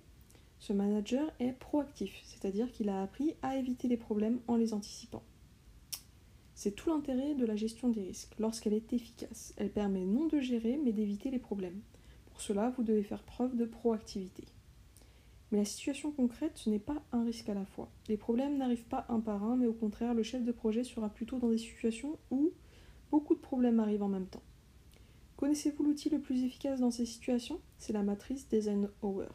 Ce 0.58 0.74
manager 0.74 1.32
est 1.40 1.52
proactif, 1.52 2.20
c'est-à-dire 2.24 2.70
qu'il 2.70 2.90
a 2.90 3.02
appris 3.02 3.34
à 3.42 3.56
éviter 3.56 3.88
les 3.88 3.96
problèmes 3.96 4.40
en 4.46 4.56
les 4.56 4.74
anticipant. 4.74 5.22
C'est 6.54 6.76
tout 6.76 6.90
l'intérêt 6.90 7.34
de 7.34 7.46
la 7.46 7.56
gestion 7.56 7.88
des 7.88 8.02
risques. 8.02 8.34
Lorsqu'elle 8.38 8.74
est 8.74 8.92
efficace, 8.92 9.54
elle 9.56 9.72
permet 9.72 10.04
non 10.04 10.26
de 10.26 10.38
gérer, 10.38 10.78
mais 10.84 10.92
d'éviter 10.92 11.30
les 11.30 11.38
problèmes. 11.38 11.80
Pour 12.26 12.42
cela, 12.42 12.70
vous 12.76 12.82
devez 12.82 13.02
faire 13.02 13.22
preuve 13.22 13.56
de 13.56 13.64
proactivité. 13.64 14.44
Mais 15.54 15.60
la 15.60 15.66
situation 15.66 16.10
concrète, 16.10 16.58
ce 16.58 16.68
n'est 16.68 16.80
pas 16.80 17.00
un 17.12 17.22
risque 17.22 17.48
à 17.48 17.54
la 17.54 17.64
fois. 17.64 17.88
Les 18.08 18.16
problèmes 18.16 18.56
n'arrivent 18.56 18.88
pas 18.88 19.06
un 19.08 19.20
par 19.20 19.44
un, 19.44 19.54
mais 19.54 19.68
au 19.68 19.72
contraire, 19.72 20.12
le 20.12 20.24
chef 20.24 20.42
de 20.42 20.50
projet 20.50 20.82
sera 20.82 21.08
plutôt 21.08 21.38
dans 21.38 21.48
des 21.48 21.58
situations 21.58 22.18
où 22.32 22.50
beaucoup 23.12 23.36
de 23.36 23.40
problèmes 23.40 23.78
arrivent 23.78 24.02
en 24.02 24.08
même 24.08 24.26
temps. 24.26 24.42
Connaissez-vous 25.36 25.84
l'outil 25.84 26.10
le 26.10 26.18
plus 26.18 26.42
efficace 26.42 26.80
dans 26.80 26.90
ces 26.90 27.06
situations? 27.06 27.60
C'est 27.78 27.92
la 27.92 28.02
matrice 28.02 28.48
d'Eisenhower. 28.48 29.28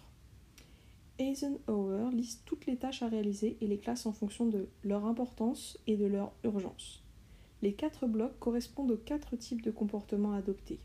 Eisenhower 1.19 2.09
liste 2.11 2.41
toutes 2.43 2.65
les 2.65 2.75
tâches 2.75 3.01
à 3.01 3.07
réaliser 3.07 3.55
et 3.61 3.67
les 3.67 3.79
classe 3.79 4.05
en 4.05 4.11
fonction 4.11 4.45
de 4.45 4.67
leur 4.83 5.05
importance 5.05 5.79
et 5.87 5.95
de 5.95 6.05
leur 6.05 6.33
urgence. 6.43 7.01
Les 7.61 7.71
quatre 7.71 8.07
blocs 8.07 8.37
correspondent 8.39 8.91
aux 8.91 8.97
quatre 8.97 9.37
types 9.37 9.61
de 9.61 9.71
comportements 9.71 10.33
adoptés. 10.33 10.81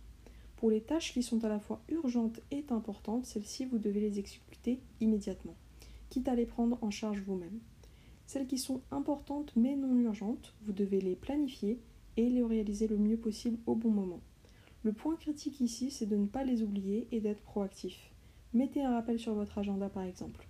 Pour 0.64 0.70
les 0.70 0.80
tâches 0.80 1.12
qui 1.12 1.22
sont 1.22 1.44
à 1.44 1.50
la 1.50 1.60
fois 1.60 1.82
urgentes 1.90 2.40
et 2.50 2.64
importantes, 2.70 3.26
celles-ci, 3.26 3.66
vous 3.66 3.76
devez 3.76 4.00
les 4.00 4.18
exécuter 4.18 4.80
immédiatement, 4.98 5.56
quitte 6.08 6.26
à 6.26 6.34
les 6.34 6.46
prendre 6.46 6.78
en 6.80 6.90
charge 6.90 7.20
vous-même. 7.20 7.60
Celles 8.24 8.46
qui 8.46 8.56
sont 8.56 8.80
importantes 8.90 9.52
mais 9.56 9.76
non 9.76 9.94
urgentes, 9.98 10.54
vous 10.62 10.72
devez 10.72 11.02
les 11.02 11.16
planifier 11.16 11.82
et 12.16 12.30
les 12.30 12.42
réaliser 12.42 12.88
le 12.88 12.96
mieux 12.96 13.18
possible 13.18 13.58
au 13.66 13.74
bon 13.74 13.90
moment. 13.90 14.22
Le 14.84 14.94
point 14.94 15.16
critique 15.16 15.60
ici, 15.60 15.90
c'est 15.90 16.06
de 16.06 16.16
ne 16.16 16.24
pas 16.24 16.44
les 16.44 16.62
oublier 16.62 17.08
et 17.12 17.20
d'être 17.20 17.42
proactif. 17.42 18.10
Mettez 18.54 18.82
un 18.82 18.94
rappel 18.94 19.18
sur 19.18 19.34
votre 19.34 19.58
agenda 19.58 19.90
par 19.90 20.04
exemple. 20.04 20.48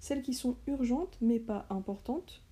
Celles 0.00 0.22
qui 0.22 0.34
sont 0.34 0.56
urgentes 0.66 1.18
mais 1.20 1.38
pas 1.38 1.66
importantes, 1.70 2.42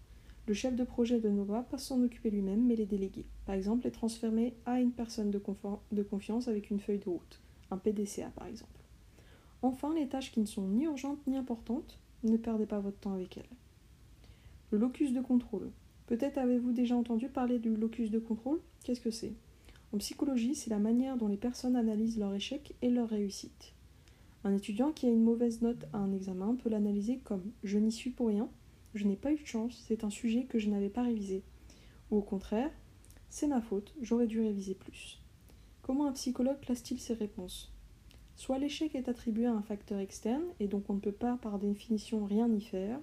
le 0.51 0.55
chef 0.55 0.75
de 0.75 0.83
projet 0.83 1.21
ne 1.21 1.45
doit 1.45 1.63
pas 1.63 1.79
s'en 1.79 2.03
occuper 2.03 2.29
lui-même, 2.29 2.67
mais 2.67 2.75
les 2.75 2.85
déléguer. 2.85 3.25
Par 3.47 3.55
exemple, 3.55 3.85
les 3.85 3.93
transformer 3.93 4.53
à 4.67 4.81
une 4.81 4.91
personne 4.91 5.31
de, 5.31 5.41
de 5.93 6.03
confiance 6.03 6.49
avec 6.49 6.71
une 6.71 6.81
feuille 6.81 6.99
de 6.99 7.09
route, 7.09 7.41
un 7.71 7.77
PDCA 7.77 8.31
par 8.31 8.49
exemple. 8.49 8.81
Enfin, 9.63 9.95
les 9.95 10.09
tâches 10.09 10.33
qui 10.33 10.41
ne 10.41 10.47
sont 10.47 10.67
ni 10.67 10.87
urgentes 10.87 11.25
ni 11.29 11.37
importantes, 11.37 12.01
ne 12.25 12.37
perdez 12.37 12.67
pas 12.67 12.81
votre 12.81 12.99
temps 12.99 13.13
avec 13.13 13.37
elles. 13.37 13.57
Le 14.73 14.79
locus 14.79 15.13
de 15.13 15.21
contrôle. 15.21 15.71
Peut-être 16.09 16.39
avez-vous 16.39 16.73
déjà 16.73 16.97
entendu 16.97 17.29
parler 17.29 17.61
du 17.61 17.77
locus 17.77 18.11
de 18.11 18.19
contrôle? 18.19 18.59
Qu'est-ce 18.83 19.01
que 19.01 19.13
c'est? 19.13 19.35
En 19.93 19.99
psychologie, 19.99 20.57
c'est 20.57 20.71
la 20.71 20.81
manière 20.81 21.17
dont 21.17 21.29
les 21.29 21.37
personnes 21.37 21.77
analysent 21.77 22.19
leur 22.19 22.35
échec 22.35 22.75
et 22.83 22.91
leur 22.91 23.09
réussite. 23.09 23.73
Un 24.43 24.57
étudiant 24.57 24.91
qui 24.91 25.07
a 25.07 25.11
une 25.11 25.23
mauvaise 25.23 25.63
note 25.63 25.87
à 25.93 25.99
un 25.99 26.13
examen 26.13 26.57
peut 26.57 26.71
l'analyser 26.71 27.21
comme 27.23 27.53
je 27.63 27.79
n'y 27.79 27.93
suis 27.93 28.11
pour 28.11 28.27
rien 28.27 28.49
je 28.95 29.07
n'ai 29.07 29.17
pas 29.17 29.33
eu 29.33 29.39
de 29.39 29.47
chance, 29.47 29.83
c'est 29.87 30.05
un 30.05 30.11
sujet 30.11 30.45
que 30.45 30.59
je 30.59 30.69
n'avais 30.69 30.89
pas 30.89 31.03
révisé. 31.03 31.43
Ou 32.11 32.19
au 32.19 32.23
contraire, 32.23 32.71
c'est 33.29 33.47
ma 33.47 33.61
faute, 33.61 33.95
j'aurais 34.01 34.27
dû 34.27 34.41
réviser 34.41 34.75
plus. 34.75 35.21
Comment 35.83 36.07
un 36.07 36.13
psychologue 36.13 36.61
classe-t-il 36.61 37.01
ses 37.01 37.15
réponses? 37.15 37.73
Soit 38.37 38.59
l'échec 38.59 38.95
est 38.95 39.09
attribué 39.09 39.47
à 39.47 39.53
un 39.53 39.63
facteur 39.63 39.99
externe, 39.99 40.45
et 40.61 40.67
donc 40.67 40.89
on 40.89 40.95
ne 40.95 41.01
peut 41.01 41.13
pas 41.13 41.37
par 41.37 41.59
définition 41.59 42.25
rien 42.25 42.53
y 42.53 42.61
faire. 42.61 42.99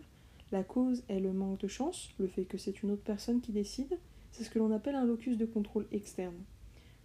La 0.52 0.64
cause 0.64 1.04
est 1.10 1.20
le 1.20 1.34
manque 1.34 1.60
de 1.60 1.68
chance, 1.68 2.10
le 2.18 2.28
fait 2.28 2.46
que 2.46 2.58
c'est 2.58 2.82
une 2.82 2.92
autre 2.92 3.04
personne 3.04 3.42
qui 3.42 3.52
décide, 3.52 3.98
c'est 4.32 4.44
ce 4.44 4.50
que 4.50 4.60
l'on 4.60 4.72
appelle 4.72 4.96
un 4.96 5.06
locus 5.06 5.38
de 5.38 5.46
contrôle 5.46 5.88
externe. 5.92 6.38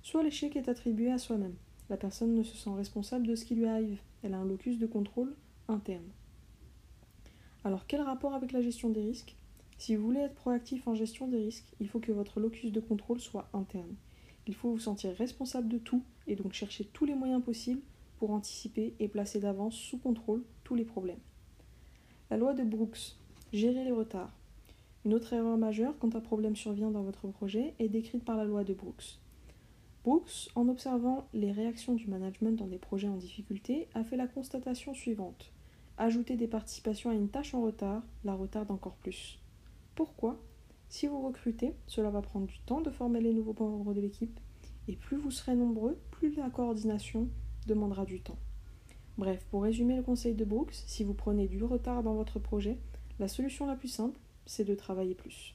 Soit 0.02 0.22
l'échec 0.22 0.56
est 0.56 0.68
attribué 0.68 1.10
à 1.10 1.18
soi-même. 1.18 1.54
La 1.90 1.96
personne 1.96 2.34
ne 2.34 2.42
se 2.42 2.56
sent 2.56 2.70
responsable 2.74 3.26
de 3.26 3.34
ce 3.34 3.44
qui 3.44 3.54
lui 3.54 3.66
arrive, 3.66 3.98
elle 4.22 4.34
a 4.34 4.38
un 4.38 4.44
locus 4.44 4.78
de 4.78 4.86
contrôle 4.86 5.34
interne. 5.68 6.08
Alors 7.64 7.86
quel 7.86 8.00
rapport 8.00 8.34
avec 8.34 8.50
la 8.50 8.60
gestion 8.60 8.90
des 8.90 9.02
risques? 9.02 9.36
Si 9.78 9.94
vous 9.94 10.04
voulez 10.04 10.20
être 10.20 10.34
proactif 10.34 10.86
en 10.88 10.94
gestion 10.94 11.28
des 11.28 11.38
risques, 11.38 11.72
il 11.78 11.88
faut 11.88 12.00
que 12.00 12.10
votre 12.10 12.40
locus 12.40 12.72
de 12.72 12.80
contrôle 12.80 13.20
soit 13.20 13.48
interne. 13.52 13.94
Il 14.48 14.54
faut 14.54 14.70
vous 14.70 14.80
sentir 14.80 15.14
responsable 15.14 15.68
de 15.68 15.78
tout 15.78 16.02
et 16.26 16.34
donc 16.34 16.52
chercher 16.52 16.84
tous 16.84 17.04
les 17.04 17.14
moyens 17.14 17.42
possibles 17.42 17.82
pour 18.18 18.32
anticiper 18.32 18.94
et 18.98 19.06
placer 19.06 19.38
d'avance 19.38 19.76
sous 19.76 19.98
contrôle 19.98 20.42
tous 20.64 20.74
les 20.74 20.84
problèmes. 20.84 21.20
La 22.30 22.36
loi 22.36 22.52
de 22.54 22.64
Brooks, 22.64 23.16
gérer 23.52 23.84
les 23.84 23.92
retards. 23.92 24.34
Une 25.04 25.14
autre 25.14 25.32
erreur 25.32 25.56
majeure 25.56 25.94
quand 25.98 26.16
un 26.16 26.20
problème 26.20 26.56
survient 26.56 26.90
dans 26.90 27.02
votre 27.02 27.28
projet 27.28 27.74
est 27.78 27.88
décrite 27.88 28.24
par 28.24 28.36
la 28.36 28.44
loi 28.44 28.64
de 28.64 28.74
Brooks. 28.74 29.18
Brooks, 30.02 30.50
en 30.56 30.68
observant 30.68 31.28
les 31.32 31.52
réactions 31.52 31.94
du 31.94 32.08
management 32.08 32.58
dans 32.58 32.66
des 32.66 32.78
projets 32.78 33.08
en 33.08 33.16
difficulté, 33.16 33.88
a 33.94 34.02
fait 34.02 34.16
la 34.16 34.26
constatation 34.26 34.94
suivante. 34.94 35.52
Ajouter 35.98 36.36
des 36.36 36.48
participations 36.48 37.10
à 37.10 37.14
une 37.14 37.28
tâche 37.28 37.54
en 37.54 37.62
retard 37.62 38.02
la 38.24 38.34
retarde 38.34 38.70
encore 38.70 38.96
plus. 38.96 39.38
Pourquoi? 39.94 40.38
Si 40.88 41.06
vous 41.06 41.20
recrutez, 41.20 41.74
cela 41.86 42.10
va 42.10 42.22
prendre 42.22 42.46
du 42.46 42.58
temps 42.60 42.80
de 42.80 42.90
former 42.90 43.20
les 43.20 43.32
nouveaux 43.32 43.54
membres 43.58 43.94
de 43.94 44.00
l'équipe, 44.00 44.38
et 44.88 44.96
plus 44.96 45.16
vous 45.16 45.30
serez 45.30 45.54
nombreux, 45.54 45.98
plus 46.10 46.34
la 46.36 46.50
coordination 46.50 47.28
demandera 47.66 48.04
du 48.04 48.20
temps. 48.20 48.38
Bref, 49.18 49.44
pour 49.50 49.62
résumer 49.62 49.96
le 49.96 50.02
conseil 50.02 50.34
de 50.34 50.44
Brooks, 50.44 50.74
si 50.86 51.04
vous 51.04 51.14
prenez 51.14 51.46
du 51.46 51.62
retard 51.62 52.02
dans 52.02 52.14
votre 52.14 52.38
projet, 52.38 52.78
la 53.18 53.28
solution 53.28 53.66
la 53.66 53.76
plus 53.76 53.88
simple, 53.88 54.18
c'est 54.46 54.64
de 54.64 54.74
travailler 54.74 55.14
plus. 55.14 55.54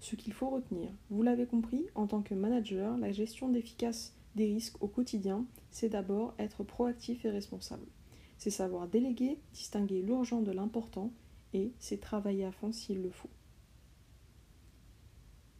Ce 0.00 0.14
qu'il 0.14 0.32
faut 0.32 0.50
retenir, 0.50 0.90
vous 1.10 1.22
l'avez 1.22 1.46
compris, 1.46 1.86
en 1.94 2.06
tant 2.06 2.22
que 2.22 2.34
manager, 2.34 2.96
la 2.98 3.12
gestion 3.12 3.48
d'efficace 3.48 4.14
des 4.36 4.46
risques 4.46 4.80
au 4.82 4.86
quotidien, 4.86 5.44
c'est 5.70 5.88
d'abord 5.88 6.34
être 6.38 6.62
proactif 6.62 7.24
et 7.24 7.30
responsable. 7.30 7.86
C'est 8.38 8.50
savoir 8.50 8.88
déléguer, 8.88 9.38
distinguer 9.52 10.02
l'urgent 10.02 10.42
de 10.42 10.52
l'important 10.52 11.10
et 11.52 11.72
c'est 11.78 12.00
travailler 12.00 12.44
à 12.44 12.52
fond 12.52 12.72
s'il 12.72 13.02
le 13.02 13.10
faut. 13.10 13.30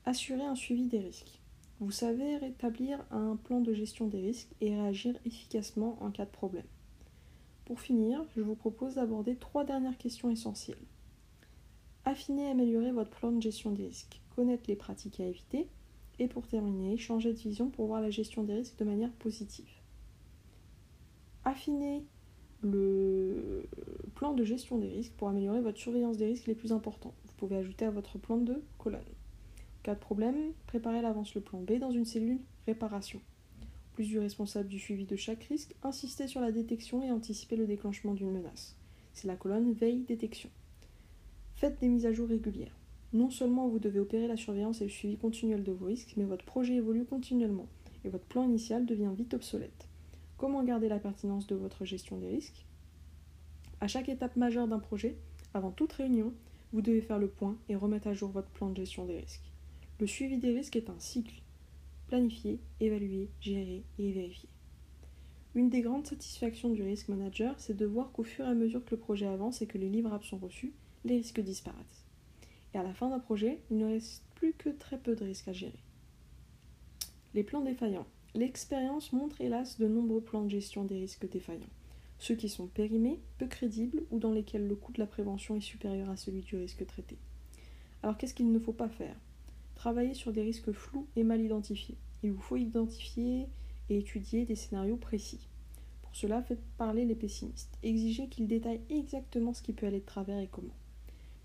Assurer 0.05 0.45
un 0.45 0.55
suivi 0.55 0.87
des 0.87 1.01
risques. 1.01 1.41
Vous 1.81 1.91
savez 1.91 2.37
rétablir 2.37 3.05
un 3.11 3.37
plan 3.37 3.61
de 3.61 3.75
gestion 3.75 4.07
des 4.07 4.21
risques 4.21 4.55
et 4.61 4.75
réagir 4.75 5.19
efficacement 5.25 5.99
en 6.01 6.11
cas 6.11 6.25
de 6.25 6.31
problème. 6.31 6.67
Pour 7.67 7.81
finir, 7.81 8.25
je 8.37 8.41
vous 8.41 8.55
propose 8.55 8.95
d'aborder 8.95 9.37
trois 9.37 9.65
dernières 9.65 9.99
questions 9.99 10.31
essentielles. 10.31 10.79
Affiner 12.05 12.45
et 12.45 12.51
améliorer 12.51 12.93
votre 12.93 13.11
plan 13.11 13.33
de 13.33 13.43
gestion 13.43 13.73
des 13.73 13.87
risques, 13.87 14.21
connaître 14.37 14.65
les 14.69 14.77
pratiques 14.77 15.19
à 15.19 15.27
éviter 15.27 15.67
et 16.19 16.29
pour 16.29 16.47
terminer, 16.47 16.97
changer 16.97 17.33
de 17.33 17.39
vision 17.39 17.69
pour 17.69 17.87
voir 17.87 18.01
la 18.01 18.11
gestion 18.11 18.45
des 18.45 18.55
risques 18.55 18.79
de 18.79 18.85
manière 18.85 19.13
positive. 19.13 19.69
Affiner 21.45 22.05
le 22.63 23.67
plan 24.15 24.33
de 24.33 24.45
gestion 24.45 24.79
des 24.79 24.89
risques 24.89 25.13
pour 25.17 25.29
améliorer 25.29 25.61
votre 25.61 25.79
surveillance 25.79 26.17
des 26.17 26.27
risques 26.27 26.47
les 26.47 26.55
plus 26.55 26.73
importants. 26.73 27.15
Vous 27.27 27.35
pouvez 27.37 27.57
ajouter 27.57 27.85
à 27.85 27.91
votre 27.91 28.19
plan 28.19 28.39
de 28.39 28.63
colonne. 28.79 29.01
Cas 29.83 29.95
de 29.95 30.01
problème, 30.01 30.53
préparez 30.67 31.03
l'avance 31.03 31.35
le 31.35 31.41
plan 31.41 31.61
B 31.61 31.79
dans 31.79 31.91
une 31.91 32.05
cellule 32.05 32.41
réparation. 32.67 33.21
Plus 33.95 34.07
du 34.07 34.19
responsable 34.19 34.69
du 34.69 34.79
suivi 34.79 35.05
de 35.05 35.17
chaque 35.17 35.45
risque, 35.45 35.75
insistez 35.83 36.27
sur 36.27 36.41
la 36.41 36.53
détection 36.53 37.03
et 37.03 37.11
anticipez 37.11 37.57
le 37.57 37.67
déclenchement 37.67 38.15
d'une 38.15 38.33
menace. 38.33 38.77
C'est 39.13 39.29
la 39.29 39.37
colonne 39.37 39.73
veille-détection. 39.73 40.51
Faites 41.55 41.81
des 41.81 41.89
mises 41.89 42.05
à 42.05 42.13
jour 42.13 42.29
régulières. 42.29 42.77
Non 43.13 43.31
seulement 43.31 43.69
vous 43.69 43.79
devez 43.79 44.01
opérer 44.01 44.27
la 44.27 44.37
surveillance 44.37 44.81
et 44.81 44.85
le 44.85 44.91
suivi 44.91 45.17
continuel 45.17 45.63
de 45.63 45.73
vos 45.73 45.87
risques, 45.87 46.15
mais 46.17 46.25
votre 46.25 46.45
projet 46.45 46.75
évolue 46.75 47.05
continuellement 47.05 47.69
et 48.05 48.09
votre 48.09 48.27
plan 48.27 48.45
initial 48.45 48.85
devient 48.85 49.13
vite 49.17 49.35
obsolète. 49.35 49.89
Comment 50.37 50.63
garder 50.63 50.89
la 50.89 50.99
pertinence 50.99 51.47
de 51.47 51.55
votre 51.55 51.87
gestion 51.87 52.19
des 52.19 52.29
risques? 52.29 52.67
À 53.81 53.89
chaque 53.89 54.11
étape 54.11 54.37
majeure 54.37 54.69
d'un 54.69 54.79
projet, 54.79 55.17
avant 55.55 55.71
toute 55.71 55.95
réunion, 55.95 56.35
vous 56.75 56.83
devez 56.83 57.01
faire 57.01 57.19
le 57.19 57.29
point 57.29 57.57
et 57.71 57.75
remettre 57.75 58.09
à 58.09 58.13
jour 58.13 58.29
votre 58.31 58.51
plan 58.51 58.69
de 58.69 58.77
gestion 58.77 59.07
des 59.07 59.19
risques. 59.19 59.51
Le 59.99 60.07
suivi 60.07 60.37
des 60.37 60.53
risques 60.53 60.77
est 60.77 60.91
un 60.91 60.99
cycle. 60.99 61.41
Planifier, 62.09 62.61
évaluer, 62.81 63.31
gérer 63.41 63.83
et 63.99 64.13
vérifier. 64.13 64.51
Une 65.55 65.71
des 65.71 65.81
grandes 65.81 66.07
satisfactions 66.07 66.69
du 66.69 66.83
risk 66.83 67.09
manager, 67.09 67.55
c'est 67.57 67.77
de 67.77 67.87
voir 67.87 68.13
qu'au 68.13 68.23
fur 68.23 68.45
et 68.45 68.51
à 68.51 68.55
mesure 68.55 68.85
que 68.85 68.95
le 68.95 69.01
projet 69.01 69.27
avance 69.27 69.63
et 69.63 69.67
que 69.67 69.79
les 69.79 69.89
livrables 69.89 70.25
sont 70.25 70.37
reçus, 70.37 70.75
les 71.07 71.17
risques 71.17 71.41
disparaissent. 71.41 72.05
Et 72.75 72.79
à 72.79 72.83
la 72.83 72.93
fin 72.93 73.09
d'un 73.09 73.21
projet, 73.21 73.63
il 73.71 73.79
ne 73.79 73.87
reste 73.87 74.23
plus 74.35 74.53
que 74.53 74.69
très 74.69 74.99
peu 74.99 75.17
de 75.17 75.25
risques 75.25 75.49
à 75.49 75.55
gérer. 75.55 75.81
Les 77.33 77.43
plans 77.43 77.63
défaillants. 77.63 78.07
L'expérience 78.37 79.15
montre 79.15 79.41
hélas 79.41 79.79
de 79.79 79.89
nombreux 79.89 80.21
plans 80.21 80.45
de 80.45 80.51
gestion 80.51 80.85
des 80.85 80.99
risques 80.99 81.27
défaillants. 81.27 81.71
Ceux 82.19 82.35
qui 82.35 82.51
sont 82.51 82.67
périmés, 82.67 83.19
peu 83.39 83.47
crédibles 83.47 84.03
ou 84.11 84.19
dans 84.19 84.31
lesquels 84.31 84.69
le 84.69 84.77
coût 84.77 84.93
de 84.93 84.99
la 84.99 85.07
prévention 85.07 85.57
est 85.57 85.63
supérieur 85.63 86.11
à 86.11 86.19
celui 86.19 86.43
du 86.43 86.55
risque 86.55 86.87
traité. 86.87 87.17
Alors 88.03 88.19
qu'est-ce 88.19 88.35
qu'il 88.35 88.53
ne 88.53 88.59
faut 88.59 88.75
pas 88.75 88.91
faire? 88.91 89.17
Travailler 89.75 90.13
sur 90.13 90.35
des 90.35 90.43
risques 90.43 90.73
flous 90.73 91.07
et 91.17 91.25
mal 91.25 91.41
identifiés. 91.41 91.97
Il 92.23 92.33
vous 92.33 92.43
faut 92.43 92.59
identifier 92.59 93.47
et 93.89 93.97
étudier 93.97 94.45
des 94.45 94.55
scénarios 94.55 94.99
précis. 94.99 95.49
Pour 96.03 96.15
cela, 96.15 96.43
faites 96.43 96.63
parler 96.77 97.07
les 97.07 97.15
pessimistes. 97.15 97.79
Exigez 97.83 98.29
qu'ils 98.29 98.49
détaillent 98.49 98.85
exactement 98.91 99.55
ce 99.55 99.63
qui 99.63 99.73
peut 99.73 99.87
aller 99.87 100.01
de 100.01 100.05
travers 100.05 100.41
et 100.41 100.49
comment. 100.53 100.77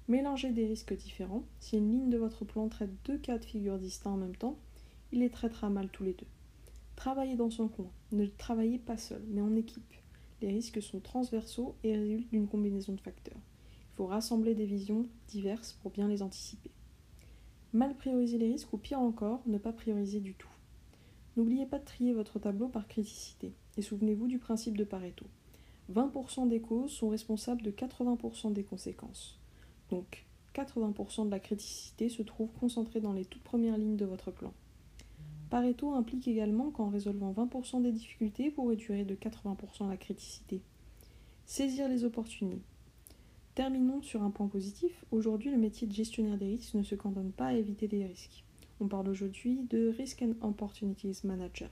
Mélangez 0.10 0.52
des 0.52 0.68
risques 0.68 0.98
différents. 0.98 1.46
Si 1.62 1.78
une 1.78 1.90
ligne 1.90 2.10
de 2.10 2.18
votre 2.18 2.44
plan 2.44 2.68
traite 2.68 2.92
deux 3.06 3.18
cas 3.18 3.38
de 3.38 3.46
figure 3.46 3.80
distincts 3.80 4.12
en 4.12 4.18
même 4.18 4.36
temps, 4.36 4.58
il 5.14 5.20
les 5.20 5.30
traitera 5.30 5.70
mal 5.70 5.88
tous 5.88 6.04
les 6.04 6.14
deux. 6.14 6.28
Travaillez 7.02 7.36
dans 7.36 7.50
son 7.50 7.68
coin. 7.68 7.90
Ne 8.12 8.28
travaillez 8.28 8.78
pas 8.78 8.96
seul, 8.96 9.24
mais 9.30 9.42
en 9.42 9.56
équipe. 9.56 9.96
Les 10.40 10.50
risques 10.50 10.84
sont 10.84 11.00
transversaux 11.00 11.76
et 11.84 11.98
résultent 11.98 12.30
d'une 12.30 12.48
combinaison 12.48 12.94
de 12.94 13.02
facteurs. 13.02 13.40
Il 13.40 13.96
faut 13.96 14.06
rassembler 14.06 14.54
des 14.54 14.68
visions 14.68 15.08
diverses 15.28 15.74
pour 15.82 15.90
bien 15.90 16.08
les 16.08 16.22
anticiper. 16.22 16.70
Mal 17.74 17.98
prioriser 17.98 18.38
les 18.38 18.52
risques 18.52 18.72
ou 18.72 18.78
pire 18.78 19.00
encore, 19.00 19.42
ne 19.48 19.58
pas 19.58 19.74
prioriser 19.74 20.20
du 20.20 20.36
tout. 20.36 20.52
N'oubliez 21.38 21.66
pas 21.66 21.80
de 21.80 21.86
trier 21.86 22.14
votre 22.14 22.38
tableau 22.38 22.68
par 22.68 22.88
criticité 22.88 23.56
et 23.78 23.82
souvenez-vous 23.82 24.28
du 24.28 24.38
principe 24.38 24.78
de 24.78 24.84
Pareto. 24.84 25.26
20% 25.92 26.50
des 26.50 26.62
causes 26.62 26.92
sont 26.92 27.10
responsables 27.10 27.64
de 27.64 27.72
80% 27.72 28.54
des 28.54 28.64
conséquences. 28.64 29.40
Donc 29.90 30.28
80% 30.54 31.26
de 31.26 31.32
la 31.32 31.40
criticité 31.40 32.10
se 32.10 32.22
trouve 32.22 32.52
concentrée 32.60 33.02
dans 33.02 33.14
les 33.14 33.26
toutes 33.26 33.42
premières 33.42 33.80
lignes 33.80 33.98
de 33.98 34.06
votre 34.06 34.30
plan. 34.30 34.54
Pareto 35.52 35.92
implique 35.96 36.30
également 36.30 36.72
qu'en 36.72 36.88
résolvant 36.88 37.34
20% 37.34 37.82
des 37.82 37.92
difficultés, 37.92 38.54
vous 38.56 38.68
réduirez 38.68 39.04
de 39.04 39.16
80% 39.16 39.90
la 39.90 39.98
criticité. 39.98 40.62
Saisir 41.46 41.90
les 41.90 42.06
opportunités. 42.06 42.62
Terminons 43.54 44.02
sur 44.02 44.24
un 44.24 44.30
point 44.30 44.48
positif. 44.48 45.04
Aujourd'hui, 45.12 45.52
le 45.52 45.58
métier 45.58 45.88
de 45.88 45.92
gestionnaire 45.92 46.38
des 46.38 46.46
risques 46.46 46.76
ne 46.76 46.84
se 46.84 46.96
cantonne 46.96 47.34
pas 47.34 47.48
à 47.48 47.54
éviter 47.54 47.90
des 47.90 48.06
risques. 48.06 48.46
On 48.80 48.88
parle 48.88 49.10
aujourd'hui 49.10 49.60
de 49.70 49.90
Risk 49.90 50.22
and 50.22 50.36
Opportunities 50.40 51.20
Manager. 51.26 51.70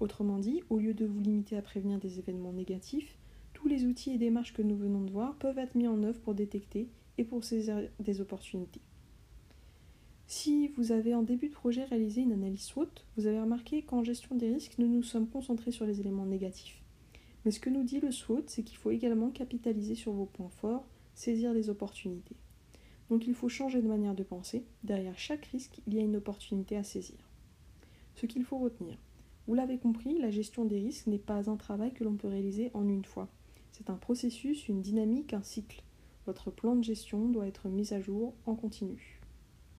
Autrement 0.00 0.38
dit, 0.38 0.62
au 0.70 0.78
lieu 0.78 0.94
de 0.94 1.04
vous 1.04 1.20
limiter 1.20 1.58
à 1.58 1.62
prévenir 1.62 1.98
des 1.98 2.18
événements 2.18 2.54
négatifs, 2.54 3.18
tous 3.52 3.68
les 3.68 3.84
outils 3.84 4.12
et 4.12 4.18
démarches 4.18 4.54
que 4.54 4.62
nous 4.62 4.78
venons 4.78 5.02
de 5.02 5.12
voir 5.12 5.34
peuvent 5.34 5.58
être 5.58 5.74
mis 5.74 5.88
en 5.88 6.02
œuvre 6.04 6.20
pour 6.20 6.34
détecter 6.34 6.88
et 7.18 7.24
pour 7.24 7.44
saisir 7.44 7.82
des 8.00 8.22
opportunités. 8.22 8.80
Si 10.26 10.68
vous 10.68 10.90
avez 10.92 11.14
en 11.14 11.22
début 11.22 11.48
de 11.48 11.54
projet 11.54 11.84
réalisé 11.84 12.22
une 12.22 12.32
analyse 12.32 12.62
SWOT, 12.62 12.88
vous 13.16 13.26
avez 13.26 13.40
remarqué 13.40 13.82
qu'en 13.82 14.02
gestion 14.02 14.34
des 14.34 14.52
risques, 14.52 14.78
nous 14.78 14.88
nous 14.88 15.02
sommes 15.02 15.28
concentrés 15.28 15.70
sur 15.70 15.84
les 15.84 16.00
éléments 16.00 16.24
négatifs. 16.24 16.82
Mais 17.44 17.50
ce 17.50 17.60
que 17.60 17.68
nous 17.68 17.82
dit 17.82 18.00
le 18.00 18.10
SWOT, 18.10 18.44
c'est 18.46 18.62
qu'il 18.62 18.78
faut 18.78 18.90
également 18.90 19.30
capitaliser 19.30 19.94
sur 19.94 20.12
vos 20.12 20.24
points 20.24 20.48
forts, 20.48 20.86
saisir 21.14 21.52
les 21.52 21.68
opportunités. 21.68 22.36
Donc 23.10 23.26
il 23.26 23.34
faut 23.34 23.50
changer 23.50 23.82
de 23.82 23.88
manière 23.88 24.14
de 24.14 24.22
penser. 24.22 24.64
Derrière 24.82 25.18
chaque 25.18 25.44
risque, 25.46 25.80
il 25.86 25.94
y 25.94 25.98
a 25.98 26.02
une 26.02 26.16
opportunité 26.16 26.76
à 26.76 26.84
saisir. 26.84 27.18
Ce 28.14 28.24
qu'il 28.24 28.44
faut 28.44 28.58
retenir. 28.58 28.96
Vous 29.46 29.54
l'avez 29.54 29.76
compris, 29.76 30.18
la 30.18 30.30
gestion 30.30 30.64
des 30.64 30.80
risques 30.80 31.06
n'est 31.06 31.18
pas 31.18 31.50
un 31.50 31.56
travail 31.56 31.92
que 31.92 32.02
l'on 32.02 32.14
peut 32.14 32.28
réaliser 32.28 32.70
en 32.72 32.88
une 32.88 33.04
fois. 33.04 33.28
C'est 33.72 33.90
un 33.90 33.96
processus, 33.96 34.68
une 34.68 34.80
dynamique, 34.80 35.34
un 35.34 35.42
cycle. 35.42 35.82
Votre 36.26 36.50
plan 36.50 36.76
de 36.76 36.84
gestion 36.84 37.28
doit 37.28 37.46
être 37.46 37.68
mis 37.68 37.92
à 37.92 38.00
jour 38.00 38.32
en 38.46 38.54
continu. 38.54 39.13